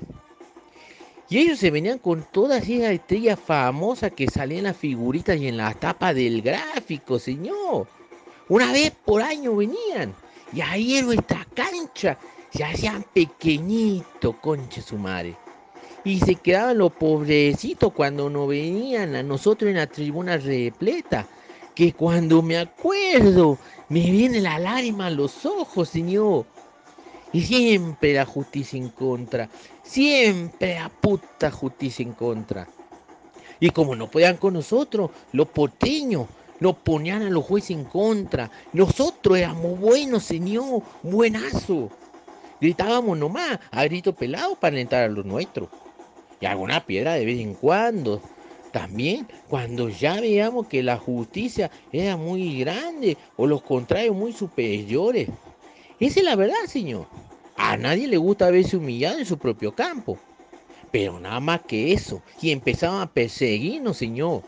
Y 1.30 1.39
ellos 1.39 1.59
se 1.59 1.70
venían 1.70 1.99
con 1.99 2.24
todas 2.32 2.66
esas 2.66 2.93
estrellas 2.93 3.39
famosas 3.39 4.12
que 4.12 4.28
salían 4.28 4.61
en 4.61 4.64
las 4.64 4.76
figuritas 4.76 5.36
y 5.36 5.49
en 5.49 5.59
la 5.59 5.74
tapa 5.74 6.14
del 6.14 6.41
gráfico, 6.41 7.18
Señor. 7.18 7.86
Una 8.49 8.72
vez 8.72 8.93
por 9.05 9.20
año 9.20 9.55
venían. 9.57 10.14
Y 10.55 10.62
ahí 10.62 10.97
en 10.97 11.07
nuestra 11.07 11.47
cancha 11.53 12.18
se 12.51 12.64
hacían 12.64 13.05
pequeñitos, 13.12 14.36
concha 14.36 14.80
su 14.80 14.97
madre. 14.97 15.36
Y 16.03 16.20
se 16.20 16.36
quedaban 16.36 16.78
los 16.78 16.93
pobrecitos 16.93 17.93
cuando 17.93 18.30
no 18.30 18.47
venían 18.47 19.14
a 19.14 19.22
nosotros 19.22 19.68
en 19.68 19.76
la 19.76 19.86
tribuna 19.86 20.39
repleta. 20.39 21.26
Que 21.74 21.93
cuando 21.93 22.41
me 22.41 22.57
acuerdo, 22.57 23.59
me 23.91 24.11
viene 24.11 24.41
la 24.41 24.59
lágrima 24.59 25.07
a 25.07 25.11
los 25.11 25.45
ojos, 25.45 25.91
señor. 25.91 26.47
Y 27.33 27.43
siempre 27.43 28.14
la 28.14 28.24
justicia 28.24 28.79
en 28.79 28.89
contra. 28.89 29.49
Siempre 29.83 30.74
la 30.74 30.89
puta 30.89 31.51
justicia 31.51 32.03
en 32.03 32.12
contra. 32.12 32.68
Y 33.61 33.70
como 33.70 33.97
no 33.97 34.11
podían 34.11 34.37
con 34.37 34.55
nosotros, 34.55 35.11
los 35.33 35.49
porteños 35.49 36.26
nos 36.61 36.76
ponían 36.76 37.22
a 37.22 37.31
los 37.31 37.45
jueces 37.45 37.70
en 37.70 37.85
contra. 37.85 38.51
Nosotros 38.72 39.39
éramos 39.39 39.79
buenos, 39.79 40.24
señor, 40.24 40.83
buenazo. 41.03 41.91
Gritábamos 42.61 43.18
nomás 43.18 43.59
a 43.70 43.85
grito 43.85 44.14
pelado 44.14 44.57
para 44.57 44.74
alentar 44.74 45.05
a 45.05 45.09
los 45.09 45.24
nuestros. 45.24 45.68
Y 46.41 46.47
alguna 46.47 46.85
piedra 46.85 47.14
de 47.14 47.24
vez 47.24 47.41
en 47.41 47.55
cuando. 47.55 48.20
También 48.72 49.26
cuando 49.49 49.89
ya 49.89 50.20
veíamos 50.20 50.66
que 50.66 50.83
la 50.83 50.99
justicia 50.99 51.70
era 51.91 52.16
muy 52.16 52.61
grande 52.61 53.16
o 53.37 53.47
los 53.47 53.62
contrarios 53.62 54.14
muy 54.14 54.33
superiores. 54.33 55.29
Esa 56.01 56.21
es 56.21 56.25
la 56.25 56.37
verdad, 56.37 56.55
señor. 56.67 57.07
A 57.57 57.77
nadie 57.77 58.07
le 58.07 58.17
gusta 58.17 58.51
verse 58.51 58.77
humillado 58.77 59.19
en 59.19 59.27
su 59.27 59.37
propio 59.37 59.75
campo. 59.75 60.19
Pero 60.93 61.19
nada 61.19 61.41
más 61.41 61.63
que 61.63 61.93
eso. 61.93 62.23
Y 62.41 62.51
empezaban 62.53 63.01
a 63.01 63.13
perseguirnos, 63.13 63.97
señor. 63.97 64.43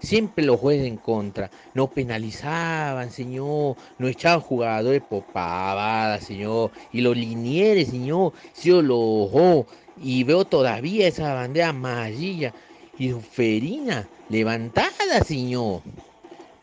Siempre 0.00 0.44
los 0.44 0.58
jueces 0.58 0.86
en 0.86 0.96
contra. 0.96 1.50
No 1.72 1.88
penalizaban, 1.88 3.10
señor. 3.10 3.76
No 3.98 4.08
echaban 4.08 4.40
jugadores 4.40 5.02
por 5.02 5.24
pavadas, 5.26 6.24
señor. 6.24 6.72
Y 6.92 7.00
los 7.00 7.16
linieres, 7.16 7.88
señor. 7.88 8.32
Si 8.52 8.70
yo 8.70 8.82
lo 8.82 8.98
ojo. 8.98 9.66
Y 10.02 10.24
veo 10.24 10.44
todavía 10.44 11.06
esa 11.06 11.32
bandera 11.32 11.68
amarilla 11.68 12.52
y 12.98 13.12
ferina 13.12 14.08
levantada, 14.28 15.22
señor. 15.24 15.82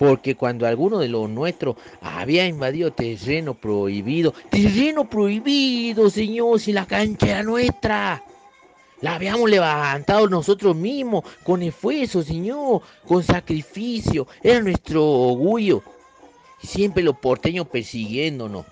Porque 0.04 0.36
cuando 0.36 0.68
alguno 0.68 1.00
de 1.00 1.08
los 1.08 1.30
nuestros 1.30 1.78
había 2.02 2.46
invadido 2.46 2.92
terreno 2.92 3.54
prohibido, 3.54 4.34
terreno 4.50 5.10
prohibido, 5.10 6.10
señor, 6.10 6.60
si 6.60 6.74
la 6.74 6.86
cancha 6.86 7.28
era 7.28 7.44
nuestra. 7.44 8.22
La 9.00 9.16
habíamos 9.16 9.50
levantado 9.50 10.28
nosotros 10.28 10.76
mismos, 10.76 11.24
con 11.46 11.62
esfuerzo, 11.62 12.22
Señor, 12.22 12.82
con 13.08 13.24
sacrificio. 13.24 14.28
Era 14.42 14.60
nuestro 14.60 15.06
orgullo. 15.06 15.82
Siempre 16.62 17.02
los 17.02 17.18
porteños 17.18 17.70
persiguiéndonos. 17.70 18.66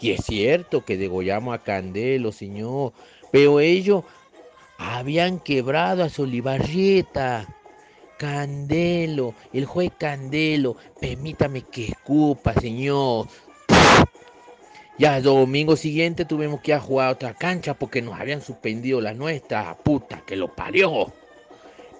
Y 0.00 0.12
es 0.12 0.24
cierto 0.24 0.86
que 0.86 0.96
degollamos 0.96 1.54
a 1.54 1.62
Candelo, 1.62 2.32
Señor. 2.32 2.94
Pero 3.30 3.60
ellos 3.60 4.04
habían 4.78 5.38
quebrado 5.38 6.02
a 6.02 6.08
Solibarrieta. 6.08 7.57
Candelo, 8.18 9.34
el 9.52 9.64
juez 9.64 9.92
Candelo, 9.96 10.76
permítame 11.00 11.62
que 11.62 11.86
escupa, 11.86 12.52
señor. 12.54 13.28
Ya 14.98 15.18
el 15.18 15.22
domingo 15.22 15.76
siguiente 15.76 16.24
tuvimos 16.24 16.60
que 16.60 16.72
ir 16.72 16.74
a 16.74 16.80
jugar 16.80 17.08
a 17.08 17.12
otra 17.12 17.32
cancha 17.32 17.74
porque 17.74 18.02
nos 18.02 18.18
habían 18.18 18.42
suspendido 18.42 19.00
la 19.00 19.14
nuestra, 19.14 19.76
puta 19.78 20.24
que 20.26 20.34
lo 20.34 20.52
parió. 20.52 21.12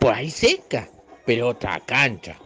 Por 0.00 0.12
ahí 0.12 0.28
seca, 0.30 0.88
pero 1.24 1.48
otra 1.48 1.78
cancha. 1.86 2.36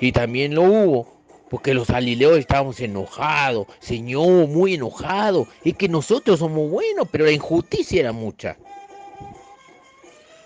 Y 0.00 0.10
también 0.10 0.56
lo 0.56 0.62
hubo, 0.64 1.16
porque 1.48 1.74
los 1.74 1.90
alileos 1.90 2.38
estábamos 2.38 2.80
enojados, 2.80 3.68
señor, 3.78 4.48
muy 4.48 4.74
enojados. 4.74 5.46
Es 5.64 5.74
que 5.74 5.88
nosotros 5.88 6.40
somos 6.40 6.68
buenos, 6.68 7.06
pero 7.12 7.24
la 7.24 7.30
injusticia 7.30 8.00
era 8.00 8.12
mucha. 8.12 8.56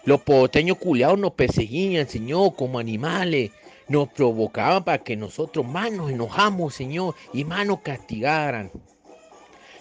Los 0.05 0.23
porteños 0.23 0.79
culiados 0.79 1.19
nos 1.19 1.33
perseguían, 1.33 2.09
señor, 2.09 2.55
como 2.55 2.79
animales. 2.79 3.51
Nos 3.89 4.09
provocaban 4.09 4.85
para 4.85 5.03
que 5.03 5.17
nosotros 5.17 5.67
más 5.67 5.93
nos 5.93 6.11
enojamos, 6.11 6.75
señor, 6.75 7.15
y 7.33 7.45
más 7.45 7.67
nos 7.67 7.81
castigaran. 7.81 8.71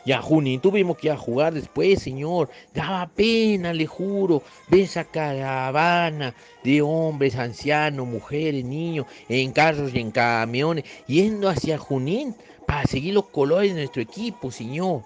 Y 0.06 0.12
a 0.12 0.22
Junín 0.22 0.60
tuvimos 0.60 0.98
que 0.98 1.08
ir 1.08 1.14
a 1.14 1.18
jugar 1.18 1.54
después, 1.54 2.02
señor. 2.02 2.50
Daba 2.74 3.08
pena, 3.08 3.74
le 3.74 3.86
juro, 3.86 4.42
ver 4.68 4.82
esa 4.82 5.04
caravana 5.04 6.34
de 6.64 6.82
hombres, 6.82 7.36
ancianos, 7.36 8.08
mujeres, 8.08 8.66
niños, 8.66 9.06
en 9.28 9.52
carros 9.52 9.94
y 9.94 10.00
en 10.00 10.12
camiones, 10.12 10.86
yendo 11.06 11.48
hacia 11.48 11.78
Junín 11.78 12.36
para 12.66 12.88
seguir 12.88 13.14
los 13.14 13.28
colores 13.30 13.74
de 13.74 13.82
nuestro 13.82 14.02
equipo, 14.02 14.52
señor. 14.52 15.04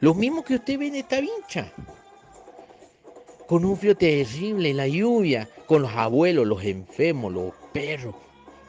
Lo 0.00 0.14
mismo 0.14 0.44
que 0.44 0.54
usted 0.54 0.78
ve 0.78 0.88
en 0.88 0.96
esta 0.96 1.20
vincha. 1.20 1.72
Con 3.52 3.66
un 3.66 3.76
frío 3.76 3.94
terrible, 3.94 4.72
la 4.72 4.88
lluvia, 4.88 5.46
con 5.66 5.82
los 5.82 5.92
abuelos, 5.92 6.46
los 6.46 6.64
enfermos, 6.64 7.30
los 7.30 7.52
perros. 7.74 8.14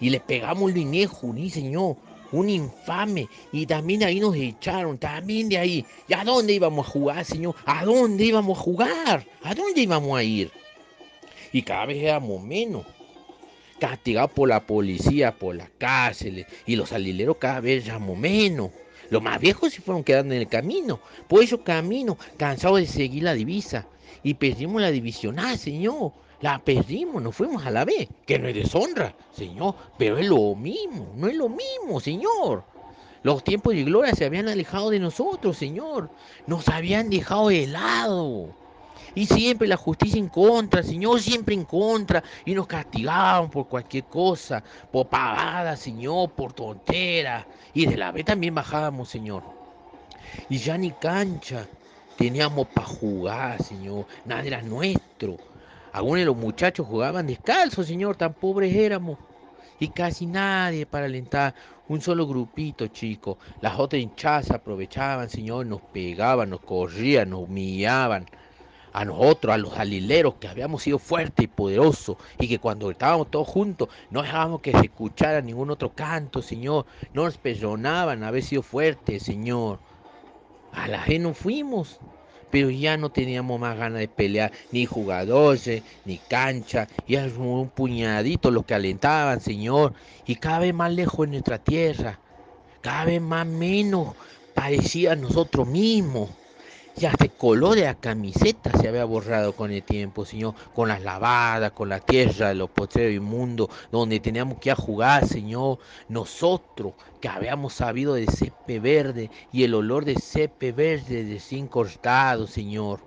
Y 0.01 0.09
le 0.09 0.19
pegamos 0.19 0.67
el 0.67 0.73
dinero, 0.73 1.09
Junín, 1.09 1.49
señor 1.49 1.95
un 2.33 2.49
infame. 2.49 3.29
Y 3.53 3.65
también 3.65 4.03
ahí 4.03 4.19
nos 4.19 4.35
echaron, 4.35 4.97
también 4.97 5.47
de 5.47 5.57
ahí. 5.57 5.85
¿Y 6.09 6.13
a 6.13 6.25
dónde 6.25 6.51
íbamos 6.51 6.85
a 6.85 6.89
jugar, 6.89 7.23
señor? 7.23 7.55
¿A 7.65 7.85
dónde 7.85 8.25
íbamos 8.25 8.57
a 8.57 8.61
jugar? 8.61 9.25
¿A 9.41 9.55
dónde 9.55 9.79
íbamos 9.79 10.17
a 10.17 10.21
ir? 10.21 10.51
Y 11.53 11.61
cada 11.61 11.85
vez 11.85 12.03
éramos 12.03 12.43
menos. 12.43 12.85
Castigados 13.79 14.31
por 14.31 14.49
la 14.49 14.67
policía, 14.67 15.33
por 15.33 15.55
las 15.55 15.69
cárceles. 15.77 16.45
Y 16.65 16.75
los 16.75 16.91
alileros 16.91 17.37
cada 17.37 17.61
vez 17.61 17.85
éramos 17.85 18.17
menos. 18.17 18.71
Los 19.09 19.21
más 19.21 19.39
viejos 19.39 19.71
se 19.71 19.81
fueron 19.81 20.03
quedando 20.03 20.33
en 20.33 20.41
el 20.41 20.49
camino. 20.49 20.99
Por 21.29 21.41
eso 21.41 21.63
camino, 21.63 22.17
cansados 22.35 22.81
de 22.81 22.87
seguir 22.87 23.23
la 23.23 23.33
divisa. 23.33 23.87
Y 24.23 24.33
perdimos 24.35 24.81
la 24.81 24.91
divisional, 24.91 25.57
señor. 25.57 26.13
La 26.41 26.59
perdimos, 26.59 27.21
nos 27.21 27.35
fuimos 27.35 27.65
a 27.65 27.71
la 27.71 27.85
B, 27.85 28.09
que 28.25 28.37
no 28.37 28.47
es 28.47 28.55
deshonra, 28.55 29.15
señor, 29.31 29.75
pero 29.97 30.17
es 30.17 30.27
lo 30.27 30.55
mismo, 30.55 31.13
no 31.15 31.27
es 31.27 31.35
lo 31.35 31.47
mismo, 31.47 32.01
señor. 32.01 32.65
Los 33.23 33.45
tiempos 33.45 33.73
de 33.73 33.83
gloria 33.83 34.13
se 34.13 34.25
habían 34.25 34.49
alejado 34.49 34.89
de 34.89 34.99
nosotros, 34.99 35.55
señor. 35.55 36.09
Nos 36.45 36.67
habían 36.67 37.09
dejado 37.09 37.47
de 37.47 37.67
lado. 37.67 38.49
Y 39.15 39.25
siempre 39.27 39.67
la 39.67 39.77
justicia 39.77 40.19
en 40.19 40.27
contra, 40.27 40.83
Señor, 40.83 41.21
siempre 41.21 41.55
en 41.55 41.63
contra. 41.63 42.21
Y 42.45 42.53
nos 42.53 42.67
castigaban 42.67 43.49
por 43.49 43.67
cualquier 43.67 44.05
cosa, 44.05 44.61
por 44.91 45.07
pavada, 45.07 45.77
Señor, 45.77 46.31
por 46.31 46.51
tontera. 46.51 47.47
Y 47.73 47.85
de 47.85 47.95
la 47.95 48.11
B 48.11 48.25
también 48.25 48.55
bajábamos, 48.55 49.07
Señor. 49.07 49.43
Y 50.49 50.57
ya 50.57 50.77
ni 50.77 50.91
cancha 50.91 51.67
teníamos 52.17 52.67
para 52.67 52.87
jugar, 52.87 53.61
Señor. 53.61 54.05
Nada 54.25 54.43
era 54.43 54.61
nuestro. 54.61 55.37
Algunos 55.91 56.19
de 56.19 56.25
los 56.25 56.37
muchachos 56.37 56.87
jugaban 56.87 57.27
descalzos, 57.27 57.85
señor, 57.85 58.15
tan 58.15 58.33
pobres 58.33 58.75
éramos. 58.75 59.19
Y 59.79 59.89
casi 59.89 60.25
nadie 60.25 60.85
para 60.85 61.05
alentar, 61.05 61.53
un 61.87 62.01
solo 62.01 62.25
grupito, 62.25 62.87
chico. 62.87 63.37
Las 63.61 63.77
otras 63.77 64.01
hinchadas 64.01 64.51
aprovechaban, 64.51 65.29
señor, 65.29 65.65
nos 65.65 65.81
pegaban, 65.81 66.49
nos 66.49 66.61
corrían, 66.61 67.29
nos 67.29 67.41
humillaban. 67.41 68.25
A 68.93 69.05
nosotros, 69.05 69.53
a 69.53 69.57
los 69.57 69.77
alileros, 69.77 70.35
que 70.35 70.47
habíamos 70.47 70.83
sido 70.83 70.99
fuertes 70.99 71.43
y 71.43 71.47
poderosos, 71.47 72.17
y 72.39 72.47
que 72.47 72.59
cuando 72.59 72.91
estábamos 72.91 73.29
todos 73.31 73.47
juntos, 73.47 73.89
no 74.11 74.21
dejábamos 74.21 74.61
que 74.61 74.71
se 74.71 74.85
escuchara 74.85 75.41
ningún 75.41 75.71
otro 75.71 75.93
canto, 75.93 76.41
señor. 76.41 76.85
No 77.13 77.25
nos 77.25 77.37
perdonaban 77.37 78.23
haber 78.23 78.43
sido 78.43 78.61
fuertes, 78.61 79.23
señor. 79.23 79.79
A 80.73 80.87
la 80.87 81.05
vez 81.05 81.19
nos 81.21 81.37
fuimos, 81.37 81.99
pero 82.49 82.69
ya 82.69 82.97
no 82.97 83.11
teníamos 83.11 83.59
más 83.59 83.77
ganas 83.77 83.99
de 83.99 84.07
pelear, 84.07 84.51
ni 84.71 84.85
jugadores, 84.85 85.83
ni 86.03 86.17
cancha, 86.19 86.87
y 87.05 87.15
era 87.15 87.27
un 87.37 87.69
puñadito 87.69 88.51
los 88.51 88.65
que 88.65 88.73
alentaban, 88.75 89.39
Señor, 89.41 89.93
y 90.25 90.35
cada 90.35 90.59
vez 90.59 90.73
más 90.73 90.91
lejos 90.93 91.25
de 91.25 91.31
nuestra 91.31 91.59
tierra, 91.59 92.21
cada 92.81 93.05
vez 93.05 93.21
más 93.21 93.47
menos 93.47 94.15
parecía 94.53 95.13
a 95.13 95.15
nosotros 95.15 95.67
mismos. 95.67 96.31
Ya 96.95 97.11
el 97.19 97.31
color 97.31 97.75
de 97.75 97.85
la 97.85 97.95
camiseta 97.95 98.71
se 98.79 98.87
había 98.87 99.03
borrado 99.05 99.55
con 99.55 99.71
el 99.71 99.81
tiempo, 99.81 100.25
Señor, 100.25 100.53
con 100.75 100.89
las 100.89 101.01
lavadas, 101.01 101.71
con 101.71 101.89
la 101.89 101.99
tierra 101.99 102.53
los 102.53 102.69
potreros 102.69 103.15
inmundos, 103.15 103.69
donde 103.91 104.19
teníamos 104.19 104.59
que 104.59 104.69
ir 104.69 104.73
a 104.73 104.75
jugar, 104.75 105.27
Señor. 105.27 105.79
Nosotros 106.07 106.93
que 107.19 107.27
habíamos 107.27 107.73
sabido 107.73 108.13
de 108.13 108.27
cepe 108.27 108.79
verde 108.79 109.31
y 109.51 109.63
el 109.63 109.73
olor 109.73 110.05
de 110.05 110.15
cepe 110.15 110.71
verde 110.71 111.23
de 111.23 111.39
Señor. 112.47 112.99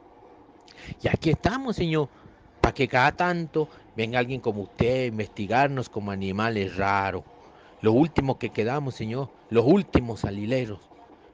Y 1.01 1.09
aquí 1.09 1.30
estamos, 1.30 1.76
Señor, 1.76 2.09
para 2.61 2.74
que 2.74 2.89
cada 2.89 3.12
tanto 3.12 3.68
venga 3.97 4.18
alguien 4.18 4.41
como 4.41 4.62
usted 4.62 5.03
a 5.03 5.07
investigarnos 5.07 5.89
como 5.89 6.11
animales 6.11 6.76
raros. 6.76 7.22
Lo 7.82 7.93
último 7.93 8.39
que 8.39 8.51
quedamos, 8.51 8.97
Señor, 8.97 9.30
los 9.49 9.64
últimos 9.64 10.24
alileros. 10.24 10.80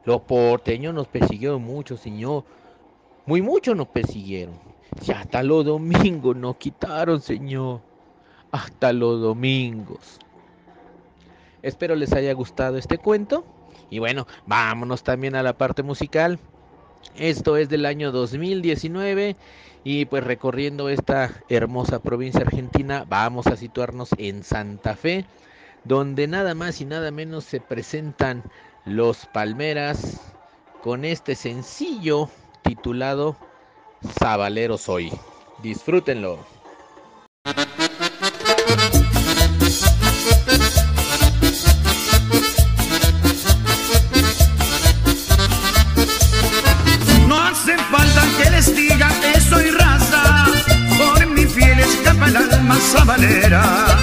Los 0.05 0.23
porteños 0.23 0.95
nos 0.95 1.07
persiguieron 1.07 1.63
mucho, 1.63 1.97
Señor. 1.97 2.45
Muy 3.27 3.41
mucho 3.43 3.75
nos 3.75 3.89
persiguieron. 3.89 4.59
Y 5.07 5.13
hasta 5.13 5.43
los 5.43 5.65
domingos 5.65 6.37
nos 6.37 6.57
quitaron, 6.57 7.21
Señor. 7.21 7.81
Hasta 8.51 8.93
los 8.93 9.21
domingos. 9.21 10.19
Espero 11.63 11.95
les 11.95 12.13
haya 12.13 12.33
gustado 12.33 12.77
este 12.77 12.99
cuento. 12.99 13.45
Y 13.91 13.99
bueno, 14.01 14.27
vámonos 14.47 15.03
también 15.03 15.37
a 15.37 15.43
la 15.43 15.57
parte 15.57 15.83
musical. 15.83 16.39
Esto 17.17 17.57
es 17.57 17.69
del 17.69 17.87
año 17.87 18.11
2019 18.11 19.37
y 19.85 20.05
pues 20.07 20.25
recorriendo 20.25 20.89
esta 20.89 21.31
hermosa 21.49 22.01
provincia 22.01 22.43
argentina 22.43 23.05
vamos 23.09 23.49
a 23.49 23.57
situarnos 23.57 24.11
en 24.19 24.45
Santa 24.45 24.95
Fe, 24.95 25.27
donde 25.85 26.29
nada 26.29 26.55
más 26.55 26.81
y 26.81 26.85
nada 26.85 27.11
menos 27.11 27.45
se 27.45 27.61
presentan 27.61 28.45
los 28.85 29.27
Palmeras 29.27 30.21
con 30.83 31.05
este 31.05 31.35
sencillo 31.35 32.29
titulado 32.63 33.37
Sabalero 34.19 34.79
Soy. 34.79 35.13
Disfrútenlo. 35.63 36.45
No 47.29 47.41
hace 47.41 47.79
falta 47.79 48.23
que 48.43 48.51
les 48.51 48.75
diga 48.75 49.09
que 49.21 49.41
soy 49.41 49.71
raza, 49.71 50.47
por 50.99 51.27
mi 51.27 51.45
fiel 51.45 51.79
escapa 51.79 52.27
el 52.27 52.37
alma 52.37 52.77
sabalera. 52.77 54.02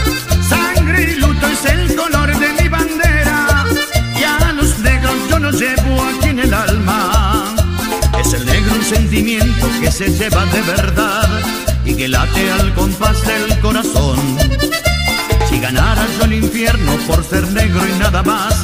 Llevo 5.52 6.04
aquí 6.04 6.30
en 6.30 6.40
el 6.40 6.54
alma. 6.54 7.56
Es 8.20 8.34
el 8.34 8.46
negro 8.46 8.76
un 8.76 8.84
sentimiento 8.84 9.68
que 9.82 9.92
se 9.92 10.10
lleva 10.10 10.46
de 10.46 10.62
verdad 10.62 11.30
y 11.86 11.96
que 11.96 12.08
late 12.08 12.52
al 12.52 12.74
compás 12.74 13.18
del 13.26 13.60
corazón. 13.60 14.20
Si 15.50 15.60
ganara 15.60 16.06
yo 16.18 16.26
el 16.26 16.34
infierno 16.34 16.98
por 17.08 17.24
ser 17.24 17.48
negro 17.52 17.82
y 17.88 18.00
nada 18.00 18.22
más, 18.24 18.56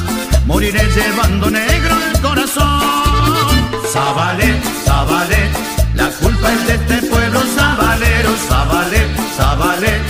moriré 0.46 0.84
llevando 0.94 1.50
negro 1.50 1.96
el 2.12 2.20
corazón. 2.20 3.46
Zabale, 3.92 4.60
Zabale, 4.84 5.50
la 5.94 6.08
culpa 6.10 6.52
es 6.52 6.66
de 6.66 6.74
este 6.74 7.06
pueblo 7.08 7.40
sabalero, 7.56 8.30
Zabale, 8.48 9.06
Zabale, 9.36 10.00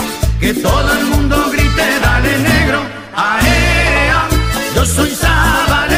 que 0.40 0.54
todo 0.54 0.92
el 0.98 1.06
mundo 1.06 1.50
grite, 1.52 2.00
dale 2.02 2.38
negro, 2.38 2.82
aea, 3.14 4.28
yo 4.74 4.84
soy 4.84 5.10
sabalero, 5.10 5.95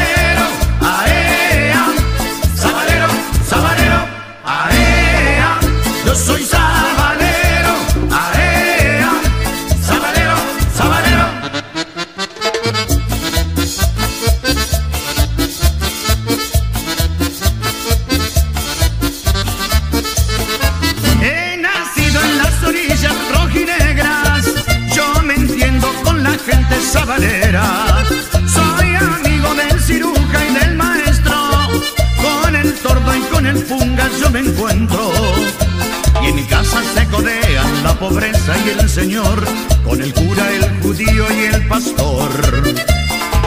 señor, 38.99 39.39
con 39.85 40.01
el 40.01 40.13
cura, 40.13 40.45
el 40.51 40.81
judío 40.81 41.25
y 41.31 41.55
el 41.55 41.67
pastor. 41.67 42.29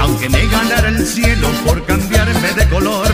Aunque 0.00 0.28
me 0.30 0.46
ganara 0.46 0.88
el 0.88 1.07
cielo 1.07 1.48
por 1.66 1.84
cambiarme 1.84 2.53
de 2.55 2.68
color, 2.70 3.12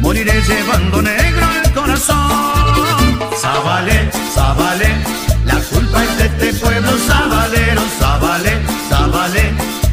moriré 0.00 0.40
llevando 0.48 1.02
negro 1.02 1.46
el 1.62 1.72
corazón. 1.72 3.04
Zabale, 3.38 4.10
Zabale, 4.34 4.90
la 5.44 5.58
culpa 5.72 6.04
es 6.04 6.18
de 6.18 6.26
este 6.26 6.54
pueblo 6.64 6.92
sabalero. 7.06 7.82
Zabale, 7.98 8.52
Zabale, 8.88 9.44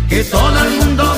que 0.08 0.24
todo 0.24 0.58
el 0.66 0.72
mundo 0.80 1.11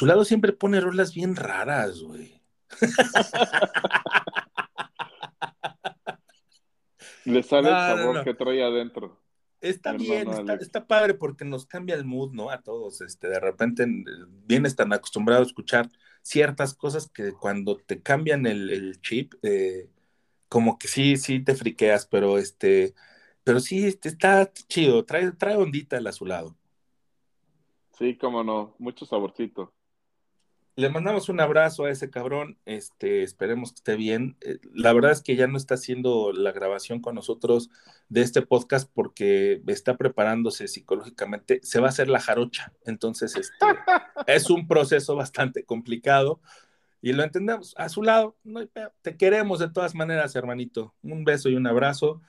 el 0.00 0.16
azulado 0.16 0.24
siempre 0.24 0.52
pone 0.52 0.80
rolas 0.80 1.14
bien 1.14 1.36
raras, 1.36 2.00
güey. 2.02 2.40
Le 7.24 7.42
sale 7.42 7.70
No, 7.70 7.76
el 7.76 7.82
sabor 7.86 8.14
no. 8.16 8.24
que 8.24 8.34
trae 8.34 8.62
adentro. 8.62 9.20
Está 9.60 9.92
bien, 9.92 10.30
está, 10.60 10.86
padre 10.86 11.14
porque 11.14 11.44
nos 11.44 11.66
cambia 11.66 11.94
el 11.94 12.06
mood, 12.06 12.32
¿no? 12.32 12.50
A 12.50 12.62
todos, 12.62 13.02
este, 13.02 13.28
de 13.28 13.40
repente 13.40 13.82
eh, 13.84 14.04
vienes 14.46 14.74
tan 14.74 14.92
acostumbrado 14.92 15.42
a 15.42 15.46
escuchar 15.46 15.90
ciertas 16.22 16.74
cosas 16.74 17.10
que 17.10 17.32
cuando 17.32 17.76
te 17.76 18.02
cambian 18.02 18.46
el, 18.46 18.70
el 18.70 19.00
chip, 19.02 19.34
eh, 19.42 19.90
como 20.48 20.78
que 20.78 20.88
sí, 20.88 21.16
sí 21.18 21.40
te 21.44 21.54
friqueas, 21.54 22.06
pero 22.06 22.38
este, 22.38 22.94
pero 23.44 23.60
sí, 23.60 23.86
este, 23.86 24.08
está 24.08 24.50
chido, 24.68 25.04
trae, 25.04 25.32
trae 25.32 25.56
ondita 25.56 25.98
el 25.98 26.06
azulado. 26.06 26.56
Sí, 27.92 28.16
cómo 28.16 28.42
no, 28.42 28.74
mucho 28.78 29.06
saborcito. 29.06 29.74
Le 30.76 30.88
mandamos 30.88 31.28
un 31.28 31.40
abrazo 31.40 31.84
a 31.84 31.90
ese 31.90 32.10
cabrón, 32.10 32.58
este, 32.64 33.22
esperemos 33.22 33.72
que 33.72 33.76
esté 33.76 33.96
bien. 33.96 34.36
Eh, 34.40 34.58
La 34.72 34.92
verdad 34.92 35.12
es 35.12 35.20
que 35.20 35.36
ya 35.36 35.46
no 35.46 35.56
está 35.58 35.74
haciendo 35.74 36.32
la 36.32 36.52
grabación 36.52 37.00
con 37.00 37.14
nosotros 37.14 37.70
de 38.08 38.22
este 38.22 38.42
podcast 38.42 38.90
porque 38.92 39.62
está 39.66 39.96
preparándose 39.96 40.68
psicológicamente, 40.68 41.60
se 41.62 41.80
va 41.80 41.86
a 41.86 41.90
hacer 41.90 42.08
la 42.08 42.20
jarocha, 42.20 42.72
entonces 42.84 43.36
este, 43.36 43.66
es 44.26 44.48
un 44.48 44.66
proceso 44.68 45.16
bastante 45.16 45.64
complicado 45.64 46.40
y 47.02 47.12
lo 47.12 47.24
entendemos. 47.24 47.74
A 47.76 47.88
su 47.88 48.02
lado, 48.02 48.36
no 48.44 48.60
te 49.02 49.16
queremos 49.16 49.58
de 49.58 49.70
todas 49.70 49.94
maneras, 49.94 50.34
hermanito. 50.36 50.94
Un 51.02 51.24
beso 51.24 51.48
y 51.48 51.56
un 51.56 51.66
abrazo. 51.66 52.20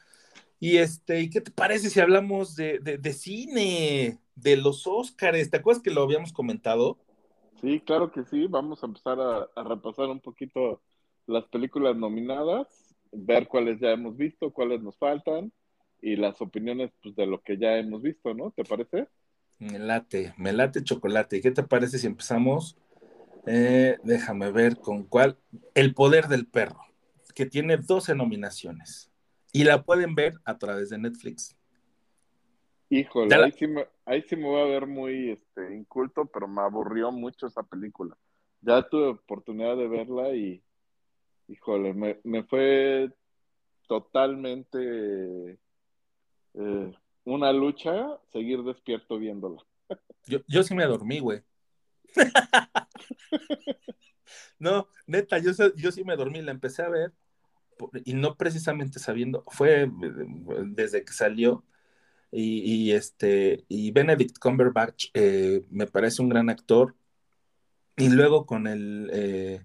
Y 0.59 0.77
este, 0.77 1.21
¿y 1.21 1.29
qué 1.29 1.41
te 1.41 1.51
parece 1.51 1.89
si 1.89 1.99
hablamos 1.99 2.55
de, 2.55 2.79
de, 2.79 2.97
de 2.97 3.13
cine, 3.13 4.19
de 4.35 4.57
los 4.57 4.87
Óscares? 4.87 5.49
¿Te 5.49 5.57
acuerdas 5.57 5.83
que 5.83 5.91
lo 5.91 6.03
habíamos 6.03 6.33
comentado? 6.33 6.99
Sí, 7.61 7.79
claro 7.81 8.11
que 8.11 8.23
sí. 8.25 8.47
Vamos 8.47 8.83
a 8.83 8.87
empezar 8.87 9.19
a, 9.19 9.47
a 9.55 9.63
repasar 9.63 10.07
un 10.09 10.19
poquito 10.19 10.81
las 11.27 11.45
películas 11.45 11.95
nominadas, 11.95 12.95
ver 13.11 13.47
cuáles 13.47 13.79
ya 13.79 13.91
hemos 13.91 14.17
visto, 14.17 14.51
cuáles 14.51 14.81
nos 14.81 14.97
faltan 14.97 15.51
y 16.01 16.15
las 16.15 16.41
opiniones 16.41 16.91
pues, 17.03 17.15
de 17.15 17.27
lo 17.27 17.41
que 17.41 17.57
ya 17.57 17.77
hemos 17.77 18.01
visto, 18.01 18.33
¿no? 18.33 18.51
¿Te 18.51 18.63
parece? 18.63 19.07
Me 19.59 19.77
late, 19.79 20.33
me 20.37 20.53
late 20.53 20.83
chocolate. 20.83 21.37
¿Y 21.37 21.41
qué 21.41 21.51
te 21.51 21.63
parece 21.63 21.99
si 21.99 22.07
empezamos? 22.07 22.77
Eh, 23.45 23.97
déjame 24.03 24.51
ver 24.51 24.77
con 24.77 25.03
cuál. 25.03 25.37
El 25.75 25.93
poder 25.93 26.27
del 26.27 26.47
perro, 26.47 26.81
que 27.35 27.45
tiene 27.45 27.77
12 27.77 28.15
nominaciones. 28.15 29.11
Y 29.53 29.63
la 29.65 29.83
pueden 29.83 30.15
ver 30.15 30.33
a 30.45 30.57
través 30.57 30.89
de 30.89 30.97
Netflix. 30.97 31.55
Híjole, 32.89 33.37
la- 33.37 33.45
ahí 33.45 33.51
sí, 33.53 33.67
me, 33.67 33.87
ahí 34.11 34.23
sí 34.27 34.35
me 34.35 34.43
voy 34.43 34.61
a 34.61 34.65
ver 34.65 34.87
muy 34.87 35.31
este, 35.31 35.73
inculto, 35.73 36.25
pero 36.25 36.47
me 36.47 36.61
aburrió 36.61 37.11
mucho 37.11 37.47
esa 37.47 37.63
película. 37.63 38.17
Ya 38.59 38.87
tuve 38.87 39.07
oportunidad 39.07 39.77
de 39.77 39.87
verla 39.87 40.35
y, 40.35 40.61
híjole, 41.47 41.93
me, 41.93 42.19
me 42.25 42.43
fue 42.43 43.09
totalmente 43.87 45.57
eh, 46.53 46.91
una 47.23 47.53
lucha 47.53 48.19
seguir 48.33 48.61
despierto 48.63 49.17
viéndola. 49.17 49.63
Yo, 50.25 50.39
yo 50.47 50.63
sí 50.63 50.75
me 50.75 50.85
dormí, 50.85 51.19
güey. 51.19 51.41
no, 54.59 54.87
neta, 55.07 55.37
yo, 55.37 55.51
yo 55.75 55.91
sí 55.91 56.03
me 56.03 56.17
dormí, 56.17 56.41
la 56.41 56.51
empecé 56.51 56.83
a 56.83 56.89
ver 56.89 57.13
y 58.03 58.13
no 58.13 58.35
precisamente 58.35 58.99
sabiendo, 58.99 59.43
fue 59.47 59.83
eh, 59.83 59.89
desde 60.65 61.03
que 61.03 61.13
salió 61.13 61.63
y, 62.31 62.59
y, 62.59 62.91
este, 62.91 63.65
y 63.67 63.91
Benedict 63.91 64.39
Cumberbatch 64.39 65.07
eh, 65.13 65.65
me 65.69 65.87
parece 65.87 66.21
un 66.21 66.29
gran 66.29 66.49
actor 66.49 66.95
y 67.97 68.09
luego 68.09 68.45
con 68.45 68.67
el, 68.67 69.09
eh, 69.13 69.61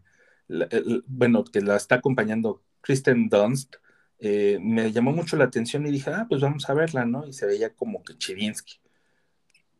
bueno, 1.07 1.45
que 1.45 1.61
la 1.61 1.77
está 1.77 1.97
acompañando 1.97 2.63
Kristen 2.81 3.29
Dunst, 3.29 3.77
eh, 4.19 4.59
me 4.61 4.93
llamó 4.93 5.13
mucho 5.13 5.37
la 5.37 5.45
atención 5.45 5.87
y 5.87 5.91
dije, 5.91 6.11
ah, 6.11 6.27
pues 6.29 6.41
vamos 6.41 6.69
a 6.69 6.75
verla, 6.75 7.05
¿no? 7.05 7.27
Y 7.27 7.33
se 7.33 7.47
veía 7.47 7.75
como 7.75 8.03
que 8.03 8.17
Chirinsky. 8.17 8.75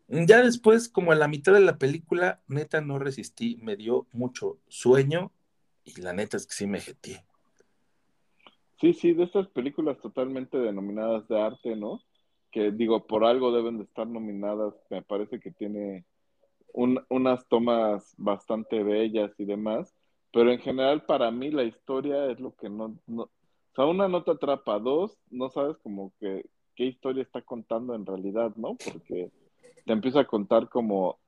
Ya 0.09 0.43
después, 0.43 0.89
como 0.89 1.11
a 1.13 1.17
la 1.17 1.27
mitad 1.27 1.53
de 1.53 1.61
la 1.61 1.79
película, 1.79 2.41
neta 2.47 2.81
no 2.81 2.99
resistí, 2.99 3.59
me 3.63 3.77
dio 3.77 4.07
mucho 4.13 4.59
sueño 4.69 5.33
y 5.85 6.01
la 6.01 6.13
neta 6.13 6.37
es 6.37 6.47
que 6.47 6.55
sí 6.55 6.67
me 6.67 6.81
jeteé. 6.81 7.25
Sí, 8.81 8.93
sí, 8.93 9.15
de 9.15 9.25
estas 9.25 9.49
películas 9.49 9.99
totalmente 10.01 10.59
denominadas 10.59 11.27
de 11.29 11.41
arte, 11.41 11.75
¿no? 11.75 12.03
Que 12.51 12.71
digo, 12.71 13.07
por 13.07 13.25
algo 13.25 13.53
deben 13.53 13.79
de 13.79 13.85
estar 13.85 14.07
nominadas. 14.07 14.75
Me 14.91 15.03
parece 15.03 15.41
que 15.41 15.51
tiene 15.51 16.05
un- 16.73 17.05
unas 17.09 17.47
tomas 17.49 18.15
bastante 18.19 18.83
bellas 18.83 19.33
y 19.39 19.45
demás, 19.45 19.95
pero 20.33 20.51
en 20.53 20.59
general 20.61 21.05
para 21.05 21.31
mí 21.31 21.51
la 21.51 21.65
historia 21.65 22.27
es 22.31 22.39
lo 22.41 22.55
que 22.55 22.69
no, 22.69 22.95
no, 23.07 23.23
o 23.25 23.31
sea, 23.75 23.87
una 23.87 24.09
no 24.09 24.23
te 24.25 24.33
atrapa, 24.33 24.79
dos, 24.79 25.19
no 25.31 25.49
sabes 25.51 25.77
como 25.79 26.13
que 26.21 26.45
qué 26.75 26.85
historia 26.85 27.23
está 27.23 27.41
contando 27.43 27.95
en 27.95 28.05
realidad, 28.05 28.53
¿no? 28.57 28.77
Porque 28.77 29.31
te 29.85 29.93
empieza 29.93 30.21
a 30.21 30.27
contar 30.27 30.69
como 30.69 31.19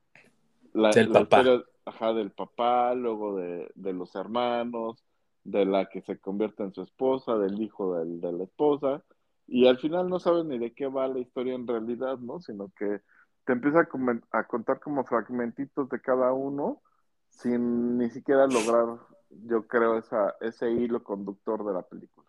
la, 0.74 0.90
Del 0.90 1.08
la 1.08 1.20
papá. 1.20 1.40
historia, 1.40 1.64
ajá, 1.86 2.12
del 2.12 2.30
papá, 2.30 2.94
luego 2.94 3.36
de, 3.36 3.70
de 3.74 3.92
los 3.94 4.14
hermanos, 4.14 5.02
de 5.44 5.64
la 5.64 5.88
que 5.88 6.02
se 6.02 6.18
convierte 6.18 6.62
en 6.62 6.74
su 6.74 6.82
esposa, 6.82 7.38
del 7.38 7.60
hijo 7.62 7.94
del- 7.98 8.20
de 8.20 8.32
la 8.32 8.44
esposa, 8.44 9.02
y 9.49 9.66
al 9.66 9.78
final 9.78 10.09
no 10.09 10.20
sabes 10.20 10.44
ni 10.44 10.59
de 10.59 10.74
qué 10.74 10.86
va 10.86 11.09
la 11.09 11.18
historia 11.18 11.55
en 11.55 11.66
realidad, 11.66 12.18
¿no? 12.18 12.38
Sino 12.38 12.70
que 12.78 13.01
te 13.46 13.55
empieza 13.55 13.88
a, 14.30 14.44
contar 14.46 14.78
como 14.78 15.05
fragmentitos 15.05 15.88
de 15.88 16.01
cada 16.03 16.34
uno 16.34 16.82
sin 17.30 17.96
ni 17.96 18.11
siquiera 18.11 18.46
lograr, 18.46 18.99
yo 19.30 19.66
creo, 19.66 19.96
esa, 19.96 20.34
ese 20.42 20.70
hilo 20.70 21.03
conductor 21.03 21.64
de 21.64 21.72
la 21.72 21.82
película. 21.82 22.28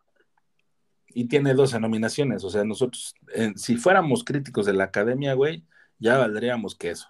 Y 1.09 1.28
tiene 1.28 1.53
12 1.53 1.80
nominaciones, 1.82 2.43
o 2.45 2.49
sea, 2.49 2.63
nosotros, 2.63 3.13
eh, 3.34 3.51
si 3.55 3.76
fuéramos 3.76 4.24
críticos 4.24 4.65
de 4.65 4.74
la 4.74 4.86
academia, 4.86 5.34
güey, 5.34 5.65
ya 5.97 6.17
valdríamos 6.17 6.76
que 6.76 6.91
eso. 6.91 7.09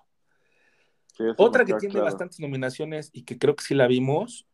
Sí, 1.15 1.23
eso 1.23 1.35
Otra 1.37 1.65
que 1.65 1.75
tiene 1.75 1.93
claro. 1.93 2.05
bastantes 2.05 2.39
nominaciones 2.39 3.11
y 3.13 3.25
que 3.25 3.37
creo 3.37 3.55
que 3.55 3.63
sí 3.63 3.75
la 3.75 3.85
vimos, 3.85 4.47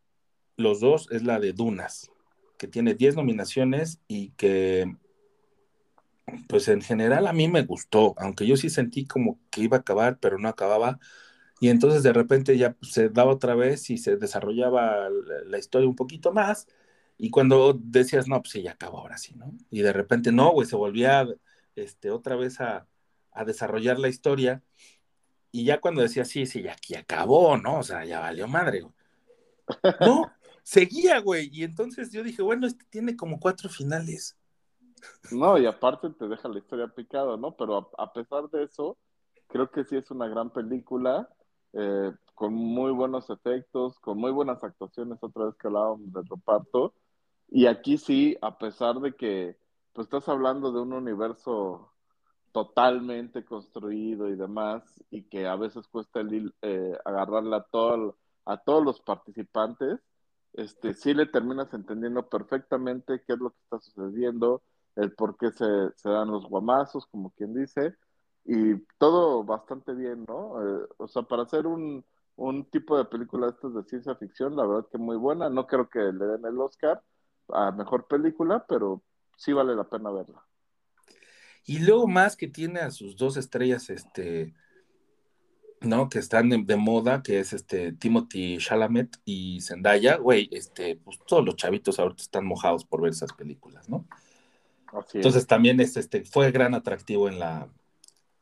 los 0.58 0.80
dos, 0.80 1.08
es 1.10 1.22
la 1.22 1.40
de 1.40 1.54
Dunas, 1.54 2.10
que 2.58 2.66
tiene 2.66 2.94
10 2.94 3.16
nominaciones 3.16 4.00
y 4.06 4.32
que, 4.32 4.96
pues 6.48 6.68
en 6.68 6.82
general 6.82 7.26
a 7.26 7.32
mí 7.32 7.48
me 7.48 7.62
gustó, 7.62 8.14
aunque 8.18 8.46
yo 8.46 8.56
sí 8.56 8.70
sentí 8.70 9.06
como 9.06 9.40
que 9.50 9.62
iba 9.62 9.76
a 9.76 9.80
acabar, 9.80 10.18
pero 10.18 10.38
no 10.38 10.48
acababa. 10.48 10.98
Y 11.60 11.68
entonces 11.70 12.02
de 12.02 12.12
repente 12.12 12.58
ya 12.58 12.76
se 12.82 13.08
daba 13.08 13.32
otra 13.32 13.54
vez 13.54 13.90
y 13.90 13.98
se 13.98 14.16
desarrollaba 14.16 15.08
la, 15.46 15.58
historia 15.58 15.88
un 15.88 15.96
poquito 15.96 16.32
más. 16.32 16.66
Y 17.18 17.30
cuando 17.30 17.74
decías, 17.74 18.28
no, 18.28 18.42
pues 18.42 18.52
sí, 18.52 18.62
ya 18.62 18.72
acabó 18.72 18.98
ahora 19.00 19.18
sí, 19.18 19.34
¿no? 19.36 19.52
Y 19.70 19.80
de 19.82 19.92
repente 19.92 20.32
no, 20.32 20.50
güey, 20.52 20.68
se 20.68 20.76
volvía 20.76 21.26
este, 21.76 22.10
otra 22.10 22.36
vez 22.36 22.60
a, 22.60 22.86
a 23.32 23.44
desarrollar 23.44 23.98
la 23.98 24.08
historia. 24.08 24.62
Y 25.52 25.64
ya 25.64 25.80
cuando 25.80 26.02
decía, 26.02 26.24
sí, 26.24 26.46
sí, 26.46 26.62
ya 26.62 26.72
aquí 26.72 26.94
acabó, 26.94 27.56
¿no? 27.56 27.78
O 27.78 27.82
sea, 27.82 28.04
ya 28.04 28.20
valió 28.20 28.48
madre, 28.48 28.82
güey. 28.82 28.94
No, 30.00 30.32
seguía, 30.62 31.20
güey. 31.20 31.48
Y 31.52 31.64
entonces 31.64 32.12
yo 32.12 32.22
dije, 32.22 32.42
bueno, 32.42 32.66
este 32.66 32.84
tiene 32.90 33.16
como 33.16 33.40
cuatro 33.40 33.68
finales. 33.68 34.36
No, 35.32 35.58
y 35.58 35.66
aparte 35.66 36.10
te 36.10 36.28
deja 36.28 36.48
la 36.48 36.58
historia 36.58 36.88
picada, 36.88 37.36
¿no? 37.36 37.56
Pero 37.56 37.90
a, 37.98 38.12
pesar 38.12 38.48
de 38.50 38.64
eso, 38.64 38.96
creo 39.48 39.70
que 39.70 39.84
sí 39.84 39.96
es 39.96 40.10
una 40.10 40.28
gran 40.28 40.50
película, 40.50 41.28
eh, 41.72 42.12
con 42.34 42.54
muy 42.54 42.92
buenos 42.92 43.28
efectos, 43.30 43.98
con 44.00 44.18
muy 44.18 44.30
buenas 44.30 44.62
actuaciones, 44.62 45.18
otra 45.20 45.46
vez 45.46 45.54
que 45.56 45.68
hablábamos 45.68 46.12
del 46.12 46.26
reparto. 46.26 46.94
Y 47.48 47.66
aquí 47.66 47.98
sí, 47.98 48.36
a 48.42 48.58
pesar 48.58 49.00
de 49.00 49.14
que 49.14 49.56
pues 49.92 50.06
estás 50.06 50.28
hablando 50.28 50.72
de 50.72 50.80
un 50.80 50.92
universo 50.92 51.90
totalmente 52.52 53.44
construido 53.44 54.28
y 54.28 54.36
demás, 54.36 54.82
y 55.10 55.24
que 55.24 55.46
a 55.46 55.56
veces 55.56 55.86
cuesta 55.88 56.20
el, 56.20 56.54
eh, 56.62 56.96
agarrarle 57.04 57.56
a, 57.56 57.62
todo, 57.62 58.16
a 58.44 58.58
todos 58.58 58.84
los 58.84 59.00
participantes, 59.00 60.00
este, 60.54 60.94
sí 60.94 61.12
le 61.12 61.26
terminas 61.26 61.72
entendiendo 61.74 62.28
perfectamente 62.28 63.22
qué 63.26 63.34
es 63.34 63.38
lo 63.38 63.50
que 63.50 63.58
está 63.64 63.78
sucediendo, 63.80 64.62
el 64.96 65.12
por 65.12 65.36
qué 65.36 65.50
se, 65.52 65.66
se 65.94 66.08
dan 66.08 66.30
los 66.30 66.46
guamazos, 66.46 67.06
como 67.06 67.30
quien 67.30 67.54
dice, 67.54 67.94
y 68.44 68.76
todo 68.98 69.44
bastante 69.44 69.94
bien, 69.94 70.24
¿no? 70.26 70.62
Eh, 70.62 70.86
o 70.98 71.08
sea, 71.08 71.22
para 71.22 71.42
hacer 71.42 71.66
un, 71.66 72.04
un 72.36 72.64
tipo 72.70 72.96
de 72.96 73.04
película 73.04 73.48
estas 73.48 73.74
de 73.74 73.84
ciencia 73.84 74.14
ficción, 74.14 74.56
la 74.56 74.66
verdad 74.66 74.88
que 74.90 74.98
muy 74.98 75.16
buena, 75.16 75.50
no 75.50 75.66
creo 75.66 75.88
que 75.88 75.98
le 75.98 76.26
den 76.26 76.44
el 76.44 76.58
Oscar 76.60 77.02
a 77.48 77.72
mejor 77.72 78.06
película, 78.06 78.64
pero 78.68 79.02
sí 79.36 79.52
vale 79.52 79.74
la 79.74 79.84
pena 79.84 80.10
verla. 80.10 80.44
Y 81.64 81.80
luego 81.80 82.06
más 82.06 82.36
que 82.36 82.46
tiene 82.46 82.80
a 82.80 82.90
sus 82.90 83.16
dos 83.16 83.36
estrellas, 83.36 83.90
este, 83.90 84.54
¿no? 85.80 86.08
Que 86.08 86.20
están 86.20 86.48
de, 86.48 86.62
de 86.62 86.76
moda, 86.76 87.22
que 87.22 87.40
es 87.40 87.52
este 87.52 87.92
Timothy 87.92 88.58
Chalamet 88.58 89.16
y 89.24 89.60
Zendaya, 89.60 90.16
güey, 90.16 90.48
este, 90.52 90.96
pues 90.96 91.18
todos 91.26 91.44
los 91.44 91.56
chavitos 91.56 91.98
ahorita 91.98 92.22
están 92.22 92.46
mojados 92.46 92.84
por 92.84 93.02
ver 93.02 93.10
esas 93.10 93.32
películas, 93.32 93.88
¿no? 93.88 94.06
Así 94.98 95.18
Entonces 95.18 95.46
es. 95.46 95.46
también 95.46 95.80
es, 95.80 95.96
este, 95.96 96.24
fue 96.24 96.50
gran 96.52 96.74
atractivo 96.74 97.28
en 97.28 97.38
la, 97.38 97.68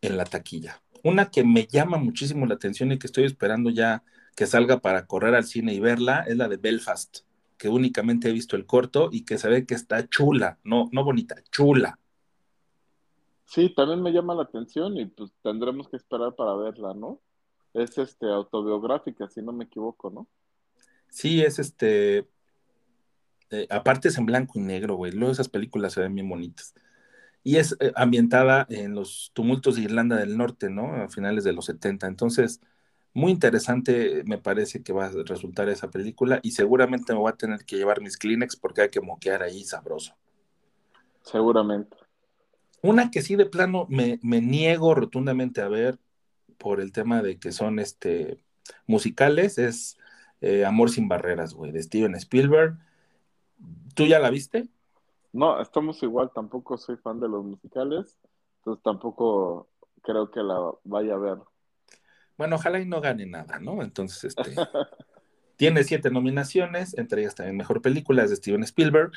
en 0.03 0.17
la 0.17 0.25
taquilla. 0.25 0.83
Una 1.05 1.31
que 1.31 1.45
me 1.45 1.67
llama 1.67 1.99
muchísimo 1.99 2.47
la 2.47 2.55
atención 2.55 2.93
y 2.93 2.99
que 2.99 3.07
estoy 3.07 3.25
esperando 3.25 3.71
ya 3.71 4.05
que 4.37 4.47
salga 4.47 4.81
para 4.81 5.07
correr 5.07 5.35
al 5.35 5.45
cine 5.45 5.75
y 5.75 5.81
verla 5.81 6.21
es 6.27 6.37
la 6.37 6.49
de 6.49 6.57
Belfast, 6.57 7.21
que 7.59 7.69
únicamente 7.69 8.29
he 8.29 8.33
visto 8.33 8.57
el 8.57 8.67
corto 8.67 9.11
y 9.13 9.25
que 9.25 9.39
se 9.39 9.49
ve 9.49 9.67
que 9.67 9.75
está 9.75 10.09
chula, 10.09 10.59
no, 10.65 10.89
no 10.93 11.05
bonita, 11.05 11.37
chula. 11.53 11.99
Sí, 13.47 13.71
también 13.75 14.03
me 14.03 14.13
llama 14.13 14.35
la 14.35 14.43
atención 14.43 14.99
y 14.99 15.07
pues 15.07 15.33
tendremos 15.43 15.89
que 15.89 15.97
esperar 15.97 16.35
para 16.35 16.55
verla, 16.57 16.93
¿no? 16.95 17.21
Es 17.73 17.97
este 17.99 18.27
autobiográfica, 18.27 19.29
si 19.29 19.43
no 19.43 19.53
me 19.53 19.65
equivoco, 19.65 20.11
¿no? 20.11 20.29
Sí, 21.09 21.43
es 21.43 21.59
este. 21.59 22.29
Eh, 23.51 23.67
aparte 23.71 24.09
es 24.09 24.19
en 24.19 24.27
blanco 24.27 24.59
y 24.59 24.63
negro, 24.63 24.97
güey. 24.97 25.13
Luego 25.13 25.33
esas 25.33 25.49
películas 25.49 25.93
se 25.93 26.01
ven 26.01 26.15
bien 26.15 26.29
bonitas. 26.29 26.75
Y 27.43 27.57
es 27.57 27.77
eh, 27.81 27.93
ambientada 27.97 28.67
en 28.71 28.95
los 28.95 29.31
tumultos 29.35 29.77
de 29.77 29.83
Irlanda 29.83 30.17
del 30.17 30.37
Norte, 30.37 30.71
¿no? 30.71 30.95
A 30.95 31.09
finales 31.09 31.45
de 31.45 31.53
los 31.53 31.67
70. 31.67 32.07
Entonces, 32.07 32.61
muy 33.13 33.33
interesante 33.33 34.23
me 34.27 34.39
parece 34.39 34.83
que 34.83 34.93
va 34.93 35.07
a 35.07 35.11
resultar 35.25 35.69
esa 35.69 35.91
película. 35.91 36.41
Y 36.43 36.53
seguramente 36.53 37.13
me 37.13 37.19
voy 37.19 37.31
a 37.31 37.37
tener 37.37 37.65
que 37.65 37.77
llevar 37.77 38.01
mis 38.01 38.17
Kleenex 38.17 38.57
porque 38.57 38.83
hay 38.83 38.89
que 38.91 39.01
moquear 39.01 39.43
ahí 39.43 39.65
sabroso. 39.65 40.15
Seguramente. 41.23 41.97
Una 42.83 43.11
que 43.11 43.23
sí 43.23 43.37
de 43.37 43.47
plano 43.47 43.87
me, 43.89 44.19
me 44.23 44.41
niego 44.41 44.95
rotundamente 44.95 45.63
a 45.63 45.69
ver 45.69 45.99
por 46.59 46.81
el 46.81 46.93
tema 46.93 47.23
de 47.23 47.39
que 47.39 47.53
son 47.53 47.79
este, 47.79 48.39
musicales 48.87 49.59
es 49.59 49.99
eh, 50.41 50.65
Amor 50.65 50.91
sin 50.91 51.09
barreras, 51.09 51.55
güey, 51.55 51.73
de 51.73 51.83
Steven 51.83 52.15
Spielberg. 52.17 52.79
¿Tú 53.95 54.07
ya 54.07 54.19
la 54.19 54.31
viste? 54.31 54.69
No, 55.33 55.61
estamos 55.61 56.03
igual, 56.03 56.31
tampoco 56.35 56.79
soy 56.79 56.97
fan 56.97 57.19
de 57.21 57.29
los 57.29 57.45
musicales, 57.45 58.17
entonces 58.59 58.83
tampoco 58.85 59.69
creo 60.03 60.31
que 60.31 60.43
la 60.43 60.73
vaya 60.85 61.15
a 61.15 61.19
ver. 61.19 61.39
Bueno, 62.37 62.57
ojalá 62.57 62.81
y 62.81 62.87
no 62.87 63.01
gane 63.01 63.27
nada, 63.27 63.59
¿no? 63.59 63.83
Entonces, 63.83 64.25
este, 64.25 64.55
tiene 65.57 65.85
siete 65.85 66.11
nominaciones, 66.11 66.97
entre 66.99 67.23
ellas 67.23 67.35
también 67.35 67.57
Mejor 67.57 67.83
Película, 67.83 68.25
es 68.25 68.31
de 68.31 68.37
Steven 68.37 68.63
Spielberg. 68.65 69.13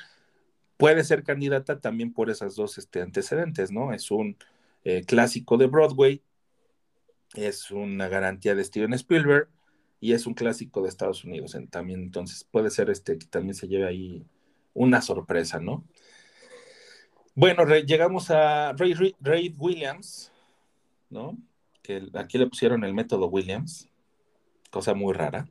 Puede 0.77 1.03
ser 1.03 1.23
candidata 1.23 1.79
también 1.79 2.13
por 2.13 2.29
esas 2.29 2.55
dos 2.55 2.77
este, 2.77 3.01
antecedentes, 3.01 3.71
¿no? 3.71 3.93
Es 3.93 4.11
un 4.11 4.37
eh, 4.83 5.03
clásico 5.05 5.57
de 5.57 5.67
Broadway, 5.67 6.23
es 7.35 7.71
una 7.71 8.07
garantía 8.07 8.55
de 8.55 8.63
Steven 8.63 8.93
Spielberg 8.93 9.49
y 9.99 10.13
es 10.13 10.25
un 10.27 10.33
clásico 10.33 10.81
de 10.81 10.89
Estados 10.89 11.23
Unidos 11.23 11.55
en- 11.55 11.67
también, 11.67 12.01
entonces 12.01 12.43
puede 12.43 12.69
ser 12.69 12.89
este 12.89 13.17
que 13.17 13.25
también 13.27 13.55
se 13.55 13.67
lleve 13.67 13.87
ahí 13.87 14.25
una 14.77 15.01
sorpresa, 15.01 15.59
¿no? 15.59 15.83
Bueno, 17.33 17.65
llegamos 17.65 18.31
a 18.31 18.73
Ray, 18.73 19.55
Williams, 19.57 20.31
¿no? 21.09 21.37
Aquí 22.13 22.37
le 22.37 22.47
pusieron 22.47 22.83
el 22.83 22.93
método 22.93 23.27
Williams, 23.27 23.89
cosa 24.69 24.93
muy 24.93 25.13
rara, 25.13 25.47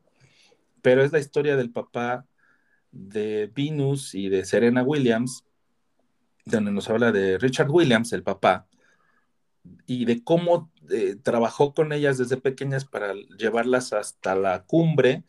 pero 0.81 1.03
es 1.03 1.13
la 1.13 1.19
historia 1.19 1.57
del 1.57 1.71
papá 1.71 2.27
de 2.93 3.51
Venus 3.55 4.15
y 4.15 4.29
de 4.29 4.45
Serena 4.45 4.83
Williams, 4.83 5.45
donde 6.45 6.71
nos 6.71 6.89
habla 6.89 7.11
de 7.11 7.39
Richard 7.39 7.71
Williams, 7.71 8.13
el 8.13 8.23
papá, 8.23 8.69
y 9.87 10.05
de 10.05 10.23
cómo 10.23 10.71
eh, 10.91 11.17
trabajó 11.21 11.75
con 11.75 11.93
ellas 11.93 12.19
desde 12.19 12.37
pequeñas 12.37 12.85
para 12.85 13.15
llevarlas 13.39 13.93
hasta 13.93 14.37
la 14.37 14.63
cumbre 14.65 15.25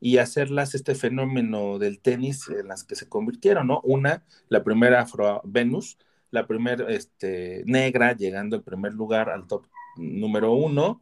y 0.00 0.18
hacerlas 0.18 0.74
este 0.74 0.94
fenómeno 0.94 1.78
del 1.78 2.00
tenis 2.00 2.48
en 2.48 2.68
las 2.68 2.84
que 2.84 2.96
se 2.96 3.08
convirtieron, 3.08 3.68
¿no? 3.68 3.80
Una, 3.84 4.24
la 4.48 4.62
primera 4.62 5.00
Afro 5.00 5.40
Venus, 5.44 5.98
la 6.30 6.46
primera 6.46 6.88
este, 6.90 7.62
negra 7.66 8.14
llegando 8.14 8.56
en 8.56 8.62
primer 8.62 8.94
lugar 8.94 9.30
al 9.30 9.46
top 9.46 9.66
número 9.96 10.52
uno, 10.52 11.00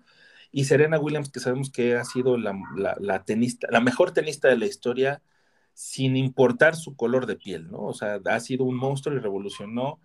y 0.52 0.64
Serena 0.66 1.00
Williams, 1.00 1.30
que 1.32 1.40
sabemos 1.40 1.68
que 1.70 1.96
ha 1.96 2.04
sido 2.04 2.38
la, 2.38 2.56
la, 3.00 3.24
tenista, 3.24 3.66
la 3.72 3.80
mejor 3.80 4.12
tenista 4.12 4.46
de 4.48 4.56
la 4.56 4.66
historia, 4.66 5.20
sin 5.72 6.16
importar 6.16 6.76
su 6.76 6.94
color 6.96 7.26
de 7.26 7.34
piel, 7.34 7.70
¿no? 7.72 7.80
O 7.86 7.92
sea, 7.92 8.20
ha 8.24 8.40
sido 8.40 8.64
un 8.64 8.76
monstruo 8.76 9.16
y 9.16 9.18
revolucionó. 9.18 9.98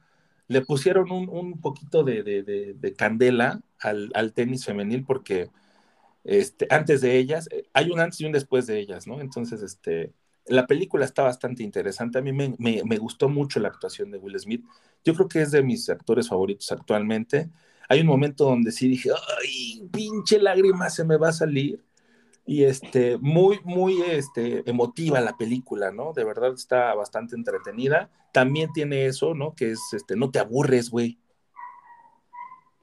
Le 0.48 0.62
pusieron 0.62 1.12
un, 1.12 1.30
un 1.30 1.62
poquito 1.62 2.04
de, 2.04 2.24
de, 2.24 2.74
de, 2.74 2.94
candela 2.96 3.62
al, 3.80 4.10
al, 4.16 4.34
tenis 4.34 4.66
femenil 4.66 5.06
porque 5.06 5.52
este, 6.24 6.68
antes 6.70 7.02
de 7.02 7.18
ellas, 7.18 7.48
eh, 7.52 7.64
hay 7.74 7.92
un 7.92 8.00
antes 8.00 8.22
y 8.22 8.26
un 8.26 8.32
después 8.32 8.68
de 8.68 8.80
ellas, 8.80 9.08
¿no? 9.08 9.22
Entonces, 9.22 9.62
este, 9.62 10.14
la 10.50 10.68
película 10.68 11.06
está 11.06 11.24
bastante 11.24 11.64
interesante. 11.64 12.20
A 12.20 12.22
mí 12.22 12.34
me, 12.34 12.98
gustó 12.98 13.30
mucho 13.30 13.60
la 13.60 13.70
actuación 13.70 14.12
de 14.12 14.18
Will 14.18 14.40
Smith. 14.40 14.66
Yo 15.04 15.14
creo 15.14 15.28
que 15.28 15.42
es 15.42 15.52
de 15.52 15.64
mis 15.64 15.90
actores 15.90 16.28
favoritos 16.28 16.72
actualmente. 16.72 17.50
Hay 17.88 18.02
un 18.02 18.08
momento 18.08 18.46
donde 18.46 18.72
sí 18.72 18.88
dije, 18.88 19.12
ay, 19.40 19.88
pinche 19.92 20.40
lágrima 20.40 20.90
se 20.90 21.04
me 21.06 21.18
va 21.18 21.30
a 21.30 21.34
salir. 21.34 21.84
Y 22.46 22.64
este, 22.64 23.18
muy, 23.20 23.60
muy 23.64 24.02
este, 24.02 24.68
emotiva 24.70 25.22
la 25.22 25.38
película, 25.38 25.92
¿no? 25.92 26.14
De 26.14 26.24
verdad 26.24 26.54
está 26.54 26.96
bastante 26.96 27.36
entretenida. 27.36 28.10
También 28.34 28.74
tiene 28.74 29.06
eso, 29.06 29.36
¿no? 29.36 29.54
Que 29.54 29.72
es, 29.72 29.82
este, 29.94 30.16
no 30.16 30.32
te 30.32 30.40
aburres, 30.40 30.90
güey. 30.90 31.20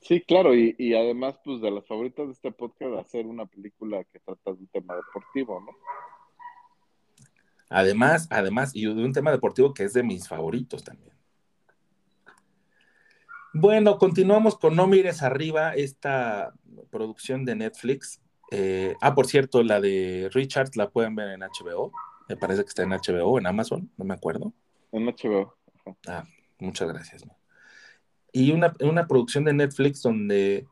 Sí, 0.06 0.20
claro, 0.20 0.54
y, 0.54 0.76
y, 0.78 0.94
además, 0.94 1.36
pues 1.44 1.60
de 1.60 1.68
las 1.68 1.84
favoritas 1.84 2.26
de 2.26 2.32
este 2.32 2.52
podcast, 2.52 2.94
hacer 2.94 3.26
una 3.26 3.44
película 3.44 4.04
que 4.04 4.20
trata 4.20 4.52
de 4.52 4.58
un 4.58 4.68
tema 4.68 4.94
deportivo, 4.94 5.60
¿no? 5.60 5.72
Además, 7.68 8.28
además, 8.30 8.70
y 8.72 8.82
de 8.82 9.04
un 9.04 9.12
tema 9.12 9.32
deportivo 9.32 9.74
que 9.74 9.82
es 9.82 9.94
de 9.94 10.04
mis 10.04 10.28
favoritos 10.28 10.84
también. 10.84 11.12
Bueno, 13.52 13.98
continuamos 13.98 14.56
con 14.56 14.76
No 14.76 14.86
Mires 14.86 15.24
Arriba, 15.24 15.74
esta 15.74 16.52
producción 16.90 17.44
de 17.44 17.56
Netflix. 17.56 18.20
Eh, 18.52 18.94
ah, 19.00 19.12
por 19.12 19.26
cierto, 19.26 19.64
la 19.64 19.80
de 19.80 20.30
Richard 20.32 20.70
la 20.76 20.88
pueden 20.88 21.16
ver 21.16 21.30
en 21.30 21.40
HBO. 21.40 21.90
Me 22.28 22.36
parece 22.36 22.62
que 22.62 22.68
está 22.68 22.84
en 22.84 22.90
HBO 22.90 23.40
en 23.40 23.46
Amazon, 23.48 23.90
no 23.96 24.04
me 24.04 24.14
acuerdo. 24.14 24.52
En 24.92 25.06
HBO. 25.06 25.56
Ah, 26.06 26.22
muchas 26.60 26.86
gracias. 26.92 27.24
Y 28.36 28.52
una, 28.52 28.74
una 28.80 29.06
producción 29.06 29.44
de 29.44 29.54
Netflix 29.54 30.02
donde 30.02 30.66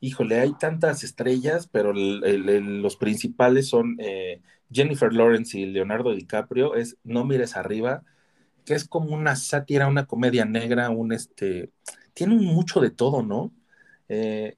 híjole, 0.00 0.40
hay 0.40 0.52
tantas 0.58 1.04
estrellas, 1.04 1.68
pero 1.70 1.92
los 1.92 2.96
principales 2.96 3.68
son 3.68 3.96
eh, 4.00 4.40
Jennifer 4.72 5.12
Lawrence 5.12 5.58
y 5.58 5.66
Leonardo 5.66 6.14
DiCaprio, 6.14 6.74
es 6.74 6.96
No 7.04 7.24
mires 7.24 7.56
arriba, 7.56 8.02
que 8.64 8.74
es 8.74 8.86
como 8.88 9.14
una 9.14 9.36
sátira, 9.36 9.86
una 9.88 10.06
comedia 10.06 10.44
negra, 10.44 10.90
un 10.90 11.12
este, 11.12 11.70
tiene 12.14 12.34
mucho 12.36 12.80
de 12.80 12.90
todo, 12.90 13.22
¿no? 13.22 13.52
Eh, 14.08 14.56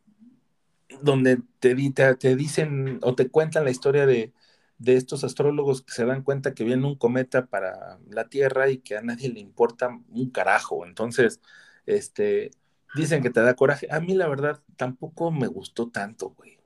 donde 1.02 1.38
te, 1.60 1.74
te, 1.92 2.14
te, 2.16 2.36
dicen 2.36 2.98
o 3.02 3.14
te 3.14 3.28
cuentan 3.28 3.64
la 3.64 3.70
historia 3.70 4.06
de, 4.06 4.32
de 4.78 4.96
estos 4.96 5.24
astrólogos 5.24 5.82
que 5.82 5.92
se 5.92 6.04
dan 6.04 6.22
cuenta 6.22 6.54
que 6.54 6.64
viene 6.64 6.86
un 6.86 6.96
cometa 6.96 7.46
para 7.46 7.98
la 8.10 8.28
Tierra 8.28 8.70
y 8.70 8.78
que 8.78 8.96
a 8.96 9.02
nadie 9.02 9.28
le 9.30 9.40
importa 9.40 9.88
un 10.10 10.30
carajo. 10.30 10.86
Entonces, 10.86 11.40
este, 11.86 12.50
Dicen 12.94 13.22
que 13.22 13.30
te 13.30 13.40
da 13.40 13.54
coraje. 13.54 13.88
A 13.90 14.00
mí 14.00 14.14
la 14.14 14.28
verdad 14.28 14.62
tampoco 14.76 15.30
me 15.30 15.46
gustó 15.46 15.90
tanto, 15.90 16.30
güey. 16.30 16.58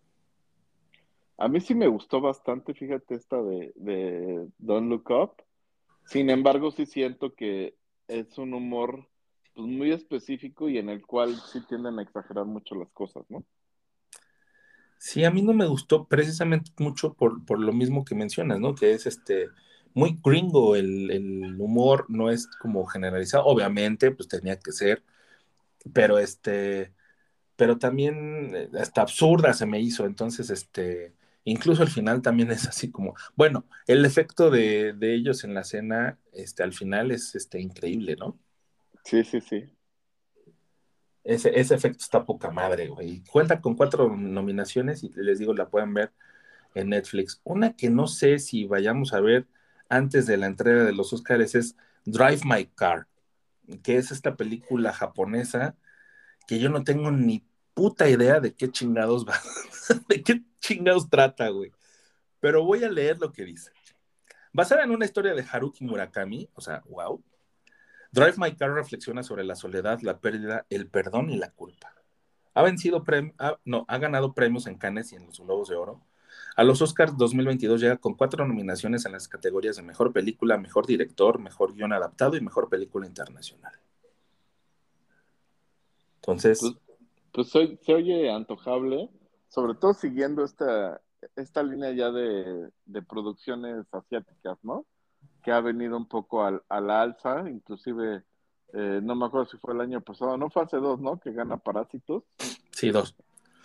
A 1.38 1.48
mí 1.48 1.60
sí 1.60 1.74
me 1.74 1.86
gustó 1.86 2.20
bastante, 2.20 2.74
fíjate, 2.74 3.14
esta 3.14 3.40
de, 3.42 3.72
de 3.76 4.48
Don't 4.58 4.88
Look 4.88 5.10
Up. 5.10 5.42
Sin 6.06 6.30
embargo, 6.30 6.70
sí 6.70 6.86
siento 6.86 7.34
que 7.34 7.76
es 8.08 8.38
un 8.38 8.54
humor 8.54 9.08
pues, 9.54 9.68
muy 9.68 9.92
específico 9.92 10.68
y 10.68 10.78
en 10.78 10.88
el 10.88 11.04
cual 11.04 11.36
sí 11.36 11.60
tienden 11.68 11.98
a 11.98 12.02
exagerar 12.02 12.46
mucho 12.46 12.74
las 12.74 12.90
cosas, 12.90 13.24
¿no? 13.28 13.44
Sí, 14.98 15.24
a 15.24 15.30
mí 15.30 15.42
no 15.42 15.52
me 15.52 15.66
gustó 15.66 16.08
precisamente 16.08 16.72
mucho 16.78 17.12
por, 17.14 17.44
por 17.44 17.60
lo 17.60 17.72
mismo 17.72 18.04
que 18.04 18.14
mencionas, 18.14 18.58
¿no? 18.58 18.74
Que 18.74 18.92
es 18.92 19.06
este 19.06 19.48
muy 19.96 20.20
gringo 20.24 20.76
el, 20.76 21.10
el 21.10 21.60
humor, 21.60 22.06
no 22.08 22.30
es 22.30 22.46
como 22.60 22.86
generalizado. 22.86 23.46
Obviamente, 23.46 24.12
pues 24.12 24.28
tenía 24.28 24.58
que 24.60 24.72
ser 24.72 25.02
pero 25.92 26.18
este, 26.18 26.92
pero 27.56 27.78
también 27.78 28.54
eh, 28.54 28.70
hasta 28.80 29.02
absurda 29.02 29.52
se 29.52 29.66
me 29.66 29.80
hizo, 29.80 30.06
entonces, 30.06 30.50
este, 30.50 31.14
incluso 31.44 31.82
al 31.82 31.88
final 31.88 32.22
también 32.22 32.50
es 32.50 32.66
así 32.66 32.90
como, 32.90 33.14
bueno, 33.34 33.66
el 33.86 34.04
efecto 34.04 34.50
de, 34.50 34.92
de 34.94 35.14
ellos 35.14 35.44
en 35.44 35.54
la 35.54 35.64
cena, 35.64 36.18
este, 36.32 36.62
al 36.62 36.72
final 36.72 37.10
es, 37.10 37.34
este, 37.34 37.60
increíble, 37.60 38.16
¿no? 38.16 38.38
Sí, 39.04 39.24
sí, 39.24 39.40
sí. 39.40 39.64
Ese, 41.24 41.58
ese 41.58 41.74
efecto 41.74 42.04
está 42.04 42.24
poca 42.24 42.50
madre, 42.50 42.88
güey. 42.88 43.22
Cuenta 43.24 43.60
con 43.60 43.74
cuatro 43.74 44.16
nominaciones 44.16 45.02
y 45.02 45.10
les 45.14 45.40
digo, 45.40 45.54
la 45.54 45.68
pueden 45.68 45.92
ver 45.92 46.12
en 46.74 46.90
Netflix. 46.90 47.40
Una 47.42 47.74
que 47.74 47.90
no 47.90 48.06
sé 48.06 48.38
si 48.38 48.64
vayamos 48.64 49.12
a 49.12 49.20
ver 49.20 49.48
antes 49.88 50.26
de 50.26 50.36
la 50.36 50.46
entrega 50.46 50.84
de 50.84 50.92
los 50.92 51.12
Oscars 51.12 51.54
es 51.54 51.76
Drive 52.04 52.40
My 52.44 52.66
Car 52.66 53.06
que 53.82 53.96
es 53.96 54.10
esta 54.10 54.36
película 54.36 54.92
japonesa 54.92 55.76
que 56.46 56.58
yo 56.58 56.68
no 56.68 56.84
tengo 56.84 57.10
ni 57.10 57.44
puta 57.74 58.08
idea 58.08 58.40
de 58.40 58.54
qué 58.54 58.70
chingados 58.70 59.26
va, 59.26 59.34
de 60.08 60.22
qué 60.22 60.42
chingados 60.60 61.10
trata, 61.10 61.48
güey. 61.48 61.72
Pero 62.40 62.64
voy 62.64 62.84
a 62.84 62.90
leer 62.90 63.18
lo 63.18 63.32
que 63.32 63.44
dice. 63.44 63.72
Basada 64.52 64.84
en 64.84 64.90
una 64.90 65.04
historia 65.04 65.34
de 65.34 65.44
Haruki 65.50 65.84
Murakami, 65.84 66.48
o 66.54 66.60
sea, 66.60 66.82
wow. 66.88 67.22
Drive 68.12 68.34
My 68.38 68.54
Car 68.54 68.72
reflexiona 68.72 69.22
sobre 69.22 69.44
la 69.44 69.56
soledad, 69.56 70.00
la 70.00 70.20
pérdida, 70.20 70.64
el 70.70 70.88
perdón 70.88 71.30
y 71.30 71.36
la 71.36 71.50
culpa. 71.50 71.94
Ha 72.54 72.62
vencido 72.62 73.04
no, 73.64 73.84
ha 73.88 73.98
ganado 73.98 74.32
premios 74.32 74.66
en 74.66 74.78
Cannes 74.78 75.12
y 75.12 75.16
en 75.16 75.26
los 75.26 75.40
Globos 75.40 75.68
de 75.68 75.76
Oro 75.76 76.00
a 76.56 76.64
los 76.64 76.80
Oscars 76.80 77.16
2022 77.16 77.80
llega 77.80 77.96
con 77.98 78.14
cuatro 78.14 78.46
nominaciones 78.46 79.04
en 79.04 79.12
las 79.12 79.28
categorías 79.28 79.76
de 79.76 79.82
Mejor 79.82 80.12
Película, 80.12 80.56
Mejor 80.56 80.86
Director, 80.86 81.38
Mejor 81.38 81.74
Guión 81.74 81.92
Adaptado 81.92 82.36
y 82.36 82.40
Mejor 82.40 82.70
Película 82.70 83.06
Internacional. 83.06 83.74
Entonces... 86.16 86.60
Pues, 87.32 87.50
pues 87.52 87.78
se 87.82 87.94
oye 87.94 88.30
antojable, 88.30 89.10
sobre 89.48 89.74
todo 89.74 89.92
siguiendo 89.92 90.42
esta, 90.44 91.02
esta 91.36 91.62
línea 91.62 91.92
ya 91.92 92.10
de, 92.10 92.70
producciones 93.06 93.86
asiáticas, 93.92 94.58
¿no? 94.62 94.86
Que 95.42 95.52
ha 95.52 95.60
venido 95.60 95.98
un 95.98 96.08
poco 96.08 96.42
al, 96.42 96.62
a 96.70 96.80
la 96.80 97.02
alza, 97.02 97.48
inclusive, 97.50 98.24
eh, 98.72 99.00
no 99.02 99.14
me 99.14 99.26
acuerdo 99.26 99.50
si 99.50 99.58
fue 99.58 99.74
el 99.74 99.82
año 99.82 100.00
pasado, 100.00 100.38
no 100.38 100.48
fue 100.48 100.62
hace 100.62 100.78
dos, 100.78 101.00
¿no? 101.00 101.20
Que 101.20 101.32
gana 101.32 101.58
Parásitos. 101.58 102.24
Sí, 102.70 102.90
dos. 102.90 103.14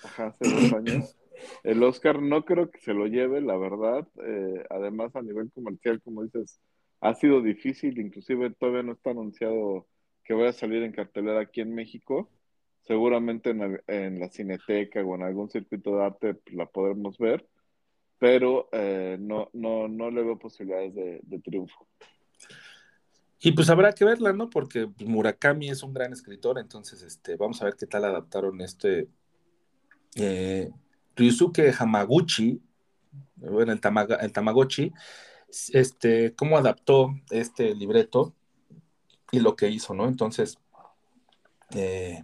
Ajá, 0.03 0.27
hace 0.27 0.49
dos 0.49 0.73
años. 0.73 1.15
El 1.63 1.81
Oscar 1.83 2.21
no 2.21 2.45
creo 2.45 2.69
que 2.69 2.79
se 2.79 2.93
lo 2.93 3.07
lleve, 3.07 3.41
la 3.41 3.57
verdad. 3.57 4.07
Eh, 4.25 4.65
además, 4.69 5.15
a 5.15 5.21
nivel 5.21 5.51
comercial, 5.51 6.01
como 6.01 6.23
dices, 6.23 6.59
ha 6.99 7.13
sido 7.15 7.41
difícil. 7.41 7.99
Inclusive 7.99 8.51
todavía 8.51 8.83
no 8.83 8.93
está 8.93 9.11
anunciado 9.11 9.87
que 10.23 10.33
vaya 10.33 10.49
a 10.49 10.53
salir 10.53 10.83
en 10.83 10.91
cartelera 10.91 11.41
aquí 11.41 11.61
en 11.61 11.73
México. 11.73 12.29
Seguramente 12.81 13.51
en, 13.51 14.19
la 14.19 14.29
Cineteca 14.29 15.03
o 15.03 15.15
en 15.15 15.23
algún 15.23 15.49
circuito 15.49 15.95
de 15.95 16.03
arte 16.03 16.39
la 16.47 16.65
podremos 16.65 17.17
ver, 17.19 17.47
pero 18.17 18.69
eh, 18.71 19.17
no, 19.19 19.49
no, 19.53 19.87
no 19.87 20.09
le 20.09 20.23
veo 20.23 20.39
posibilidades 20.39 20.95
de, 20.95 21.39
triunfo. 21.43 21.87
Y 23.39 23.51
pues 23.51 23.69
habrá 23.69 23.93
que 23.93 24.03
verla, 24.03 24.33
¿no? 24.33 24.49
Porque 24.49 24.89
Murakami 25.05 25.69
es 25.69 25.83
un 25.83 25.93
gran 25.93 26.11
escritor, 26.11 26.59
entonces 26.59 27.03
este, 27.03 27.35
vamos 27.35 27.61
a 27.61 27.65
ver 27.65 27.75
qué 27.75 27.85
tal 27.85 28.05
adaptaron 28.05 28.61
este 28.61 29.07
eh, 30.15 30.71
Ryusuke 31.15 31.73
Hamaguchi, 31.77 32.61
bueno, 33.35 33.71
el, 33.71 33.81
el 34.21 34.31
Tamagotchi, 34.31 34.93
este, 35.73 36.35
cómo 36.35 36.57
adaptó 36.57 37.15
este 37.29 37.75
libreto 37.75 38.33
y 39.31 39.39
lo 39.39 39.55
que 39.55 39.69
hizo, 39.69 39.93
¿no? 39.93 40.07
Entonces, 40.07 40.57
eh, 41.71 42.23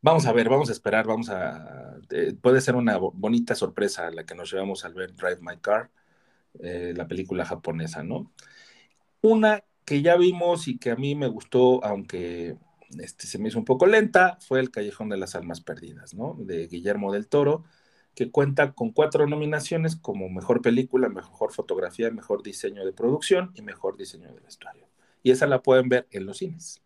vamos 0.00 0.26
a 0.26 0.32
ver, 0.32 0.48
vamos 0.48 0.68
a 0.68 0.72
esperar, 0.72 1.06
vamos 1.06 1.30
a, 1.30 1.96
eh, 2.10 2.34
puede 2.40 2.60
ser 2.60 2.76
una 2.76 2.96
bonita 2.98 3.54
sorpresa 3.54 4.10
la 4.10 4.24
que 4.24 4.34
nos 4.34 4.52
llevamos 4.52 4.84
al 4.84 4.94
ver 4.94 5.14
Drive 5.14 5.40
My 5.40 5.56
Car, 5.58 5.90
eh, 6.60 6.92
la 6.96 7.08
película 7.08 7.44
japonesa, 7.44 8.02
¿no? 8.02 8.32
Una 9.22 9.64
que 9.84 10.02
ya 10.02 10.16
vimos 10.16 10.68
y 10.68 10.78
que 10.78 10.90
a 10.90 10.96
mí 10.96 11.14
me 11.14 11.28
gustó, 11.28 11.84
aunque 11.84 12.56
este, 12.98 13.26
se 13.26 13.38
me 13.38 13.48
hizo 13.48 13.58
un 13.58 13.64
poco 13.64 13.86
lenta, 13.86 14.38
fue 14.40 14.60
El 14.60 14.70
Callejón 14.70 15.08
de 15.08 15.16
las 15.16 15.34
Almas 15.34 15.60
Perdidas, 15.60 16.14
¿no? 16.14 16.36
De 16.38 16.66
Guillermo 16.66 17.12
del 17.12 17.28
Toro 17.28 17.64
que 18.14 18.30
cuenta 18.30 18.72
con 18.72 18.90
cuatro 18.90 19.26
nominaciones 19.26 19.96
como 19.96 20.28
mejor 20.28 20.60
película, 20.60 21.08
mejor 21.08 21.52
fotografía, 21.52 22.10
mejor 22.10 22.42
diseño 22.42 22.84
de 22.84 22.92
producción 22.92 23.52
y 23.54 23.62
mejor 23.62 23.96
diseño 23.96 24.28
de 24.32 24.40
vestuario. 24.40 24.86
Y 25.22 25.30
esa 25.30 25.46
la 25.46 25.62
pueden 25.62 25.88
ver 25.88 26.06
en 26.10 26.26
los 26.26 26.38
cines. 26.38 26.82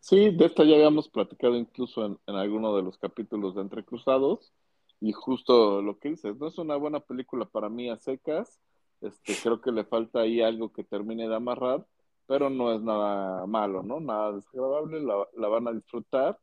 Sí, 0.00 0.30
de 0.30 0.46
esta 0.46 0.64
ya 0.64 0.74
habíamos 0.74 1.08
platicado 1.08 1.56
incluso 1.56 2.04
en, 2.04 2.18
alguno 2.34 2.76
de 2.76 2.82
los 2.82 2.98
capítulos 2.98 3.54
de 3.54 3.60
Entre 3.60 3.84
Cruzados. 3.84 4.52
Y 5.00 5.12
justo 5.12 5.82
lo 5.82 5.98
que 5.98 6.10
dices, 6.10 6.36
no 6.38 6.48
es 6.48 6.58
una 6.58 6.76
buena 6.76 7.00
película 7.00 7.44
para 7.44 7.68
mí 7.68 7.88
a 7.88 7.96
secas. 7.96 8.60
Este, 9.00 9.34
creo 9.40 9.60
que 9.60 9.70
le 9.70 9.84
falta 9.84 10.20
ahí 10.20 10.40
algo 10.40 10.72
que 10.72 10.84
termine 10.84 11.28
de 11.28 11.34
amarrar, 11.34 11.86
pero 12.26 12.50
no 12.50 12.72
es 12.72 12.80
nada 12.80 13.46
malo, 13.46 13.82
¿no? 13.82 14.00
Nada 14.00 14.32
desagradable, 14.32 15.00
la, 15.00 15.26
la 15.36 15.48
van 15.48 15.66
a 15.66 15.72
disfrutar 15.72 16.38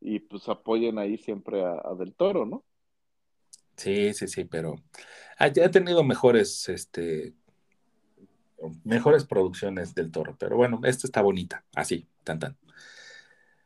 y 0.00 0.20
pues 0.20 0.48
apoyen 0.48 0.98
ahí 0.98 1.16
siempre 1.18 1.64
a 1.64 1.94
Del 1.98 2.14
Toro, 2.14 2.46
¿no? 2.46 2.64
Sí, 3.76 4.14
sí, 4.14 4.26
sí, 4.28 4.44
pero 4.44 4.76
ha, 5.38 5.44
ha 5.44 5.70
tenido 5.70 6.02
mejores, 6.02 6.68
este, 6.68 7.34
mejores 8.84 9.24
producciones 9.24 9.94
del 9.94 10.10
toro, 10.10 10.36
pero 10.38 10.56
bueno, 10.56 10.80
esta 10.84 11.06
está 11.06 11.20
bonita, 11.22 11.64
así, 11.74 12.08
tan 12.24 12.38
tan. 12.38 12.56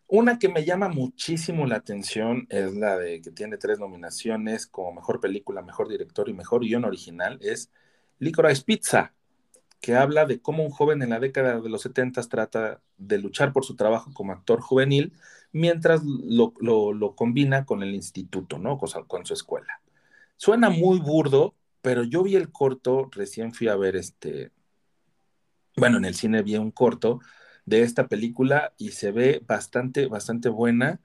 Una 0.09 0.41
que 0.41 0.49
me 0.49 0.65
llama 0.65 0.89
muchísimo 0.89 1.67
la 1.67 1.77
atención 1.77 2.47
es 2.51 2.75
la 2.75 2.99
de 2.99 3.21
que 3.23 3.31
tiene 3.31 3.59
tres 3.59 3.79
nominaciones 3.79 4.67
como 4.67 4.93
mejor 4.93 5.21
película, 5.21 5.63
mejor 5.63 5.89
director 5.89 6.29
y 6.29 6.33
mejor 6.33 6.63
guion 6.63 6.85
original, 6.85 7.39
es 7.41 7.71
Licorice 8.19 8.65
Pizza, 8.65 9.15
que 9.81 9.95
habla 9.95 10.27
de 10.27 10.41
cómo 10.41 10.65
un 10.65 10.71
joven 10.71 11.03
en 11.03 11.11
la 11.11 11.21
década 11.21 11.61
de 11.61 11.69
los 11.69 11.83
70 11.83 12.23
trata 12.23 12.83
de 12.99 13.19
luchar 13.19 13.53
por 13.53 13.65
su 13.65 13.77
trabajo 13.77 14.13
como 14.13 14.33
actor 14.33 14.61
juvenil 14.61 15.13
mientras 15.53 16.03
lo, 16.05 16.53
lo, 16.61 17.15
combina 17.15 17.65
con 17.65 17.83
el 17.83 17.95
instituto, 17.95 18.59
¿no? 18.59 18.79
Con 18.79 19.27
su 19.27 19.35
escuela. 19.35 19.81
Suena 20.41 20.71
muy 20.71 21.01
burdo, 21.01 21.55
pero 21.83 22.03
yo 22.03 22.23
vi 22.23 22.35
el 22.35 22.51
corto, 22.51 23.11
recién 23.13 23.53
fui 23.53 23.69
a 23.69 23.77
ver 23.77 23.95
este, 23.95 24.53
bueno, 25.77 25.99
en 25.99 26.07
el 26.07 26.15
cine 26.15 26.43
vi 26.43 26.57
un 26.57 26.71
corto 26.71 27.21
de 27.67 27.83
esta 27.83 28.09
película 28.09 28.73
y 28.79 28.93
se 28.93 29.13
ve 29.13 29.43
bastante, 29.47 30.07
bastante 30.07 30.49
buena 30.49 30.99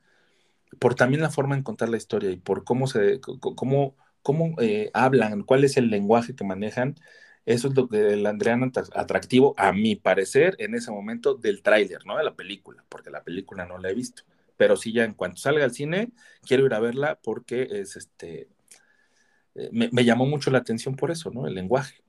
por 0.80 0.95
también 0.95 1.22
la 1.22 1.32
forma 1.32 1.56
en 1.56 1.64
contar 1.64 1.90
la 1.90 1.98
historia 1.98 2.32
y 2.32 2.38
por 2.38 2.64
cómo 2.64 2.88
se, 2.88 3.20
cómo, 3.20 3.98
cómo 4.22 4.56
eh, 4.62 4.90
hablan, 4.94 5.44
cuál 5.44 5.66
es 5.66 5.76
el 5.76 5.90
lenguaje 5.90 6.34
que 6.34 6.45
manejan. 6.45 6.95
Eso 7.45 7.68
es 7.68 7.76
lo 7.76 7.90
que 7.90 8.14
el 8.14 8.26
Andrean 8.28 8.72
atractivo, 8.94 9.53
a 9.57 9.74
mi 9.74 9.98
parecer, 9.98 10.56
en 10.60 10.76
ese 10.76 10.91
momento 10.91 11.36
del 11.36 11.62
tráiler, 11.62 12.06
¿no? 12.06 12.18
De 12.18 12.24
la 12.24 12.36
película, 12.36 12.86
porque 12.88 13.10
la 13.10 13.22
película 13.22 13.66
no 13.66 13.80
la 13.80 13.90
he 13.90 13.94
visto. 13.94 14.24
Pero 14.56 14.78
sí, 14.78 14.94
ya 14.94 15.03
en 15.03 15.14
cuanto 15.14 15.40
salga 15.40 15.66
al 15.66 15.74
cine, 15.74 16.14
quiero 16.41 16.66
ir 16.66 16.74
a 16.74 16.80
verla 16.80 17.20
porque 17.22 17.68
es 17.70 17.98
este. 17.98 18.48
Eh, 19.56 19.69
me, 19.72 19.90
me 19.91 20.03
llamó 20.06 20.26
mucho 20.26 20.52
la 20.52 20.60
atención 20.60 20.95
por 20.95 21.11
eso, 21.11 21.32
¿no? 21.32 21.48
El 21.48 21.56
lenguaje. 21.56 22.02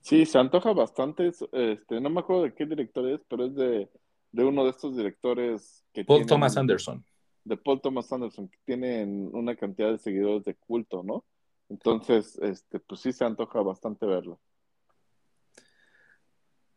Sí, 0.00 0.26
se 0.26 0.38
antoja 0.38 0.72
bastante. 0.72 1.26
es, 1.28 1.44
Este, 1.52 2.00
no 2.00 2.10
me 2.10 2.20
acuerdo 2.20 2.42
de 2.44 2.54
qué 2.54 2.66
director 2.66 3.08
es, 3.08 3.20
pero 3.28 3.46
es 3.46 3.54
de, 3.54 3.88
de 4.32 4.44
uno 4.44 4.64
de 4.64 4.70
estos 4.70 4.96
directores 4.96 5.84
que 5.92 6.04
Paul 6.04 6.18
tienen- 6.18 6.28
Thomas 6.28 6.56
Anderson. 6.56 7.04
de 7.44 7.56
Paul 7.56 7.80
Thomas 7.80 8.12
Anderson, 8.12 8.48
que 8.48 8.58
tienen 8.64 9.30
una 9.32 9.54
cantidad 9.56 9.90
de 9.90 9.98
seguidores 9.98 10.44
de 10.44 10.54
culto, 10.54 11.02
¿no? 11.02 11.24
Entonces, 11.70 12.38
este, 12.42 12.78
pues 12.80 13.00
sí 13.00 13.12
se 13.12 13.24
antoja 13.24 13.60
bastante 13.62 14.04
verlo. 14.06 14.38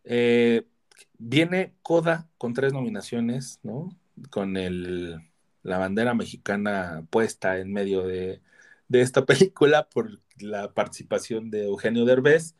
Eh, 0.03 0.65
viene 1.17 1.73
Coda 1.81 2.29
con 2.37 2.53
tres 2.53 2.71
nominaciones, 2.73 3.59
¿no? 3.63 3.89
Con 4.29 4.55
el, 4.57 5.19
la 5.63 5.77
bandera 5.77 6.13
mexicana 6.13 7.05
puesta 7.09 7.59
en 7.59 7.73
medio 7.73 8.03
de, 8.03 8.41
de 8.87 9.01
esta 9.01 9.25
película 9.27 9.89
por 9.89 10.21
la 10.39 10.73
participación 10.73 11.49
de 11.51 11.65
Eugenio 11.65 12.05
Derbez 12.05 12.55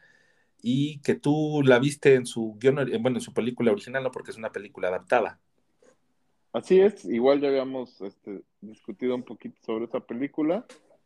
y 0.62 0.99
que 1.02 1.16
tú 1.16 1.62
la 1.66 1.80
viste 1.80 2.16
en 2.16 2.26
su 2.28 2.58
guion, 2.60 2.78
ori- 2.78 3.02
bueno, 3.02 3.18
en 3.18 3.22
su 3.22 3.34
película 3.34 3.72
original, 3.74 4.04
no 4.04 4.12
porque 4.12 4.32
es 4.32 4.38
una 4.38 4.52
película 4.54 4.90
adaptada. 4.90 5.41
Así 6.54 6.80
es, 6.80 7.06
igual 7.06 7.40
ya 7.41 7.49
habíamos 7.49 8.02
este, 8.02 8.44
discutido 8.62 9.16
un 9.16 9.24
poquito 9.24 9.58
sobre 9.64 9.86
esa 9.86 9.99
película. 10.02 10.66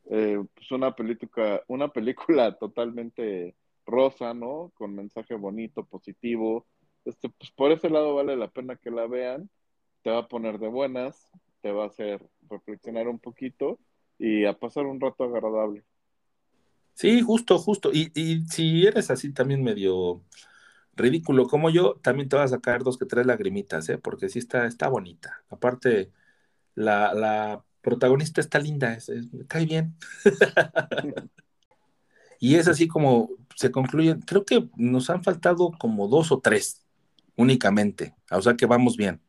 Eh, 0.10 0.39
pues 0.53 0.72
una 0.72 0.95
película, 0.95 1.61
una 1.68 1.89
película 1.89 2.57
totalmente 2.60 3.56
rosa, 3.85 4.34
¿no? 4.34 4.72
Con 4.76 4.95
mensaje 4.95 5.35
bonito, 5.35 5.85
positivo. 5.85 6.68
Este, 7.06 7.30
pues 7.30 7.52
por 7.52 7.72
ese 7.72 7.89
lado 7.89 8.15
vale 8.15 8.35
la 8.38 8.49
pena 8.49 8.77
que 8.77 8.91
la 8.91 9.07
vean. 9.07 9.49
Te 10.03 10.10
va 10.11 10.19
a 10.19 10.27
poner 10.27 10.60
de 10.60 10.68
buenas, 10.69 11.30
te 11.61 11.72
va 11.72 11.84
a 11.85 11.88
hacer 11.88 12.27
reflexionar 12.49 13.07
un 13.07 13.19
poquito 13.19 13.80
y 14.22 14.45
a 14.45 14.53
pasar 14.60 14.85
un 14.88 15.02
rato 15.02 15.26
agradable. 15.26 15.84
Sí, 16.93 17.22
justo, 17.22 17.57
justo. 17.60 17.91
Y, 17.93 18.11
y 18.15 18.45
si 18.48 18.85
eres 18.85 19.10
así 19.11 19.34
también 19.34 19.64
medio 19.64 20.23
ridículo 20.95 21.48
como 21.48 21.69
yo, 21.72 21.95
también 22.03 22.30
te 22.30 22.35
vas 22.38 22.53
a 22.53 22.57
sacar 22.57 22.84
dos 22.84 22.98
que 22.98 23.06
tres 23.06 23.26
lagrimitas, 23.27 23.89
¿eh? 23.89 23.98
Porque 23.99 24.30
sí 24.30 24.39
está, 24.39 24.68
está 24.68 24.89
bonita. 24.89 25.43
Aparte, 25.49 26.11
la, 26.76 27.14
la 27.14 27.65
protagonista 27.81 28.41
está 28.41 28.60
linda, 28.60 28.93
es- 28.95 29.11
cae 29.49 29.65
bien. 29.65 29.98
Y 32.39 32.56
es 32.56 32.68
así 32.68 32.88
como 32.88 33.30
se 33.56 33.72
concluyen. 33.72 34.22
Creo 34.22 34.45
que 34.45 34.69
nos 34.76 35.10
han 35.10 35.23
faltado 35.23 35.72
como 35.80 36.07
dos 36.07 36.31
o 36.31 36.39
tres 36.39 36.84
únicamente. 37.35 38.15
O 38.31 38.41
sea 38.41 38.56
que 38.56 38.65
vamos 38.65 38.98
bien. 38.98 39.22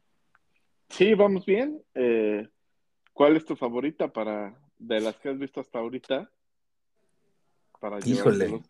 Sí, 0.91 1.15
vamos 1.15 1.47
bien. 1.47 1.83
Eh, 1.95 2.49
¿cuál 3.13 3.37
es 3.37 3.45
tu 3.47 3.57
favorita 3.57 4.13
para 4.13 4.59
de 4.83 5.01
las 5.01 5.17
que 5.17 5.31
has 5.31 5.39
visto 5.39 5.61
hasta 5.61 5.79
ahorita? 5.79 6.31
Para 7.81 7.99
Híjole. 8.05 8.61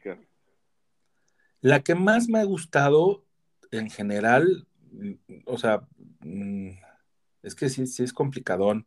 La 1.61 1.81
que 1.83 1.95
más 1.95 2.29
me 2.29 2.39
ha 2.39 2.45
gustado 2.45 3.25
en 3.71 3.89
general, 3.89 4.67
o 5.47 5.59
sea, 5.59 5.87
mm, 6.21 6.71
es 7.43 7.55
que 7.55 7.69
sí, 7.69 7.87
sí 7.87 8.03
es 8.03 8.13
complicadón. 8.13 8.85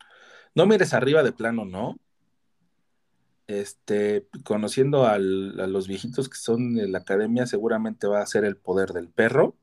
No 0.53 0.65
mires 0.65 0.93
arriba 0.93 1.23
de 1.23 1.31
plano, 1.31 1.65
¿no? 1.65 1.97
Este, 3.47 4.27
conociendo 4.43 5.05
al- 5.05 5.59
a 5.59 5.67
los 5.67 5.87
viejitos 5.87 6.29
que 6.29 6.37
son 6.37 6.75
de 6.75 6.87
la 6.87 6.99
academia, 6.99 7.45
seguramente 7.45 8.07
va 8.07 8.21
a 8.21 8.25
ser 8.25 8.43
el 8.45 8.57
poder 8.57 8.89
del 8.89 9.09
perro. 9.09 9.55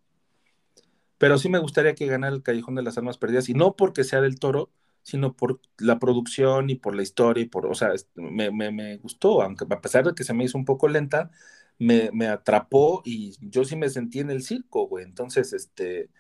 Pero 1.19 1.39
sí 1.39 1.49
me 1.49 1.59
gustaría 1.59 1.95
que 1.95 2.07
ganara 2.07 2.35
el 2.35 2.43
Callejón 2.43 2.75
de 2.75 2.83
las 2.83 2.99
Almas 2.99 3.19
Perdidas, 3.19 3.49
y 3.49 3.55
no 3.55 3.77
porque 3.77 4.05
sea 4.05 4.21
del 4.21 4.39
toro, 4.39 4.71
sino 5.03 5.35
por 5.37 5.61
la 5.79 5.99
producción 5.99 6.71
y 6.71 6.77
por 6.77 6.95
la 6.97 7.03
historia, 7.03 7.43
y 7.45 7.49
por, 7.49 7.67
o 7.67 7.75
sea, 7.75 7.91
me, 8.15 8.51
me- 8.51 8.71
me 8.73 8.97
gustó, 8.99 9.43
aunque 9.43 9.67
a 9.71 9.81
pesar 9.81 10.05
de 10.07 10.15
que 10.15 10.25
se 10.25 10.35
me 10.35 10.45
hizo 10.45 10.59
un 10.59 10.65
poco 10.65 10.89
lenta, 10.89 11.31
me, 11.79 12.11
me 12.13 12.29
atrapó 12.29 13.03
y 13.05 13.37
yo 13.51 13.65
sí 13.65 13.77
me 13.77 13.89
sentí 13.91 14.21
en 14.21 14.31
el 14.31 14.43
circo, 14.43 14.87
güey. 14.89 15.05
Entonces, 15.05 15.53
este, 15.53 16.11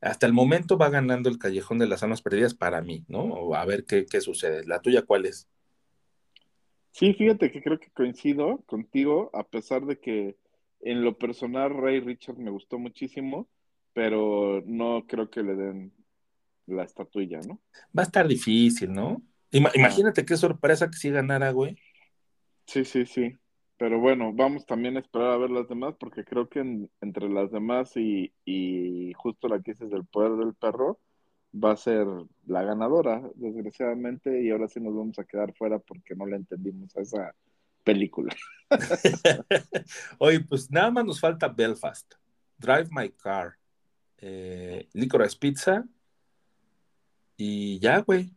hasta 0.00 0.26
el 0.26 0.32
momento 0.34 0.78
va 0.78 0.90
ganando 0.90 1.30
el 1.30 1.38
Callejón 1.38 1.78
de 1.78 1.86
las 1.88 2.02
Almas 2.04 2.22
Perdidas 2.22 2.54
para 2.54 2.82
mí, 2.82 3.04
¿no? 3.08 3.54
A 3.54 3.64
ver 3.66 3.84
qué, 3.86 4.06
qué 4.06 4.20
sucede. 4.22 4.64
¿La 4.66 4.80
tuya 4.82 5.02
cuál 5.02 5.26
es? 5.26 5.48
Sí, 6.92 7.14
fíjate 7.14 7.50
que 7.50 7.62
creo 7.62 7.78
que 7.80 7.90
coincido 7.92 8.62
contigo, 8.66 9.30
a 9.34 9.44
pesar 9.44 9.86
de 9.86 9.98
que 10.00 10.36
en 10.80 11.02
lo 11.04 11.16
personal 11.18 11.74
Ray 11.76 12.00
Richard 12.00 12.36
me 12.38 12.50
gustó 12.50 12.78
muchísimo, 12.78 13.48
pero 13.94 14.62
no 14.66 15.06
creo 15.06 15.30
que 15.30 15.42
le 15.42 15.54
den 15.54 15.92
la 16.66 16.84
estatuilla, 16.84 17.40
¿no? 17.40 17.60
Va 17.96 18.02
a 18.02 18.06
estar 18.06 18.26
difícil, 18.28 18.92
¿no? 18.92 19.22
Ima- 19.50 19.72
imagínate 19.74 20.24
qué 20.24 20.36
sorpresa 20.36 20.90
que 20.90 20.96
sí 20.96 21.10
ganara, 21.10 21.50
güey. 21.50 21.76
Sí, 22.66 22.84
sí, 22.84 23.06
sí. 23.06 23.36
Pero 23.76 23.98
bueno, 23.98 24.32
vamos 24.32 24.64
también 24.64 24.96
a 24.96 25.00
esperar 25.00 25.32
a 25.32 25.36
ver 25.36 25.50
las 25.50 25.68
demás, 25.68 25.94
porque 25.98 26.24
creo 26.24 26.48
que 26.48 26.60
en- 26.60 26.90
entre 27.00 27.28
las 27.28 27.50
demás 27.50 27.96
y, 27.96 28.32
y 28.44 29.12
justo 29.14 29.48
la 29.48 29.60
que 29.60 29.72
dices 29.72 29.90
del 29.90 30.04
poder 30.06 30.32
del 30.36 30.54
perro, 30.54 31.00
va 31.52 31.72
a 31.72 31.76
ser 31.76 32.06
la 32.46 32.62
ganadora, 32.62 33.22
desgraciadamente, 33.34 34.42
y 34.42 34.50
ahora 34.50 34.68
sí 34.68 34.80
nos 34.80 34.94
vamos 34.94 35.18
a 35.18 35.24
quedar 35.24 35.52
fuera 35.54 35.78
porque 35.80 36.14
no 36.14 36.26
le 36.26 36.36
entendimos 36.36 36.96
a 36.96 37.02
esa 37.02 37.34
película. 37.84 38.34
Oye, 40.18 40.40
pues 40.40 40.70
nada 40.70 40.90
más 40.90 41.04
nos 41.04 41.20
falta 41.20 41.48
Belfast, 41.48 42.14
Drive 42.56 42.88
My 42.90 43.10
Car, 43.10 43.54
eh, 44.18 44.88
Licorice 44.92 45.36
Pizza 45.38 45.84
y 47.36 47.78
ya, 47.80 48.00
güey. 48.00 48.34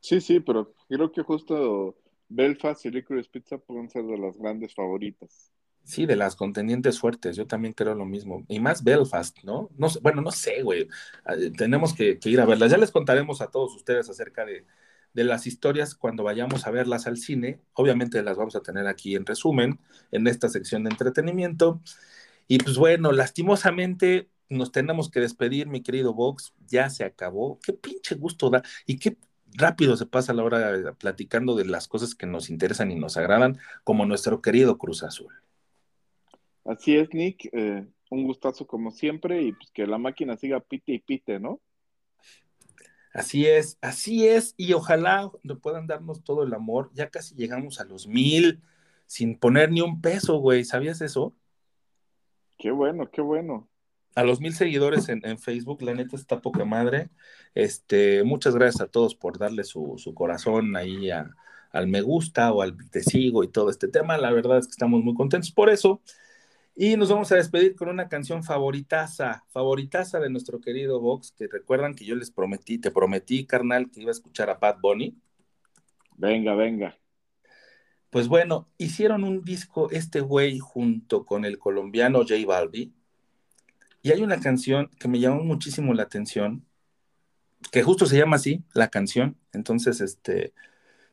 Sí, 0.00 0.20
sí, 0.20 0.40
pero 0.40 0.74
creo 0.88 1.10
que 1.12 1.22
justo 1.22 1.96
Belfast 2.28 2.84
y 2.86 2.90
Licorice 2.90 3.30
Pizza 3.30 3.56
pueden 3.58 3.88
ser 3.88 4.04
de 4.04 4.18
las 4.18 4.36
grandes 4.36 4.74
favoritas. 4.74 5.50
Sí, 5.84 6.06
de 6.06 6.14
las 6.16 6.36
contendientes 6.36 7.00
fuertes, 7.00 7.36
yo 7.36 7.46
también 7.46 7.74
creo 7.74 7.94
lo 7.94 8.04
mismo. 8.06 8.44
Y 8.48 8.60
más 8.60 8.84
Belfast, 8.84 9.38
¿no? 9.42 9.68
no 9.76 9.88
sé, 9.88 9.98
bueno, 10.00 10.22
no 10.22 10.30
sé, 10.30 10.62
güey. 10.62 10.88
Eh, 11.26 11.50
Tenemos 11.56 11.92
que, 11.92 12.18
que 12.20 12.30
ir 12.30 12.40
a 12.40 12.46
verlas. 12.46 12.70
Ya 12.70 12.78
les 12.78 12.92
contaremos 12.92 13.40
a 13.42 13.48
todos 13.50 13.74
ustedes 13.74 14.08
acerca 14.08 14.44
de, 14.44 14.64
de 15.12 15.24
las 15.24 15.46
historias 15.46 15.94
cuando 15.96 16.22
vayamos 16.22 16.66
a 16.66 16.70
verlas 16.70 17.06
al 17.08 17.16
cine. 17.18 17.60
Obviamente 17.74 18.22
las 18.22 18.36
vamos 18.36 18.54
a 18.54 18.62
tener 18.62 18.86
aquí 18.86 19.16
en 19.16 19.26
resumen, 19.26 19.80
en 20.12 20.26
esta 20.28 20.48
sección 20.48 20.84
de 20.84 20.90
entretenimiento. 20.90 21.82
Y 22.48 22.58
pues 22.58 22.78
bueno, 22.78 23.12
lastimosamente 23.12 24.30
nos 24.52 24.72
tenemos 24.72 25.10
que 25.10 25.20
despedir, 25.20 25.66
mi 25.66 25.82
querido 25.82 26.14
Vox. 26.14 26.54
Ya 26.66 26.90
se 26.90 27.04
acabó. 27.04 27.58
Qué 27.60 27.72
pinche 27.72 28.14
gusto 28.14 28.50
da. 28.50 28.62
Y 28.86 28.98
qué 28.98 29.16
rápido 29.54 29.96
se 29.96 30.06
pasa 30.06 30.32
la 30.32 30.44
hora 30.44 30.94
platicando 30.94 31.54
de 31.54 31.64
las 31.64 31.88
cosas 31.88 32.14
que 32.14 32.26
nos 32.26 32.50
interesan 32.50 32.90
y 32.90 32.94
nos 32.94 33.16
agradan, 33.16 33.58
como 33.84 34.06
nuestro 34.06 34.40
querido 34.40 34.78
Cruz 34.78 35.02
Azul. 35.02 35.32
Así 36.64 36.96
es, 36.96 37.12
Nick. 37.12 37.48
eh, 37.52 37.86
un 38.10 38.24
gustazo 38.24 38.66
como 38.66 38.90
siempre 38.90 39.42
y 39.42 39.52
pues 39.52 39.70
que 39.70 39.86
la 39.86 39.98
máquina 39.98 40.36
siga 40.36 40.60
pite 40.60 40.92
y 40.92 40.98
pite, 40.98 41.40
¿no? 41.40 41.60
Así 43.14 43.46
es, 43.46 43.78
así 43.82 44.26
es, 44.26 44.54
y 44.56 44.72
ojalá 44.72 45.30
puedan 45.60 45.86
darnos 45.86 46.22
todo 46.22 46.44
el 46.44 46.54
amor. 46.54 46.90
Ya 46.94 47.10
casi 47.10 47.34
llegamos 47.34 47.80
a 47.80 47.84
los 47.84 48.06
mil 48.06 48.62
sin 49.06 49.38
poner 49.38 49.70
ni 49.70 49.82
un 49.82 50.00
peso, 50.00 50.38
güey. 50.38 50.64
¿Sabías 50.64 51.00
eso? 51.02 51.34
Qué 52.58 52.70
bueno, 52.70 53.10
qué 53.10 53.20
bueno. 53.20 53.68
A 54.14 54.24
los 54.24 54.40
mil 54.40 54.54
seguidores 54.54 55.08
en, 55.08 55.20
en 55.24 55.38
Facebook, 55.38 55.82
la 55.82 55.94
neta 55.94 56.16
está 56.16 56.40
poca 56.40 56.64
madre. 56.64 57.10
Este, 57.54 58.22
muchas 58.24 58.54
gracias 58.54 58.82
a 58.82 58.86
todos 58.88 59.14
por 59.14 59.38
darle 59.38 59.64
su, 59.64 59.94
su 59.96 60.14
corazón 60.14 60.76
ahí 60.76 61.10
a- 61.10 61.30
al 61.70 61.86
me 61.88 62.02
gusta 62.02 62.52
o 62.52 62.60
al 62.60 62.76
te 62.90 63.02
sigo 63.02 63.42
y 63.44 63.48
todo 63.48 63.70
este 63.70 63.88
tema. 63.88 64.18
La 64.18 64.30
verdad 64.30 64.58
es 64.58 64.66
que 64.66 64.72
estamos 64.72 65.02
muy 65.02 65.14
contentos 65.14 65.50
por 65.50 65.70
eso. 65.70 66.02
Y 66.74 66.96
nos 66.96 67.10
vamos 67.10 67.30
a 67.32 67.36
despedir 67.36 67.74
con 67.74 67.88
una 67.88 68.08
canción 68.08 68.44
favoritaza, 68.44 69.44
favoritaza 69.48 70.20
de 70.20 70.30
nuestro 70.30 70.60
querido 70.60 71.00
Vox, 71.00 71.32
que 71.32 71.46
recuerdan 71.46 71.94
que 71.94 72.04
yo 72.06 72.14
les 72.14 72.30
prometí, 72.30 72.78
te 72.78 72.90
prometí, 72.90 73.46
carnal, 73.46 73.90
que 73.90 74.02
iba 74.02 74.10
a 74.10 74.12
escuchar 74.12 74.50
a 74.50 74.54
Bad 74.54 74.78
Bunny. 74.80 75.16
Venga, 76.16 76.54
venga. 76.54 76.96
Pues 78.10 78.28
bueno, 78.28 78.68
hicieron 78.76 79.24
un 79.24 79.42
disco 79.42 79.90
este 79.90 80.20
güey 80.20 80.58
junto 80.58 81.24
con 81.24 81.44
el 81.46 81.58
colombiano 81.58 82.20
J 82.20 82.34
Balbi. 82.46 82.92
Y 84.02 84.10
hay 84.12 84.22
una 84.22 84.40
canción 84.40 84.90
que 84.98 85.08
me 85.08 85.20
llamó 85.20 85.44
muchísimo 85.44 85.94
la 85.94 86.02
atención, 86.04 86.66
que 87.70 87.82
justo 87.82 88.06
se 88.06 88.18
llama 88.18 88.36
así, 88.36 88.64
la 88.74 88.88
canción. 88.88 89.38
Entonces, 89.52 90.00
este, 90.00 90.52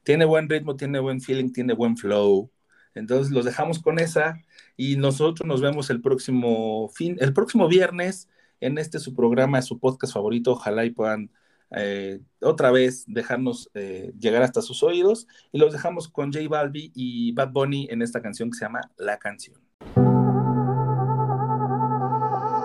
tiene 0.03 0.26
buen 0.26 0.49
ritmo, 0.49 0.76
tiene 0.76 0.99
buen 0.99 1.22
feeling, 1.22 1.52
tiene 1.52 1.74
buen 1.74 1.98
flow. 1.98 2.52
Entonces 2.95 3.32
los 3.32 3.45
dejamos 3.45 3.80
con 3.80 3.99
esa 3.99 4.41
y 4.76 4.98
nosotros 4.98 5.48
nos 5.48 5.61
vemos 5.61 5.90
el 5.90 6.02
próximo 6.02 6.90
fin, 6.90 7.18
el 7.20 7.34
próximo 7.34 7.68
viernes 7.68 8.28
en 8.60 8.78
este 8.78 8.99
su 8.99 9.14
programa, 9.16 9.61
su 9.61 9.80
podcast 9.80 10.14
favorito. 10.14 10.53
Ojalá 10.53 10.86
y 10.86 10.91
puedan 10.91 11.32
eh, 11.72 12.22
otra 12.41 12.72
vez 12.72 13.06
dejarnos 13.07 13.70
eh, 13.76 14.11
llegar 14.20 14.41
hasta 14.44 14.61
sus 14.61 14.84
oídos 14.84 15.28
y 15.52 15.60
los 15.60 15.72
dejamos 15.74 16.07
con 16.10 16.34
J 16.34 16.48
Balbi 16.49 16.91
y 16.95 17.32
Bad 17.34 17.52
Bunny 17.52 17.88
en 17.91 18.02
esta 18.02 18.22
canción 18.22 18.49
que 18.52 18.57
se 18.57 18.66
llama 18.66 18.82
La 18.98 19.20
Canción. 19.20 19.69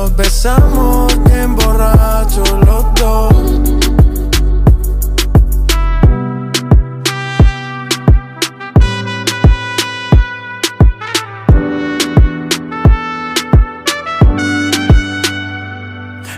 nos 0.00 0.16
besamos 0.16 1.12
bien 1.24 1.54
borrachos 1.56 2.50
los 2.66 2.84
dos. 2.94 3.34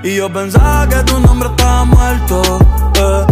Y 0.02 0.16
yo 0.16 0.32
pensaba 0.32 0.89
que 0.89 0.97
tu 1.05 1.20
nombre 1.20 1.48
estaba 1.48 1.84
muerto, 1.84 2.43
eh, 2.97 3.31